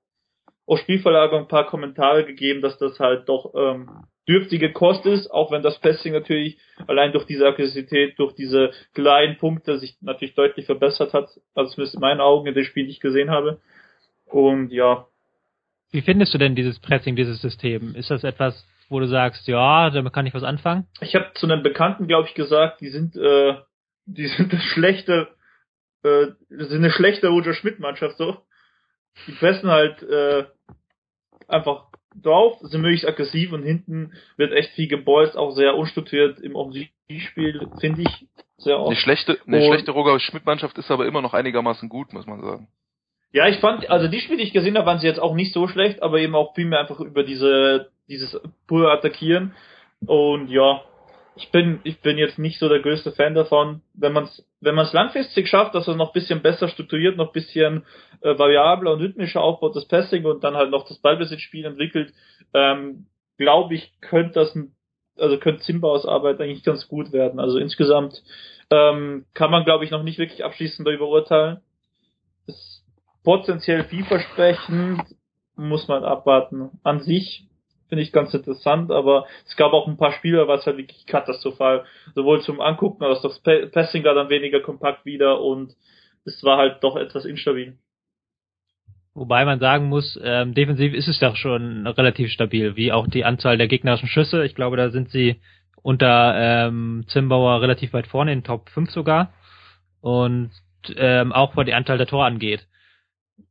auf 0.65 0.79
Spielverlagerung 0.79 1.43
ein 1.43 1.47
paar 1.47 1.67
Kommentare 1.67 2.25
gegeben, 2.25 2.61
dass 2.61 2.77
das 2.77 2.99
halt 2.99 3.29
doch 3.29 3.53
ähm, 3.55 3.89
dürftige 4.27 4.71
Kost 4.71 5.05
ist, 5.05 5.29
auch 5.29 5.51
wenn 5.51 5.61
das 5.61 5.79
Passing 5.79 6.13
natürlich 6.13 6.57
allein 6.87 7.11
durch 7.11 7.25
diese 7.25 7.45
Aggressivität, 7.45 8.17
durch 8.17 8.33
diese 8.33 8.71
kleinen 8.93 9.37
Punkte 9.37 9.77
sich 9.77 9.97
natürlich 10.01 10.33
deutlich 10.33 10.65
verbessert 10.65 11.13
hat, 11.13 11.29
also 11.53 11.71
zumindest 11.71 11.95
in 11.95 12.01
meinen 12.01 12.21
Augen 12.21 12.47
in 12.47 12.55
dem 12.55 12.63
Spiel, 12.63 12.85
die 12.85 12.91
ich 12.91 12.99
gesehen 12.99 13.29
habe. 13.29 13.61
Und 14.25 14.71
ja. 14.71 15.05
Wie 15.91 16.01
findest 16.01 16.33
du 16.33 16.37
denn 16.37 16.55
dieses 16.55 16.79
Pressing, 16.79 17.15
dieses 17.15 17.41
System? 17.41 17.95
Ist 17.95 18.09
das 18.09 18.23
etwas, 18.23 18.67
wo 18.89 18.99
du 18.99 19.07
sagst, 19.07 19.47
ja, 19.47 19.91
damit 19.91 20.13
kann 20.13 20.25
ich 20.25 20.33
was 20.33 20.43
anfangen? 20.43 20.87
Ich 21.01 21.15
habe 21.15 21.31
zu 21.35 21.45
einem 21.45 21.61
Bekannten, 21.61 22.07
glaube 22.07 22.27
ich, 22.27 22.33
gesagt, 22.33 22.81
die 22.81 22.89
sind, 22.89 23.15
äh, 23.15 23.55
die 24.05 24.27
sind 24.27 24.51
das 24.51 24.63
schlechte, 24.63 25.27
äh, 26.03 26.27
sind 26.49 26.83
eine 26.83 26.91
schlechte 26.91 27.27
Roger 27.27 27.53
Schmidt-Mannschaft 27.53 28.17
so. 28.17 28.37
Die 29.27 29.31
pressen 29.33 29.69
halt 29.69 30.03
äh, 30.03 30.45
einfach 31.47 31.85
drauf, 32.21 32.57
sind 32.61 32.81
möglichst 32.81 33.07
aggressiv 33.07 33.51
und 33.51 33.63
hinten 33.63 34.13
wird 34.37 34.53
echt 34.53 34.71
viel 34.71 34.87
gebolzt, 34.87 35.37
auch 35.37 35.51
sehr 35.51 35.75
unstrukturiert 35.75 36.39
im 36.39 36.55
Offensivspiel, 36.55 37.67
finde 37.79 38.03
ich 38.03 38.27
sehr 38.57 38.79
oft. 38.79 38.87
Eine 38.87 38.95
schlechte, 38.97 39.37
eine 39.45 39.57
und, 39.57 39.67
schlechte 39.67 39.91
Roger 39.91 40.19
Schmidt-Mannschaft 40.19 40.77
ist 40.77 40.91
aber 40.91 41.05
immer 41.05 41.21
noch 41.21 41.33
einigermaßen 41.33 41.89
gut, 41.89 42.13
muss 42.13 42.25
man 42.25 42.41
sagen. 42.41 42.67
Ja, 43.31 43.47
ich 43.49 43.57
fand, 43.57 43.89
also 43.89 44.07
die 44.07 44.21
Spiele, 44.21 44.37
die 44.37 44.45
ich 44.45 44.53
gesehen 44.53 44.77
habe, 44.77 44.87
waren 44.87 44.99
sie 44.99 45.07
jetzt 45.07 45.19
auch 45.19 45.35
nicht 45.35 45.53
so 45.53 45.67
schlecht, 45.67 46.01
aber 46.01 46.19
eben 46.19 46.35
auch 46.35 46.55
viel 46.55 46.65
mehr 46.65 46.79
einfach 46.79 47.01
über 47.01 47.23
diese, 47.23 47.91
dieses 48.07 48.39
pure 48.65 48.91
Attackieren. 48.91 49.53
Und 50.05 50.49
ja, 50.49 50.81
ich 51.35 51.51
bin, 51.51 51.81
ich 51.83 51.99
bin 51.99 52.17
jetzt 52.17 52.39
nicht 52.39 52.59
so 52.59 52.69
der 52.69 52.79
größte 52.79 53.11
Fan 53.11 53.33
davon. 53.33 53.81
Wenn 53.93 54.13
man 54.13 54.23
es 54.23 54.45
wenn 54.65 54.75
man's 54.75 54.93
langfristig 54.93 55.47
schafft, 55.47 55.75
dass 55.75 55.87
er 55.87 55.95
noch 55.95 56.11
bisschen 56.11 56.41
besser 56.41 56.67
strukturiert, 56.67 57.17
noch 57.17 57.31
bisschen 57.31 57.85
äh, 58.21 58.37
variabler 58.37 58.93
und 58.93 58.99
rhythmischer 58.99 59.41
aufbaut, 59.41 59.75
das 59.75 59.87
Passing 59.87 60.25
und 60.25 60.43
dann 60.43 60.55
halt 60.55 60.71
noch 60.71 60.87
das 60.87 60.99
Ballbesitzspiel 60.99 61.65
entwickelt, 61.65 62.13
ähm, 62.53 63.05
glaube 63.37 63.75
ich, 63.75 63.91
könnte 64.01 64.33
das 64.33 64.57
also 65.17 65.37
könnte 65.37 65.61
Zimbaus 65.61 66.05
Arbeit 66.05 66.41
eigentlich 66.41 66.63
ganz 66.63 66.87
gut 66.87 67.13
werden. 67.13 67.39
Also 67.39 67.57
insgesamt 67.57 68.21
ähm, 68.69 69.25
kann 69.33 69.51
man, 69.51 69.63
glaube 69.63 69.85
ich, 69.85 69.91
noch 69.91 70.03
nicht 70.03 70.17
wirklich 70.19 70.43
abschließend 70.43 70.87
darüber 70.87 71.07
urteilen. 71.07 71.61
Ist 72.47 72.83
potenziell 73.23 73.85
vielversprechend, 73.85 75.01
muss 75.55 75.87
man 75.87 76.03
abwarten. 76.03 76.71
An 76.83 76.99
sich 77.01 77.47
finde 77.95 78.03
ich 78.03 78.11
ganz 78.11 78.33
interessant, 78.33 78.91
aber 78.91 79.25
es 79.47 79.55
gab 79.55 79.71
auch 79.71 79.87
ein 79.87 79.95
paar 79.95 80.11
Spiele, 80.11 80.49
was 80.49 80.65
halt 80.65 80.75
wirklich 80.75 81.05
katastrophal, 81.05 81.85
sowohl 82.13 82.41
zum 82.41 82.59
Angucken 82.59 83.05
als 83.05 83.19
auch 83.19 83.39
das 83.41 83.71
Passing 83.71 84.03
war 84.03 84.13
dann 84.13 84.29
weniger 84.29 84.59
kompakt 84.59 85.05
wieder 85.05 85.39
und 85.39 85.73
es 86.25 86.43
war 86.43 86.57
halt 86.57 86.83
doch 86.83 86.97
etwas 86.97 87.23
instabil. 87.23 87.77
Wobei 89.13 89.45
man 89.45 89.61
sagen 89.61 89.87
muss, 89.87 90.19
ähm, 90.21 90.53
defensiv 90.53 90.93
ist 90.93 91.07
es 91.07 91.19
doch 91.19 91.37
schon 91.37 91.87
relativ 91.87 92.29
stabil, 92.31 92.75
wie 92.75 92.91
auch 92.91 93.07
die 93.07 93.23
Anzahl 93.23 93.57
der 93.57 93.69
gegnerischen 93.69 94.09
Schüsse. 94.09 94.43
Ich 94.43 94.55
glaube, 94.55 94.75
da 94.75 94.89
sind 94.89 95.09
sie 95.09 95.39
unter 95.81 96.35
ähm, 96.35 97.05
Zimbauer 97.07 97.61
relativ 97.61 97.93
weit 97.93 98.07
vorne, 98.07 98.33
in 98.33 98.43
Top 98.43 98.69
5 98.71 98.91
sogar. 98.91 99.31
Und 100.01 100.51
ähm, 100.97 101.31
auch 101.31 101.55
was 101.55 101.65
die 101.65 101.73
Anzahl 101.73 101.97
der 101.97 102.07
Tore 102.07 102.25
angeht. 102.25 102.67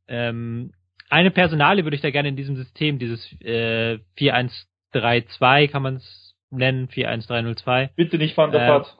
Ähm, 0.07 0.71
eine 1.09 1.31
Personale 1.31 1.83
würde 1.83 1.95
ich 1.95 2.01
da 2.01 2.11
gerne 2.11 2.29
in 2.29 2.35
diesem 2.35 2.55
System, 2.55 2.99
dieses 2.99 3.31
äh, 3.41 3.99
4132 4.17 5.71
kann 5.71 5.83
man 5.83 5.95
es 5.97 6.35
nennen, 6.49 6.87
41302. 6.87 7.91
Bitte 7.95 8.17
nicht 8.17 8.35
Van 8.37 8.51
der 8.51 8.61
äh, 8.63 8.67
Fahrt. 8.67 8.97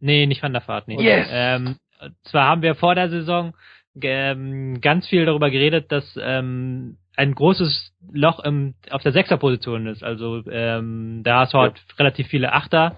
Nee, 0.00 0.26
nicht 0.26 0.42
Van 0.42 0.52
der 0.52 0.62
Fahrt, 0.62 0.88
nee. 0.88 1.00
Yes. 1.00 1.28
Ähm, 1.30 1.76
zwar 2.24 2.48
haben 2.48 2.62
wir 2.62 2.74
vor 2.74 2.94
der 2.94 3.08
Saison 3.08 3.54
ähm, 4.00 4.80
ganz 4.80 5.06
viel 5.06 5.26
darüber 5.26 5.50
geredet, 5.50 5.92
dass 5.92 6.18
ähm, 6.20 6.96
ein 7.14 7.34
großes 7.34 7.92
Loch 8.12 8.40
im, 8.40 8.74
auf 8.90 9.02
der 9.02 9.12
Sechserposition 9.12 9.86
ist. 9.86 10.02
Also 10.02 10.42
ähm, 10.50 11.20
da 11.24 11.40
hast 11.40 11.52
du 11.52 11.58
halt 11.58 11.80
relativ 11.98 12.28
viele 12.28 12.52
Achter, 12.52 12.96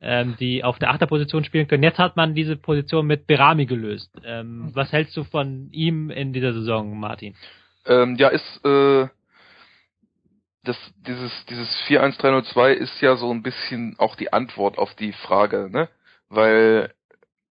ähm, 0.00 0.36
die 0.38 0.62
auf 0.62 0.78
der 0.78 0.90
Achterposition 0.90 1.44
spielen 1.44 1.66
können. 1.66 1.82
Jetzt 1.82 1.98
hat 1.98 2.16
man 2.16 2.34
diese 2.34 2.56
Position 2.56 3.06
mit 3.06 3.26
Berami 3.26 3.66
gelöst. 3.66 4.10
Ähm, 4.24 4.70
was 4.72 4.92
hältst 4.92 5.16
du 5.16 5.24
von 5.24 5.68
ihm 5.72 6.10
in 6.10 6.32
dieser 6.32 6.52
Saison, 6.52 6.98
Martin? 6.98 7.34
Ähm, 7.86 8.16
ja, 8.16 8.28
ist 8.28 8.64
äh, 8.64 9.08
das 10.64 10.76
dieses 11.06 11.32
dieses 11.46 11.68
41302 11.86 12.72
ist 12.72 13.00
ja 13.00 13.16
so 13.16 13.30
ein 13.30 13.42
bisschen 13.42 13.96
auch 13.98 14.16
die 14.16 14.32
Antwort 14.32 14.78
auf 14.78 14.94
die 14.94 15.12
Frage, 15.12 15.68
ne? 15.70 15.88
Weil 16.28 16.92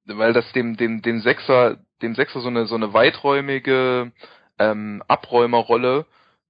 weil 0.06 0.34
das 0.34 0.52
dem 0.52 0.78
dem 0.78 1.02
dem 1.02 1.22
Sechser 1.22 1.78
dem 2.02 2.16
Sechser 2.16 2.42
so 2.42 2.50
eine 2.50 2.66
so 2.66 2.76
eine 2.76 2.94
weiträumige 2.94 4.12
ähm, 4.60 5.04
Abräumerrolle 5.08 6.06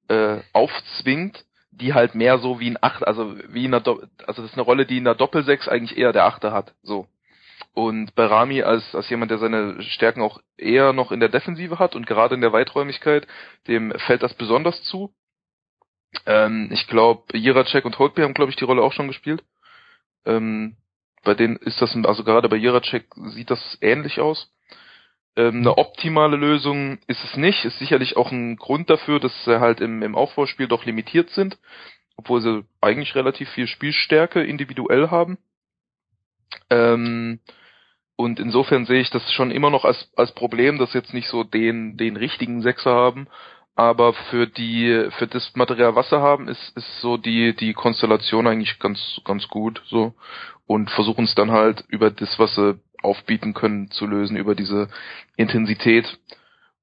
äh, 0.07 0.39
aufzwingt, 0.53 1.45
die 1.71 1.93
halt 1.93 2.15
mehr 2.15 2.39
so 2.39 2.59
wie 2.59 2.69
ein 2.69 2.77
Acht, 2.81 3.05
also 3.05 3.35
wie 3.49 3.65
in 3.65 3.73
einer 3.73 3.81
Do 3.81 4.01
also 4.25 4.41
das 4.41 4.51
ist 4.51 4.57
eine 4.57 4.63
Rolle, 4.63 4.85
die 4.85 4.97
in 4.97 5.05
der 5.05 5.15
Doppelsechs 5.15 5.67
eigentlich 5.67 5.97
eher 5.97 6.13
der 6.13 6.25
Achte 6.25 6.51
hat, 6.51 6.73
so. 6.83 7.07
Und 7.75 8.15
bei 8.15 8.25
Rami 8.25 8.63
als, 8.63 8.95
als 8.95 9.09
jemand, 9.09 9.31
der 9.31 9.37
seine 9.37 9.81
Stärken 9.81 10.21
auch 10.21 10.39
eher 10.57 10.93
noch 10.93 11.11
in 11.11 11.19
der 11.19 11.27
Defensive 11.27 11.77
hat 11.77 11.93
und 11.93 12.07
gerade 12.07 12.33
in 12.33 12.39
der 12.39 12.53
Weiträumigkeit, 12.53 13.27
dem 13.67 13.91
fällt 14.07 14.23
das 14.23 14.33
besonders 14.33 14.81
zu. 14.83 15.13
Ähm, 16.25 16.69
ich 16.71 16.87
glaube, 16.87 17.37
Jiracek 17.37 17.83
und 17.83 17.99
Holtby 17.99 18.21
haben, 18.21 18.33
glaube 18.33 18.49
ich, 18.49 18.55
die 18.55 18.63
Rolle 18.63 18.81
auch 18.81 18.93
schon 18.93 19.09
gespielt. 19.09 19.43
Ähm, 20.25 20.77
bei 21.25 21.33
denen 21.33 21.57
ist 21.57 21.81
das, 21.81 21.93
also 22.05 22.23
gerade 22.23 22.47
bei 22.47 22.55
Jiracek 22.55 23.13
sieht 23.31 23.51
das 23.51 23.77
ähnlich 23.81 24.21
aus. 24.21 24.49
Ähm, 25.35 25.57
eine 25.57 25.77
optimale 25.77 26.37
Lösung 26.37 26.99
ist 27.07 27.25
es 27.25 27.35
nicht, 27.35 27.65
ist 27.65 27.77
sicherlich 27.77 28.15
auch 28.15 28.31
ein 28.31 28.55
Grund 28.55 28.89
dafür, 28.89 29.19
dass 29.19 29.33
sie 29.43 29.59
halt 29.59 29.81
im, 29.81 30.01
im 30.01 30.15
Aufbauspiel 30.15 30.69
doch 30.69 30.85
limitiert 30.85 31.29
sind, 31.31 31.57
obwohl 32.15 32.39
sie 32.39 32.63
eigentlich 32.79 33.15
relativ 33.15 33.49
viel 33.49 33.67
Spielstärke 33.67 34.41
individuell 34.41 35.09
haben. 35.11 35.37
Ähm, 36.69 37.41
und 38.15 38.39
insofern 38.39 38.85
sehe 38.85 39.01
ich 39.01 39.09
das 39.09 39.31
schon 39.33 39.51
immer 39.51 39.69
noch 39.69 39.83
als, 39.83 40.09
als 40.15 40.31
Problem, 40.33 40.77
dass 40.77 40.93
jetzt 40.93 41.13
nicht 41.13 41.27
so 41.27 41.43
den, 41.43 41.97
den 41.97 42.15
richtigen 42.15 42.61
Sechser 42.61 42.91
haben. 42.91 43.27
Aber 43.75 44.13
für 44.13 44.47
die, 44.47 45.09
für 45.17 45.27
das 45.27 45.53
Material, 45.55 45.95
was 45.95 46.09
sie 46.09 46.21
haben, 46.21 46.47
ist, 46.47 46.77
ist 46.77 47.01
so 47.01 47.17
die, 47.17 47.53
die 47.53 47.73
Konstellation 47.73 48.47
eigentlich 48.47 48.79
ganz, 48.79 49.19
ganz 49.25 49.49
gut, 49.49 49.81
so. 49.87 50.13
Und 50.65 50.89
versuchen 50.91 51.25
es 51.25 51.35
dann 51.35 51.51
halt 51.51 51.83
über 51.89 52.09
das, 52.09 52.39
was 52.39 52.55
sie 52.55 52.79
aufbieten 53.03 53.53
können, 53.53 53.91
zu 53.91 54.07
lösen, 54.07 54.37
über 54.37 54.55
diese 54.55 54.87
Intensität 55.35 56.17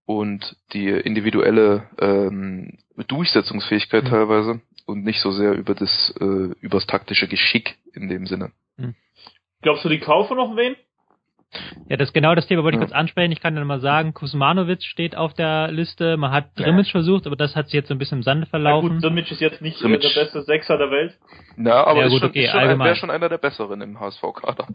und 0.04 0.56
die 0.74 0.88
individuelle 0.88 1.88
ähm, 1.98 2.78
Durchsetzungsfähigkeit 3.08 4.04
mhm. 4.04 4.08
teilweise 4.08 4.60
und 4.84 5.02
nicht 5.02 5.20
so 5.20 5.32
sehr 5.32 5.54
über 5.54 5.74
das, 5.74 6.14
äh, 6.20 6.54
übers 6.60 6.86
taktische 6.86 7.26
Geschick 7.26 7.76
in 7.94 8.08
dem 8.08 8.26
Sinne. 8.26 8.52
Mhm. 8.76 8.94
Glaubst 9.62 9.84
du, 9.84 9.88
die 9.88 10.00
kaufen 10.00 10.36
noch 10.36 10.54
wen? 10.56 10.76
Ja, 11.88 11.96
das 11.96 12.12
genau 12.12 12.34
das 12.34 12.46
Thema 12.46 12.62
wollte 12.62 12.76
ich 12.76 12.80
kurz 12.80 12.92
ansprechen. 12.92 13.32
Ich 13.32 13.40
kann 13.40 13.54
dann 13.54 13.66
mal 13.66 13.80
sagen, 13.80 14.14
Kusmanovic 14.14 14.82
steht 14.82 15.16
auf 15.16 15.34
der 15.34 15.70
Liste. 15.70 16.16
Man 16.16 16.32
hat 16.32 16.58
Drimmitsch 16.58 16.88
ja. 16.88 16.92
versucht, 16.92 17.26
aber 17.26 17.36
das 17.36 17.54
hat 17.54 17.66
sich 17.66 17.74
jetzt 17.74 17.88
so 17.88 17.94
ein 17.94 17.98
bisschen 17.98 18.18
im 18.18 18.22
Sande 18.22 18.46
verlaufen. 18.46 18.88
Ja, 18.88 18.94
gut, 18.94 19.04
Drimmitsch 19.04 19.30
ist 19.30 19.40
jetzt 19.40 19.60
nicht 19.60 19.82
Drimmitsch. 19.82 20.16
der 20.16 20.22
beste 20.22 20.42
Sechser 20.42 20.78
der 20.78 20.90
Welt. 20.90 21.18
Ja, 21.58 21.84
aber 21.84 22.00
ja, 22.00 22.06
gut, 22.06 22.14
ist 22.14 22.20
schon, 22.20 22.28
okay, 22.30 22.48
schon 22.48 22.60
ein, 22.60 22.78
wäre 22.78 22.96
schon 22.96 23.10
einer 23.10 23.28
der 23.28 23.38
besseren 23.38 23.80
im 23.82 24.00
HSV-Kader. 24.00 24.68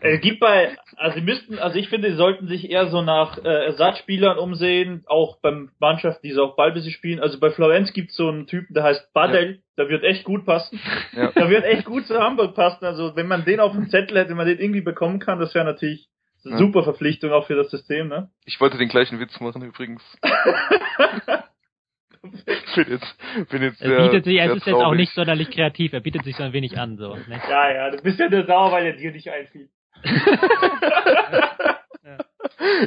es 0.00 0.20
gibt 0.22 0.40
bei, 0.40 0.76
also 0.96 1.16
sie 1.18 1.24
müssten, 1.24 1.58
also 1.58 1.78
ich 1.78 1.88
finde, 1.88 2.10
sie 2.10 2.16
sollten 2.16 2.48
sich 2.48 2.70
eher 2.70 2.86
so 2.86 3.02
nach 3.02 3.38
äh, 3.38 3.66
Ersatzspielern 3.66 4.38
umsehen, 4.38 5.04
auch 5.06 5.38
beim 5.40 5.70
Mannschaften, 5.78 6.26
die 6.26 6.32
so 6.32 6.44
auf 6.44 6.56
Ballbesitz 6.56 6.92
spielen. 6.92 7.20
Also 7.20 7.38
bei 7.38 7.50
Florenz 7.50 7.92
gibt 7.92 8.10
es 8.10 8.16
so 8.16 8.28
einen 8.28 8.46
Typen, 8.46 8.74
der 8.74 8.84
heißt 8.84 9.12
Badel. 9.12 9.50
Ja. 9.50 9.63
Der 9.76 9.88
wird 9.88 10.04
echt 10.04 10.24
gut 10.24 10.44
passen. 10.44 10.80
Ja. 11.12 11.30
Der 11.30 11.48
wird 11.48 11.64
echt 11.64 11.84
gut 11.84 12.06
zu 12.06 12.18
Hamburg 12.18 12.56
passen. 12.56 12.84
Also 12.84 13.14
wenn 13.14 13.28
man 13.28 13.44
den 13.44 13.60
auf 13.60 13.72
dem 13.72 13.88
Zettel 13.88 14.18
hätte, 14.18 14.30
wenn 14.30 14.36
man 14.36 14.46
den 14.46 14.58
irgendwie 14.58 14.80
bekommen 14.80 15.20
kann, 15.20 15.38
das 15.38 15.54
wäre 15.54 15.64
natürlich 15.64 16.08
eine 16.44 16.54
ja. 16.54 16.58
super 16.58 16.82
Verpflichtung 16.82 17.32
auch 17.32 17.46
für 17.46 17.54
das 17.54 17.70
System, 17.70 18.08
ne? 18.08 18.30
Ich 18.44 18.60
wollte 18.60 18.78
den 18.78 18.88
gleichen 18.88 19.20
Witz 19.20 19.38
machen 19.40 19.62
übrigens. 19.62 20.02
bin 22.74 22.86
jetzt, 22.88 23.16
bin 23.50 23.62
jetzt 23.62 23.80
Er 23.80 23.90
sehr, 23.90 24.02
bietet 24.02 24.24
sich, 24.24 24.36
sehr 24.36 24.50
es 24.50 24.56
ist 24.56 24.66
jetzt 24.66 24.74
auch 24.74 24.82
traurig. 24.82 24.98
nicht 24.98 25.14
sonderlich 25.14 25.50
kreativ, 25.50 25.92
er 25.92 26.00
bietet 26.00 26.24
sich 26.24 26.34
so 26.36 26.42
ein 26.42 26.52
wenig 26.52 26.76
an, 26.78 26.96
so. 26.96 27.14
Ne? 27.14 27.40
Ja, 27.48 27.72
ja, 27.72 27.90
du 27.90 28.02
bist 28.02 28.18
ja 28.18 28.28
nur 28.28 28.44
sauer, 28.44 28.72
weil 28.72 28.86
er 28.86 28.94
dir 28.94 29.12
nicht 29.12 29.30
einfiel. 29.30 29.68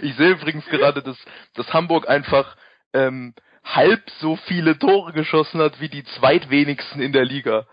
Ich 0.02 0.16
sehe 0.16 0.32
übrigens 0.32 0.66
gerade, 0.68 1.04
dass, 1.04 1.18
dass 1.56 1.74
Hamburg 1.74 2.08
einfach 2.08 2.56
ähm, 2.94 3.34
halb 3.76 4.10
so 4.20 4.36
viele 4.36 4.78
Tore 4.80 5.14
geschossen 5.14 5.60
hat 5.62 5.80
wie 5.82 5.90
die 5.90 6.04
zweitwenigsten 6.04 7.02
in 7.02 7.12
der 7.12 7.26
Liga. 7.26 7.66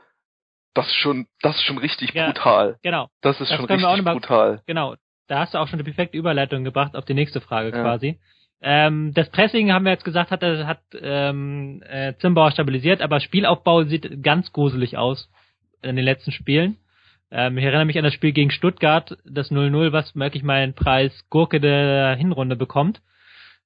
Das 0.74 0.86
ist 0.88 0.96
schon, 0.96 1.26
das 1.40 1.56
ist 1.56 1.64
schon 1.64 1.78
richtig 1.78 2.12
Ja. 2.14 2.26
brutal. 2.26 2.76
Genau, 2.82 3.08
Das 3.20 3.40
ist 3.40 3.50
Das 3.50 3.56
schon 3.56 3.66
richtig 3.66 4.02
mal- 4.04 4.12
brutal. 4.14 4.62
genau. 4.66 4.96
Da 5.28 5.38
hast 5.38 5.54
du 5.54 5.58
auch 5.58 5.68
schon 5.68 5.78
die 5.78 5.84
perfekte 5.84 6.18
Überleitung 6.18 6.64
gebracht 6.64 6.96
auf 6.96 7.04
die 7.04 7.14
nächste 7.14 7.40
Frage 7.40 7.70
Ja. 7.70 7.80
quasi. 7.82 8.18
Ähm, 8.60 9.12
das 9.14 9.30
Pressing 9.30 9.72
haben 9.72 9.84
wir 9.84 9.92
jetzt 9.92 10.04
gesagt, 10.04 10.30
hat, 10.30 10.42
hat 10.42 10.80
ähm, 11.00 11.82
äh, 11.86 12.14
Zimbauer 12.18 12.50
stabilisiert, 12.50 13.00
aber 13.02 13.20
Spielaufbau 13.20 13.84
sieht 13.84 14.22
ganz 14.22 14.52
gruselig 14.52 14.96
aus 14.98 15.30
in 15.82 15.96
den 15.96 16.04
letzten 16.04 16.32
Spielen. 16.32 16.76
Ähm, 17.30 17.56
ich 17.58 17.64
erinnere 17.64 17.84
mich 17.84 17.98
an 17.98 18.04
das 18.04 18.14
Spiel 18.14 18.32
gegen 18.32 18.50
Stuttgart, 18.50 19.16
das 19.24 19.50
0-0, 19.50 19.92
was 19.92 20.14
wirklich 20.16 20.42
meinen 20.42 20.74
Preis 20.74 21.12
Gurke 21.30 21.60
der 21.60 22.14
Hinrunde 22.16 22.56
bekommt. 22.56 23.00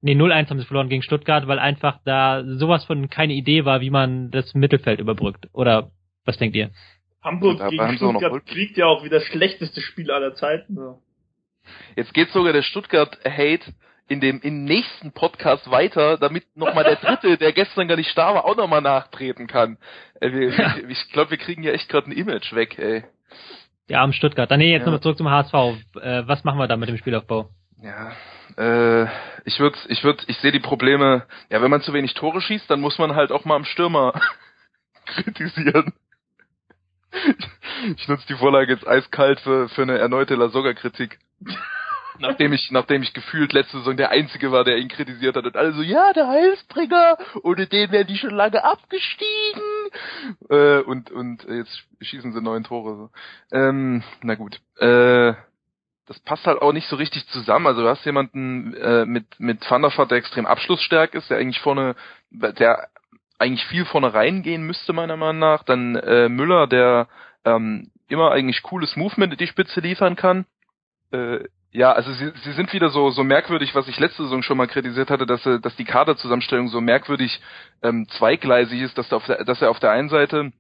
Nee, 0.01 0.15
0-1 0.15 0.49
haben 0.51 0.59
sie 0.61 0.65
verloren 0.65 0.89
gegen 0.89 1.03
Stuttgart, 1.03 1.47
weil 1.49 1.59
einfach 1.59 1.99
da 2.05 2.45
sowas 2.45 2.85
von 2.85 3.11
keine 3.11 3.33
Idee 3.33 3.65
war, 3.65 3.81
wie 3.81 3.91
man 3.91 4.31
das 4.31 4.55
Mittelfeld 4.55 5.01
überbrückt. 5.01 5.49
Oder 5.53 5.91
was 6.25 6.37
denkt 6.37 6.55
ihr? 6.57 6.71
Hamburg 7.23 7.59
Dabei 7.59 7.71
gegen 7.71 7.83
haben 7.83 7.99
sie 7.99 8.05
auch 8.05 8.13
noch 8.13 8.21
Stuttgart 8.21 8.47
kriegt 8.47 8.77
ja 8.77 8.87
auch 8.87 9.03
wieder 9.05 9.19
das 9.19 9.27
schlechteste 9.27 9.81
Spiel 9.81 10.11
aller 10.13 10.35
Zeiten. 10.35 10.77
So. 10.77 11.03
Jetzt 11.97 12.15
geht 12.15 12.29
sogar 12.31 12.53
der 12.53 12.63
Stuttgart-Hate 12.63 13.73
in 14.09 14.21
dem 14.21 14.41
im 14.41 14.65
nächsten 14.65 15.13
Podcast 15.13 15.71
weiter, 15.71 16.17
damit 16.17 16.45
nochmal 16.57 16.85
der 16.85 16.97
dritte, 16.97 17.37
der 17.37 17.53
gestern 17.53 17.89
gar 17.89 17.97
nicht 17.97 18.17
da 18.17 18.35
war, 18.35 18.45
auch 18.47 18.57
nochmal 18.57 18.81
nachtreten 18.81 19.47
kann. 19.49 19.79
Äh, 20.21 20.33
wir, 20.33 20.51
Ja. 20.51 20.77
wir, 20.81 20.89
ich 20.89 21.09
glaube, 21.13 21.33
wir 21.33 21.39
kriegen 21.39 21.63
ja 21.63 21.73
echt 21.73 21.89
gerade 21.89 22.09
ein 22.09 22.13
Image 22.17 22.55
weg, 22.55 22.79
ey. 22.79 23.05
Die 23.91 23.97
armen 23.97 24.13
Stuttgart. 24.13 24.51
Dann 24.51 24.61
nee, 24.61 24.71
jetzt 24.73 24.83
Ja. 24.83 24.87
nochmal 24.87 25.01
zurück 25.01 25.19
zum 25.19 25.29
HSV. 25.29 25.55
Äh, 26.01 26.23
was 26.27 26.45
machen 26.45 26.59
wir 26.59 26.69
da 26.69 26.77
mit 26.77 26.89
dem 26.89 26.97
Spielaufbau? 26.99 27.51
Ja, 27.81 28.13
äh, 28.57 29.09
ich 29.45 29.61
würde, 29.61 29.79
ich 29.89 30.03
würde, 30.03 30.25
ich 30.27 30.39
sehe 30.39 30.51
die 30.51 30.59
Probleme. 30.59 31.27
Ja, 31.49 31.63
wenn 31.63 31.71
man 31.71 31.83
zu 31.83 31.93
wenig 31.93 32.15
Tore 32.15 32.41
schießt, 32.41 32.69
dann 32.69 32.81
muss 32.81 32.99
man 32.99 33.15
halt 33.15 33.31
auch 33.31 33.45
mal 33.45 33.57
am 33.57 33.65
Stürmer 33.65 34.21
kritisieren. 35.07 35.93
Ich 37.97 38.09
nutze 38.09 38.27
die 38.27 38.35
Vorlage 38.35 38.73
jetzt 38.73 38.87
eiskalt 38.87 39.41
für, 39.41 39.69
für 39.69 39.83
eine 39.83 39.99
erneute 39.99 40.35
Lasogga-Kritik. 40.35 41.19
Nachdem 42.21 42.53
ich, 42.53 42.73
nachdem 42.73 43.03
ich 43.03 43.15
gefühlt 43.15 43.53
letzte 43.53 43.79
Saison 43.79 43.97
der 43.97 44.11
Einzige 44.11 44.51
war, 44.51 44.65
der 44.65 44.79
ihn 44.79 44.89
kritisiert 44.89 45.37
hat 45.37 45.47
und 45.47 45.57
alle 45.57 45.73
so, 45.73 45.83
ja, 45.83 46.13
der 46.13 46.27
Heilsbringer, 46.27 47.17
ohne 47.45 47.69
den 47.69 47.93
wären 47.93 48.09
die 48.09 48.19
schon 48.19 48.35
lange 48.35 48.65
abgestiegen. 48.65 49.63
Äh, 50.51 50.81
und, 50.81 51.13
und 51.13 51.45
jetzt 51.45 51.85
schießen 52.01 52.33
sie 52.33 52.41
neun 52.41 52.65
Tore. 52.65 52.97
So. 52.97 53.57
Ähm, 53.57 54.03
na 54.23 54.35
gut. 54.35 54.61
Äh, 54.79 55.35
das 56.09 56.19
passt 56.21 56.47
halt 56.47 56.63
auch 56.63 56.73
nicht 56.73 56.89
so 56.89 56.97
richtig 56.97 57.27
zusammen. 57.29 57.67
Also 57.67 57.83
du 57.83 57.89
hast 57.89 58.05
jemanden 58.07 58.75
äh, 58.75 59.05
mit 59.05 59.27
mit 59.39 59.71
Van 59.71 59.83
der 59.83 59.97
Vaart, 59.97 60.11
der 60.11 60.19
extrem 60.19 60.47
abschlussstark 60.47 61.15
ist, 61.15 61.29
der 61.29 61.37
eigentlich 61.37 61.61
vorne, 61.61 61.97
der 62.31 62.89
eigentlich 63.39 63.65
viel 63.67 63.85
vorne 63.85 64.15
reingehen 64.15 64.63
müsste 64.63 64.95
meiner 64.95 65.19
Meinung 65.19 65.39
nach. 65.39 65.63
Dann 65.65 65.97
äh, 65.97 66.31
Müller, 66.31 66.67
der 66.67 67.09
ähm, 67.45 67.91
immer 68.09 68.33
eigentlich 68.33 68.63
cooles 68.63 68.97
Movement 68.97 69.35
in 69.35 69.39
die 69.39 69.47
Spitze 69.47 69.81
liefern 69.81 70.17
kann. 70.17 70.47
Äh, 71.13 71.45
ja, 71.73 71.93
also 71.93 72.11
sie, 72.15 72.33
sie 72.43 72.53
sind 72.53 72.73
wieder 72.73 72.89
so 72.89 73.11
so 73.11 73.23
merkwürdig, 73.23 73.75
was 73.75 73.87
ich 73.87 74.01
letzte 74.01 74.23
Saison 74.23 74.43
schon 74.43 74.57
mal 74.57 74.67
kritisiert 74.67 75.11
hatte, 75.11 75.27
dass 75.27 75.43
dass 75.61 75.77
die 75.77 75.85
Kaderzusammenstellung 75.85 76.69
so 76.69 76.81
merkwürdig 76.81 77.39
ähm, 77.83 78.09
zweigleisig 78.09 78.81
ist, 78.81 78.97
dass, 78.97 79.13
er 79.13 79.19
auf 79.19 79.27
der, 79.27 79.45
dass 79.45 79.61
er 79.61 79.69
auf 79.69 79.79
der 79.79 79.91
einen 79.91 80.09
Seite 80.09 80.53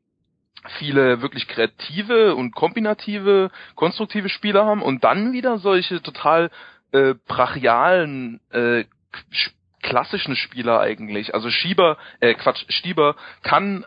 viele 0.72 1.22
wirklich 1.22 1.48
kreative 1.48 2.34
und 2.34 2.54
kombinative, 2.54 3.50
konstruktive 3.74 4.28
Spieler 4.28 4.64
haben 4.66 4.82
und 4.82 5.04
dann 5.04 5.32
wieder 5.32 5.58
solche 5.58 6.02
total 6.02 6.50
äh, 6.92 7.14
brachialen, 7.26 8.40
äh, 8.50 8.84
sch- 9.32 9.52
klassischen 9.82 10.36
Spieler 10.36 10.80
eigentlich. 10.80 11.34
Also 11.34 11.50
Schieber, 11.50 11.96
äh, 12.20 12.34
Quatsch, 12.34 12.64
Stieber 12.68 13.16
kann 13.42 13.84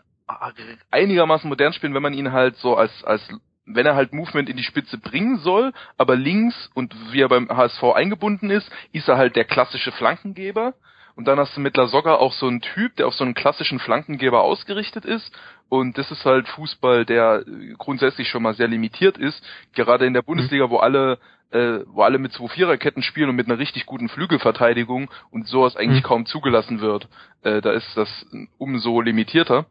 einigermaßen 0.92 1.50
modern 1.50 1.74
spielen, 1.74 1.94
wenn 1.94 2.04
man 2.04 2.14
ihn 2.14 2.32
halt 2.32 2.56
so 2.58 2.76
als, 2.76 3.04
als 3.04 3.22
wenn 3.66 3.86
er 3.86 3.96
halt 3.96 4.14
Movement 4.14 4.50
in 4.50 4.58
die 4.58 4.64
Spitze 4.64 4.98
bringen 4.98 5.38
soll, 5.40 5.74
aber 5.98 6.16
links 6.16 6.70
und 6.74 6.96
wie 7.12 7.22
er 7.22 7.30
beim 7.30 7.50
HSV 7.50 7.84
eingebunden 7.84 8.50
ist, 8.50 8.70
ist 8.92 9.08
er 9.08 9.18
halt 9.18 9.36
der 9.36 9.46
klassische 9.46 9.92
Flankengeber. 9.92 10.74
Und 11.16 11.26
dann 11.28 11.40
hast 11.40 11.56
du 11.56 11.62
mit 11.62 11.76
Lasogga 11.78 12.16
auch 12.16 12.34
so 12.34 12.48
einen 12.48 12.62
Typ, 12.62 12.96
der 12.96 13.08
auf 13.08 13.14
so 13.14 13.24
einen 13.24 13.34
klassischen 13.34 13.80
Flankengeber 13.80 14.42
ausgerichtet 14.42 15.06
ist. 15.06 15.32
Und 15.70 15.98
das 15.98 16.12
ist 16.12 16.26
halt 16.26 16.48
Fußball, 16.48 17.06
der 17.06 17.44
grundsätzlich 17.78 18.28
schon 18.30 18.44
mal 18.44 18.54
sehr 18.54 18.68
limitiert 18.68 19.18
ist. 19.18 19.44
Gerade 19.74 20.06
in 20.06 20.14
der 20.14 20.22
Bundesliga, 20.22 20.70
wo 20.70 20.78
alle, 20.78 21.20
äh, 21.52 21.80
wo 21.88 22.02
alle 22.04 22.18
mit 22.18 22.34
zwei 22.34 22.48
Viererketten 22.48 23.04
spielen 23.04 23.30
und 23.30 23.36
mit 23.36 23.48
einer 23.48 23.60
richtig 23.60 23.86
guten 23.86 24.10
Flügelverteidigung 24.10 25.10
und 25.32 25.48
sowas 25.48 25.76
eigentlich 25.76 26.04
Mhm. 26.04 26.08
kaum 26.08 26.26
zugelassen 26.26 26.82
wird. 26.82 27.08
Äh, 27.44 27.62
da 27.62 27.72
ist 27.72 27.96
das 27.96 28.10
umso 28.58 29.02
limitierter. 29.02 29.66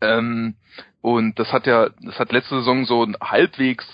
Ähm, 0.00 0.54
und 1.00 1.38
das 1.38 1.52
hat 1.52 1.66
ja, 1.66 1.88
das 2.02 2.18
hat 2.18 2.32
letzte 2.32 2.56
Saison 2.56 2.84
so 2.84 3.06
halbwegs 3.20 3.84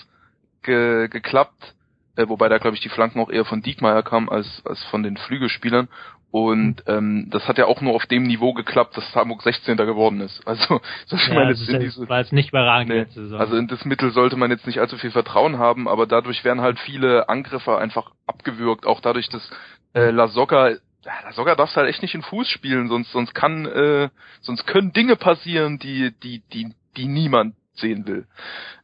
ge 0.61 1.07
geklappt, 1.07 1.73
äh, 2.15 2.27
wobei 2.27 2.49
da 2.49 2.57
glaube 2.59 2.75
ich 2.75 2.81
die 2.81 2.89
Flanken 2.89 3.19
auch 3.19 3.29
eher 3.31 3.45
von 3.45 3.61
Diekmeyer 3.61 4.03
kamen 4.03 4.29
als, 4.29 4.61
als 4.65 4.83
von 4.85 5.01
den 5.03 5.17
Flügelspielern. 5.17 5.87
Und 6.31 6.83
ähm, 6.85 7.27
das 7.31 7.47
hat 7.47 7.57
ja 7.57 7.65
auch 7.65 7.81
nur 7.81 7.95
auf 7.95 8.05
dem 8.05 8.23
Niveau 8.23 8.53
geklappt, 8.53 8.95
dass 8.95 9.15
Hamburg 9.15 9.41
16. 9.41 9.77
geworden 9.77 10.21
ist. 10.21 10.45
Also, 10.45 10.79
so 11.07 11.15
ich 11.15 11.27
Ja, 11.27 11.33
meine, 11.33 11.51
ist 11.51 11.67
in 11.67 11.79
diese, 11.79 12.07
war 12.07 12.19
jetzt 12.19 12.33
nicht 12.33 12.49
überragend 12.49 12.89
Nee, 12.89 12.99
letzte 12.99 13.21
Saison. 13.23 13.39
also 13.39 13.55
in 13.57 13.67
das 13.67 13.83
Mittel 13.85 14.11
sollte 14.11 14.35
man 14.35 14.51
jetzt 14.51 14.67
nicht 14.67 14.79
allzu 14.79 14.97
viel 14.97 15.09
Vertrauen 15.11 15.57
haben, 15.57 15.87
aber 15.87 16.05
dadurch 16.05 16.43
werden 16.43 16.61
halt 16.61 16.77
viele 16.79 17.29
Angriffe 17.29 17.77
einfach 17.79 18.11
abgewürgt, 18.27 18.85
auch 18.85 19.01
dadurch, 19.01 19.29
dass 19.29 19.49
äh, 19.95 20.11
Lasogga 20.11 20.69
ja, 20.69 21.13
Lasogga 21.23 21.55
darfst 21.55 21.77
halt 21.77 21.87
echt 21.89 22.01
nicht 22.03 22.13
in 22.13 22.21
Fuß 22.21 22.47
spielen, 22.49 22.89
sonst 22.89 23.11
sonst 23.11 23.33
kann 23.33 23.65
äh, 23.65 24.09
sonst 24.41 24.67
können 24.67 24.91
Dinge 24.93 25.15
passieren, 25.15 25.79
die 25.79 26.11
die 26.21 26.43
die 26.53 26.73
die 26.97 27.07
niemand 27.07 27.55
sehen 27.73 28.05
will. 28.05 28.27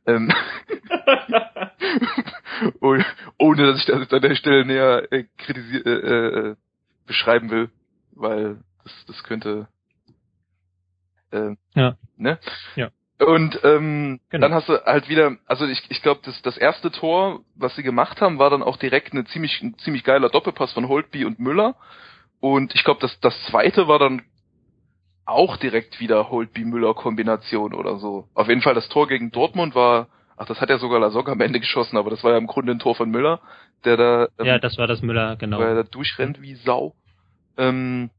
Ähm, 0.07 0.31
oh- 2.81 2.97
ohne 3.37 3.67
dass 3.67 3.79
ich 3.79 3.85
das 3.85 4.11
an 4.11 4.21
der 4.21 4.35
Stelle 4.35 4.65
näher 4.65 5.11
äh, 5.11 5.25
kritisier 5.37 5.85
äh, 5.85 6.49
äh, 6.51 6.55
beschreiben 7.05 7.49
will, 7.49 7.69
weil 8.11 8.57
das 8.83 9.05
das 9.07 9.23
könnte 9.23 9.67
äh, 11.31 11.55
Ja. 11.75 11.97
ne 12.17 12.39
Ja. 12.75 12.89
und 13.19 13.59
ähm, 13.63 14.19
Genau. 14.29 14.47
dann 14.47 14.53
hast 14.53 14.69
du 14.69 14.73
halt 14.85 15.09
wieder, 15.09 15.37
also 15.45 15.65
ich, 15.65 15.83
ich 15.89 16.01
glaube, 16.01 16.21
das, 16.23 16.41
das 16.41 16.57
erste 16.57 16.91
Tor, 16.91 17.41
was 17.55 17.75
sie 17.75 17.83
gemacht 17.83 18.21
haben, 18.21 18.39
war 18.39 18.49
dann 18.49 18.63
auch 18.63 18.77
direkt 18.77 19.13
eine 19.13 19.25
ziemlich, 19.25 19.61
ein 19.61 19.77
ziemlich 19.79 20.03
geiler 20.03 20.29
Doppelpass 20.29 20.73
von 20.73 20.87
Holtby 20.87 21.25
und 21.25 21.39
Müller. 21.39 21.75
Und 22.39 22.75
ich 22.75 22.83
glaube, 22.83 22.99
das, 23.01 23.19
das 23.21 23.33
zweite 23.45 23.87
war 23.87 23.99
dann 23.99 24.21
auch 25.25 25.57
direkt 25.57 25.99
wieder 25.99 26.29
Holtby-Müller-Kombination 26.29 27.73
oder 27.73 27.97
so. 27.97 28.27
Auf 28.35 28.47
jeden 28.47 28.61
Fall 28.61 28.75
das 28.75 28.89
Tor 28.89 29.07
gegen 29.07 29.31
Dortmund 29.31 29.73
war, 29.73 30.07
ach, 30.37 30.45
das 30.45 30.61
hat 30.61 30.69
ja 30.69 30.77
sogar 30.77 30.99
Lasogga 30.99 31.31
am 31.31 31.41
Ende 31.41 31.59
geschossen, 31.59 31.97
aber 31.97 32.11
das 32.11 32.23
war 32.23 32.31
ja 32.33 32.37
im 32.37 32.45
Grunde 32.47 32.73
ein 32.73 32.79
Tor 32.79 32.93
von 32.95 33.09
Müller, 33.09 33.41
der 33.83 33.97
da, 33.97 34.27
ähm, 34.39 34.45
ja, 34.45 34.59
das 34.59 34.77
war 34.77 34.87
das 34.87 35.01
Müller, 35.01 35.35
genau. 35.35 35.59
weil 35.59 35.69
er 35.69 35.75
da 35.75 35.83
durchrennt 35.83 36.41
wie 36.41 36.55
Sau. 36.55 36.95
Ähm, 37.57 38.09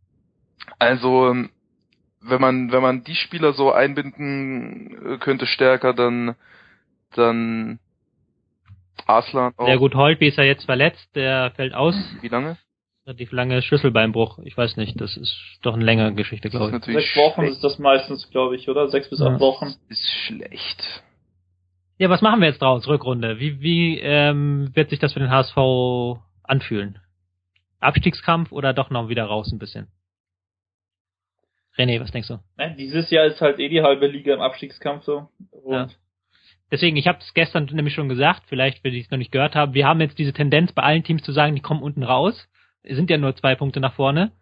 also, 0.78 1.30
ähm, 1.30 1.50
wenn 2.20 2.40
man, 2.40 2.72
wenn 2.72 2.82
man 2.82 3.04
die 3.04 3.14
Spieler 3.14 3.52
so 3.52 3.72
einbinden 3.72 5.14
äh, 5.14 5.18
könnte 5.18 5.46
stärker, 5.46 5.94
dann, 5.94 6.34
dann 7.14 7.78
Arslan 9.06 9.52
auch. 9.56 9.66
Sehr 9.66 9.78
gut, 9.78 9.94
Holtby 9.94 10.28
ist 10.28 10.38
ja 10.38 10.44
jetzt 10.44 10.64
verletzt, 10.64 11.08
der 11.14 11.52
fällt 11.52 11.74
aus. 11.74 11.94
Wie 12.20 12.28
lange? 12.28 12.56
Relativ 13.06 13.30
lange 13.30 13.62
Schlüsselbeinbruch. 13.62 14.40
Ich 14.40 14.56
weiß 14.56 14.76
nicht, 14.78 15.00
das 15.00 15.16
ist 15.16 15.36
doch 15.62 15.74
eine 15.74 15.84
längere 15.84 16.12
Geschichte, 16.14 16.50
glaube 16.50 16.76
ich. 16.76 16.84
Sechs 16.84 17.16
Wochen 17.16 17.42
schlecht. 17.42 17.52
ist 17.52 17.64
das 17.64 17.78
meistens, 17.78 18.28
glaube 18.30 18.56
ich, 18.56 18.68
oder? 18.68 18.88
Sechs 18.88 19.08
bis 19.08 19.20
Ja. 19.20 19.26
acht 19.26 19.40
Wochen. 19.40 19.74
Ist 19.88 20.10
schlecht. 20.26 21.04
Ja, 21.98 22.10
was 22.10 22.20
machen 22.20 22.40
wir 22.40 22.48
jetzt 22.48 22.60
draus, 22.60 22.86
Rückrunde? 22.86 23.40
Wie, 23.40 23.60
wie 23.60 23.98
ähm, 23.98 24.70
wird 24.74 24.90
sich 24.90 24.98
das 24.98 25.14
für 25.14 25.20
den 25.20 25.30
HSV 25.30 25.56
anfühlen? 26.42 26.98
Abstiegskampf 27.80 28.52
oder 28.52 28.74
doch 28.74 28.90
noch 28.90 29.08
wieder 29.08 29.24
raus 29.24 29.50
ein 29.52 29.58
bisschen? 29.58 29.88
René, 31.78 32.00
was 32.00 32.10
denkst 32.10 32.28
du? 32.28 32.38
Ne, 32.56 32.74
dieses 32.78 33.10
Jahr 33.10 33.26
ist 33.26 33.40
halt 33.40 33.58
eh 33.58 33.68
die 33.68 33.82
halbe 33.82 34.06
Liga 34.06 34.34
im 34.34 34.40
Abstiegskampf 34.40 35.04
so. 35.04 35.28
Ja. 35.68 35.88
Deswegen, 36.70 36.96
ich 36.96 37.06
habe 37.06 37.18
es 37.20 37.32
gestern 37.32 37.66
nämlich 37.66 37.94
schon 37.94 38.08
gesagt, 38.08 38.42
vielleicht, 38.46 38.82
wenn 38.82 38.92
ich 38.92 39.04
es 39.04 39.10
noch 39.10 39.18
nicht 39.18 39.32
gehört 39.32 39.54
habe, 39.54 39.74
wir 39.74 39.86
haben 39.86 40.00
jetzt 40.00 40.18
diese 40.18 40.32
Tendenz 40.32 40.72
bei 40.72 40.82
allen 40.82 41.04
Teams 41.04 41.22
zu 41.22 41.32
sagen, 41.32 41.54
die 41.54 41.62
kommen 41.62 41.82
unten 41.82 42.02
raus. 42.02 42.48
Es 42.82 42.96
sind 42.96 43.08
ja 43.08 43.18
nur 43.18 43.36
zwei 43.36 43.54
Punkte 43.54 43.80
nach 43.80 43.94
vorne. 43.94 44.32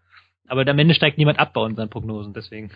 Aber 0.47 0.67
am 0.67 0.79
Ende 0.79 0.95
steigt 0.95 1.19
niemand 1.19 1.39
ab 1.39 1.53
bei 1.53 1.61
unseren 1.61 1.91
Prognosen, 1.91 2.35
deswegen. 2.35 2.71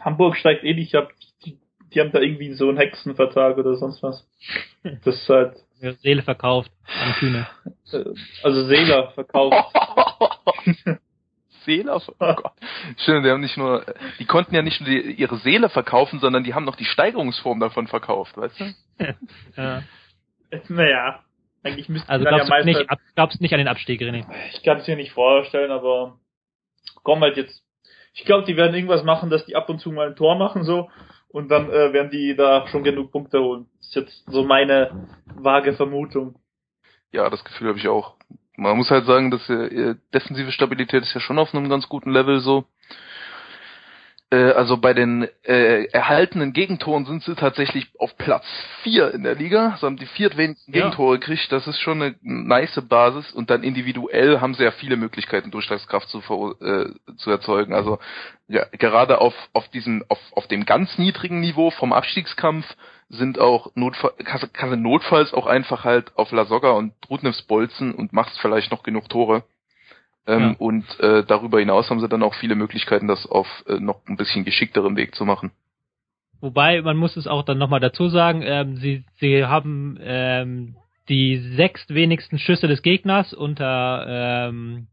Hamburg 0.00 0.36
steigt 0.36 0.64
eh 0.64 0.74
nicht 0.74 0.94
ab. 0.94 1.12
Die, 1.44 1.58
die 1.92 2.00
haben 2.00 2.12
da 2.12 2.20
irgendwie 2.20 2.52
so 2.54 2.68
einen 2.68 2.78
Hexenvertrag 2.78 3.58
oder 3.58 3.76
sonst 3.76 4.02
was. 4.02 4.26
Das 5.04 5.14
ist 5.14 5.28
halt, 5.28 5.56
Seele 6.00 6.22
verkauft 6.22 6.70
an 6.84 7.12
Kühne. 7.14 7.46
äh, 7.92 8.04
also 8.42 8.66
Seeler 8.66 9.10
verkauft. 9.12 9.56
Seele, 11.64 11.94
oh 11.94 12.00
Gott. 12.18 12.52
Schön, 13.04 13.22
die 13.22 13.30
haben 13.30 13.40
nicht 13.40 13.56
nur, 13.56 13.84
die 14.18 14.24
konnten 14.24 14.54
ja 14.54 14.62
nicht 14.62 14.80
nur 14.80 14.88
die, 14.88 15.12
ihre 15.12 15.36
Seele 15.38 15.68
verkaufen, 15.68 16.18
sondern 16.20 16.44
die 16.44 16.54
haben 16.54 16.64
noch 16.64 16.76
die 16.76 16.86
Steigerungsform 16.86 17.60
davon 17.60 17.86
verkauft, 17.86 18.36
weißt 18.36 18.60
du? 18.60 18.74
ja. 19.56 19.82
Naja, 20.68 21.20
eigentlich 21.62 21.88
müsste 21.88 22.08
also 22.08 22.24
glaubst 22.24 22.48
ja 22.48 22.58
du 22.60 22.64
nicht, 22.64 22.90
ab, 22.90 22.98
glaubst 23.14 23.40
nicht 23.40 23.52
an 23.52 23.58
den 23.58 23.68
Abstieg, 23.68 24.00
René? 24.00 24.24
Ich 24.54 24.62
kann 24.62 24.78
es 24.78 24.86
mir 24.86 24.96
nicht 24.96 25.12
vorstellen, 25.12 25.70
aber 25.70 26.18
komm 27.02 27.20
halt 27.20 27.36
jetzt. 27.36 27.62
Ich 28.14 28.24
glaube, 28.24 28.46
die 28.46 28.56
werden 28.56 28.74
irgendwas 28.74 29.04
machen, 29.04 29.30
dass 29.30 29.44
die 29.46 29.54
ab 29.54 29.68
und 29.68 29.78
zu 29.80 29.92
mal 29.92 30.08
ein 30.08 30.16
Tor 30.16 30.36
machen 30.36 30.64
so 30.64 30.90
und 31.32 31.50
dann 31.50 31.70
äh, 31.70 31.92
werden 31.92 32.10
die 32.10 32.34
da 32.34 32.66
schon 32.68 32.82
genug 32.82 33.12
Punkte 33.12 33.40
holen. 33.40 33.66
Das 33.78 33.88
ist 33.88 33.94
jetzt 33.94 34.24
so 34.26 34.44
meine 34.44 35.08
vage 35.36 35.72
Vermutung. 35.74 36.34
Ja, 37.12 37.28
das 37.30 37.44
Gefühl 37.44 37.68
habe 37.68 37.78
ich 37.78 37.88
auch. 37.88 38.16
Man 38.56 38.76
muss 38.76 38.90
halt 38.90 39.06
sagen, 39.06 39.30
dass 39.30 39.48
äh, 39.48 39.94
defensive 40.12 40.52
Stabilität 40.52 41.02
ist 41.02 41.14
ja 41.14 41.20
schon 41.20 41.38
auf 41.38 41.54
einem 41.54 41.68
ganz 41.68 41.88
guten 41.88 42.10
Level 42.10 42.40
so. 42.40 42.64
Äh, 44.30 44.52
also 44.52 44.76
bei 44.76 44.94
den 44.94 45.28
äh, 45.42 45.84
erhaltenen 45.86 46.52
Gegentoren 46.52 47.04
sind 47.04 47.22
sie 47.24 47.34
tatsächlich 47.34 47.88
auf 47.98 48.16
Platz 48.16 48.44
vier 48.82 49.12
in 49.12 49.24
der 49.24 49.34
Liga. 49.34 49.76
Sie 49.78 49.86
haben 49.86 49.96
die 49.96 50.06
viertwenigsten 50.06 50.72
ja. 50.72 50.82
Gegentore 50.82 51.18
gekriegt. 51.18 51.50
Das 51.50 51.66
ist 51.66 51.80
schon 51.80 52.00
eine 52.00 52.14
nice 52.22 52.80
Basis. 52.88 53.32
Und 53.32 53.50
dann 53.50 53.64
individuell 53.64 54.40
haben 54.40 54.54
sie 54.54 54.64
ja 54.64 54.70
viele 54.70 54.96
Möglichkeiten, 54.96 55.50
Durchschlagskraft 55.50 56.08
zu, 56.08 56.20
äh, 56.60 56.90
zu 57.16 57.30
erzeugen. 57.30 57.74
Also 57.74 57.98
ja, 58.46 58.64
gerade 58.72 59.20
auf, 59.20 59.34
auf 59.52 59.68
diesem, 59.68 60.04
auf, 60.08 60.18
auf 60.32 60.46
dem 60.46 60.64
ganz 60.64 60.96
niedrigen 60.98 61.40
Niveau 61.40 61.70
vom 61.70 61.92
Abstiegskampf 61.92 62.66
sind 63.08 63.40
auch 63.40 63.72
Notfall, 63.74 64.12
kann, 64.24 64.52
kann 64.52 64.82
notfalls 64.82 65.34
auch 65.34 65.46
einfach 65.46 65.84
halt 65.84 66.16
auf 66.16 66.30
Lasogga 66.30 66.70
und 66.70 66.92
Rudnevs 67.08 67.42
bolzen 67.42 67.92
und 67.92 68.12
machst 68.12 68.38
vielleicht 68.40 68.70
noch 68.70 68.84
genug 68.84 69.08
Tore. 69.08 69.42
Ähm, 70.26 70.40
ja. 70.40 70.54
Und 70.58 71.00
äh, 71.00 71.24
darüber 71.24 71.60
hinaus 71.60 71.90
haben 71.90 72.00
sie 72.00 72.08
dann 72.08 72.22
auch 72.22 72.34
viele 72.34 72.54
Möglichkeiten, 72.54 73.08
das 73.08 73.26
auf 73.26 73.46
äh, 73.66 73.80
noch 73.80 74.00
ein 74.06 74.16
bisschen 74.16 74.44
geschickterem 74.44 74.96
Weg 74.96 75.14
zu 75.14 75.24
machen. 75.24 75.50
Wobei, 76.40 76.80
man 76.82 76.96
muss 76.96 77.16
es 77.16 77.26
auch 77.26 77.42
dann 77.42 77.58
nochmal 77.58 77.80
dazu 77.80 78.08
sagen, 78.08 78.42
ähm, 78.42 78.76
sie, 78.76 79.04
sie 79.18 79.44
haben 79.44 79.98
ähm, 80.00 80.76
die 81.08 81.38
sechs 81.56 81.84
wenigsten 81.88 82.38
Schüsse 82.38 82.66
des 82.66 82.82
Gegners 82.82 83.34
unter 83.34 84.06
ähm, 84.48 84.86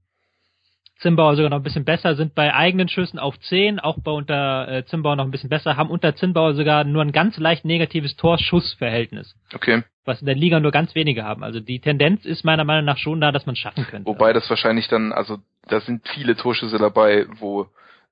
Zimbauer 0.99 1.35
sogar 1.35 1.49
noch 1.49 1.57
ein 1.57 1.63
bisschen 1.63 1.85
besser, 1.85 2.15
sind 2.15 2.33
bei 2.33 2.53
eigenen 2.53 2.89
Schüssen 2.89 3.19
auf 3.19 3.39
10, 3.39 3.79
auch 3.79 3.97
bei 3.99 4.11
unter 4.11 4.67
äh, 4.67 4.85
Zimbauer 4.85 5.15
noch 5.15 5.25
ein 5.25 5.31
bisschen 5.31 5.49
besser, 5.49 5.77
haben 5.77 5.91
unter 5.91 6.15
Zimbauer 6.15 6.55
sogar 6.55 6.83
nur 6.83 7.03
ein 7.03 7.11
ganz 7.11 7.37
leicht 7.37 7.65
negatives 7.65 8.15
Torschussverhältnis. 8.15 9.35
Okay. 9.53 9.83
Was 10.05 10.21
in 10.21 10.25
der 10.25 10.35
Liga 10.35 10.59
nur 10.59 10.71
ganz 10.71 10.95
wenige 10.95 11.23
haben. 11.23 11.43
Also 11.43 11.59
die 11.59 11.79
Tendenz 11.79 12.25
ist 12.25 12.43
meiner 12.43 12.63
Meinung 12.63 12.85
nach 12.85 12.97
schon 12.97 13.21
da, 13.21 13.31
dass 13.31 13.45
man 13.45 13.55
schaffen 13.55 13.85
könnte. 13.85 14.07
Wobei 14.07 14.33
das 14.33 14.49
wahrscheinlich 14.49 14.87
dann, 14.87 15.11
also 15.11 15.37
da 15.67 15.81
sind 15.81 16.07
viele 16.07 16.35
Torschüsse 16.35 16.77
dabei, 16.77 17.27
wo 17.39 17.67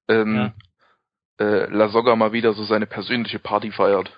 ähm, 0.08 0.54
ja. 1.40 1.46
äh, 1.46 1.66
Lasogga 1.74 2.16
mal 2.16 2.34
wieder 2.34 2.54
so 2.54 2.64
seine 2.66 2.86
persönliche 2.86 3.40
Party 3.40 3.72
feiert. 3.72 4.12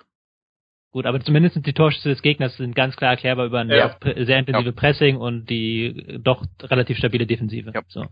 Gut, 0.90 1.04
aber 1.04 1.20
zumindest 1.20 1.64
die 1.66 1.72
Torschüsse 1.74 2.08
des 2.08 2.22
Gegners 2.22 2.56
sind 2.56 2.74
ganz 2.74 2.96
klar 2.96 3.10
erklärbar 3.10 3.46
über 3.46 3.60
ein 3.60 3.68
ja. 3.68 3.94
sehr, 4.02 4.38
intensive 4.38 4.70
ja. 4.70 4.72
Pressing 4.72 5.16
und 5.16 5.50
die 5.50 6.18
doch 6.18 6.44
relativ 6.62 6.96
stabile 6.96 7.26
Defensive. 7.26 7.72
Ja. 7.74 7.82
So. 7.88 8.06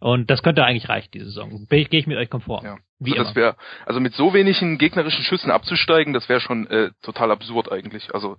Und 0.00 0.28
das 0.28 0.42
könnte 0.42 0.64
eigentlich 0.64 0.88
reichen, 0.88 1.10
diese 1.14 1.26
Saison. 1.26 1.66
Gehe 1.68 1.86
ich 1.90 2.06
mit 2.06 2.18
euch 2.18 2.28
konform. 2.28 2.64
Ja. 2.64 2.76
Wie 2.98 3.12
also, 3.12 3.24
das 3.24 3.36
wär, 3.36 3.56
also 3.84 4.00
mit 4.00 4.14
so 4.14 4.34
wenigen 4.34 4.78
gegnerischen 4.78 5.22
Schüssen 5.22 5.50
abzusteigen, 5.50 6.12
das 6.12 6.28
wäre 6.28 6.40
schon 6.40 6.66
äh, 6.66 6.90
total 7.02 7.30
absurd 7.30 7.70
eigentlich. 7.70 8.12
Also 8.14 8.36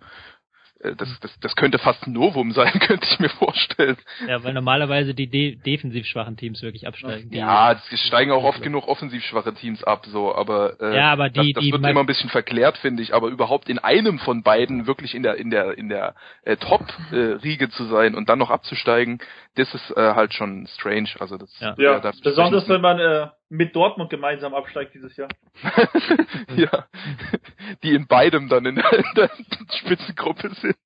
das, 0.80 1.20
das, 1.22 1.40
das 1.40 1.56
könnte 1.56 1.80
fast 1.80 2.06
ein 2.06 2.14
Novum 2.14 2.52
sein, 2.52 2.72
könnte 2.80 3.08
ich 3.10 3.20
mir 3.20 3.30
vorstellen. 3.30 3.98
Ja, 4.28 4.44
weil 4.44 4.54
normalerweise 4.54 5.14
die 5.14 5.28
de 5.28 5.56
defensiv 5.56 6.06
schwachen 6.06 6.38
Teams 6.38 6.62
wirklich 6.62 6.88
absteigen. 6.88 7.34
Ja, 7.34 7.72
es 7.72 8.02
steigen 8.02 8.32
auch 8.32 8.44
oft 8.44 8.62
genug 8.62 8.88
offensiv 8.88 9.24
schwache 9.24 9.54
Teams 9.54 9.84
ab, 9.84 10.06
so, 10.08 10.36
aber, 10.36 10.80
äh, 10.80 10.96
ja, 10.96 11.12
aber 11.12 11.30
die, 11.30 11.54
das, 11.54 11.54
das 11.54 11.64
die 11.64 11.72
wird 11.72 11.86
immer 11.86 12.02
ein 12.02 12.06
bisschen 12.06 12.30
verklärt, 12.30 12.78
finde 12.78 13.02
ich, 13.02 13.14
aber 13.14 13.30
überhaupt 13.30 13.70
in 13.70 13.80
einem 13.80 14.20
von 14.20 14.44
beiden 14.44 14.86
wirklich 14.86 15.16
in 15.16 15.24
der 15.24 15.36
in 15.36 15.50
der 15.50 15.78
in 15.78 15.90
der 15.90 16.16
äh, 16.44 16.58
Top-Riege 16.58 17.66
äh, 17.66 17.70
zu 17.70 17.86
sein 17.86 18.16
und 18.16 18.30
dann 18.30 18.40
noch 18.40 18.52
abzusteigen, 18.52 19.20
das 19.58 19.74
ist 19.74 19.92
äh, 19.98 20.14
halt 20.14 20.34
schon 20.34 20.68
strange. 20.68 21.10
Also 21.20 21.38
das 21.38 21.54
ja, 21.60 21.76
ja 21.78 22.12
besonders 22.24 22.70
wenn 22.70 22.82
man 22.82 23.00
äh, 23.00 23.28
mit 23.50 23.76
Dortmund 23.76 24.10
gemeinsam 24.10 24.54
absteigt 24.54 24.94
dieses 24.94 25.16
Jahr. 25.18 25.30
ja, 26.56 26.86
die 27.84 27.94
in 27.94 28.08
beidem 28.08 28.50
dann 28.50 28.66
in 28.66 28.76
der, 28.76 28.94
in 28.94 29.06
der 29.16 29.30
Spitzengruppe 29.80 30.50
sind. 30.56 30.78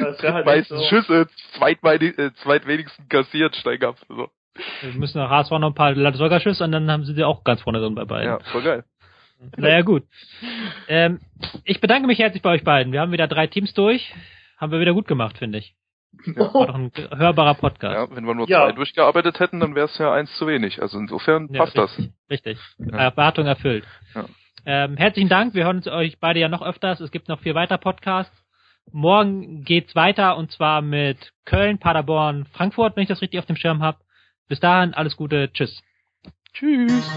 Das 0.00 0.22
halt 0.22 0.46
meisten 0.46 0.78
so. 0.78 0.84
Schüsse, 0.84 1.26
zweitweilig, 1.56 2.16
äh, 2.18 2.32
zweitwenigsten 2.42 3.08
kassiert, 3.08 3.56
steigen 3.56 3.84
ab. 3.84 3.96
So. 4.08 4.30
Wir 4.80 4.92
müssen 4.94 5.18
nach 5.18 5.30
HSV 5.30 5.50
noch 5.52 5.68
ein 5.68 5.74
paar 5.74 5.94
Latsoga-Schüsse 5.94 6.64
und 6.64 6.72
dann 6.72 6.90
haben 6.90 7.04
sie 7.04 7.14
die 7.14 7.24
auch 7.24 7.44
ganz 7.44 7.60
vorne 7.60 7.80
drin 7.80 7.94
bei 7.94 8.04
beiden. 8.04 8.28
Ja, 8.28 8.38
voll 8.52 8.62
geil. 8.62 8.84
Naja, 9.56 9.82
gut. 9.82 10.04
Ähm, 10.88 11.20
ich 11.64 11.80
bedanke 11.80 12.06
mich 12.06 12.18
herzlich 12.18 12.42
bei 12.42 12.50
euch 12.50 12.64
beiden. 12.64 12.92
Wir 12.92 13.00
haben 13.00 13.12
wieder 13.12 13.28
drei 13.28 13.46
Teams 13.48 13.74
durch. 13.74 14.14
Haben 14.56 14.72
wir 14.72 14.80
wieder 14.80 14.94
gut 14.94 15.06
gemacht, 15.06 15.36
finde 15.36 15.58
ich. 15.58 15.74
Ja. 16.24 16.54
War 16.54 16.66
doch 16.66 16.74
ein 16.74 16.90
hörbarer 17.14 17.54
Podcast. 17.54 17.94
Ja, 17.94 18.16
wenn 18.16 18.24
wir 18.24 18.34
nur 18.34 18.48
ja. 18.48 18.64
zwei 18.64 18.72
durchgearbeitet 18.72 19.38
hätten, 19.38 19.60
dann 19.60 19.74
wäre 19.74 19.86
es 19.86 19.96
ja 19.98 20.12
eins 20.12 20.34
zu 20.36 20.46
wenig. 20.46 20.82
Also 20.82 20.98
insofern 20.98 21.48
ja, 21.52 21.60
passt 21.64 21.78
richtig, 21.78 22.06
das. 22.06 22.30
Richtig. 22.30 22.58
Ja. 22.78 22.98
Erwartung 22.98 23.46
erfüllt. 23.46 23.84
Ja. 24.14 24.24
Ähm, 24.64 24.96
herzlichen 24.96 25.28
Dank. 25.28 25.54
Wir 25.54 25.64
hören 25.64 25.76
uns 25.76 25.86
euch 25.86 26.18
beide 26.18 26.40
ja 26.40 26.48
noch 26.48 26.62
öfters. 26.62 27.00
Es 27.00 27.12
gibt 27.12 27.28
noch 27.28 27.40
vier 27.40 27.54
weitere 27.54 27.78
Podcasts. 27.78 28.36
Morgen 28.92 29.64
geht's 29.64 29.94
weiter 29.94 30.36
und 30.36 30.52
zwar 30.52 30.80
mit 30.82 31.32
Köln, 31.44 31.78
Paderborn, 31.78 32.46
Frankfurt, 32.52 32.96
wenn 32.96 33.02
ich 33.02 33.08
das 33.08 33.22
richtig 33.22 33.38
auf 33.38 33.46
dem 33.46 33.56
Schirm 33.56 33.82
habe. 33.82 33.98
Bis 34.48 34.60
dahin 34.60 34.94
alles 34.94 35.16
Gute. 35.16 35.50
Tschüss. 35.52 35.82
Tschüss. 36.52 37.10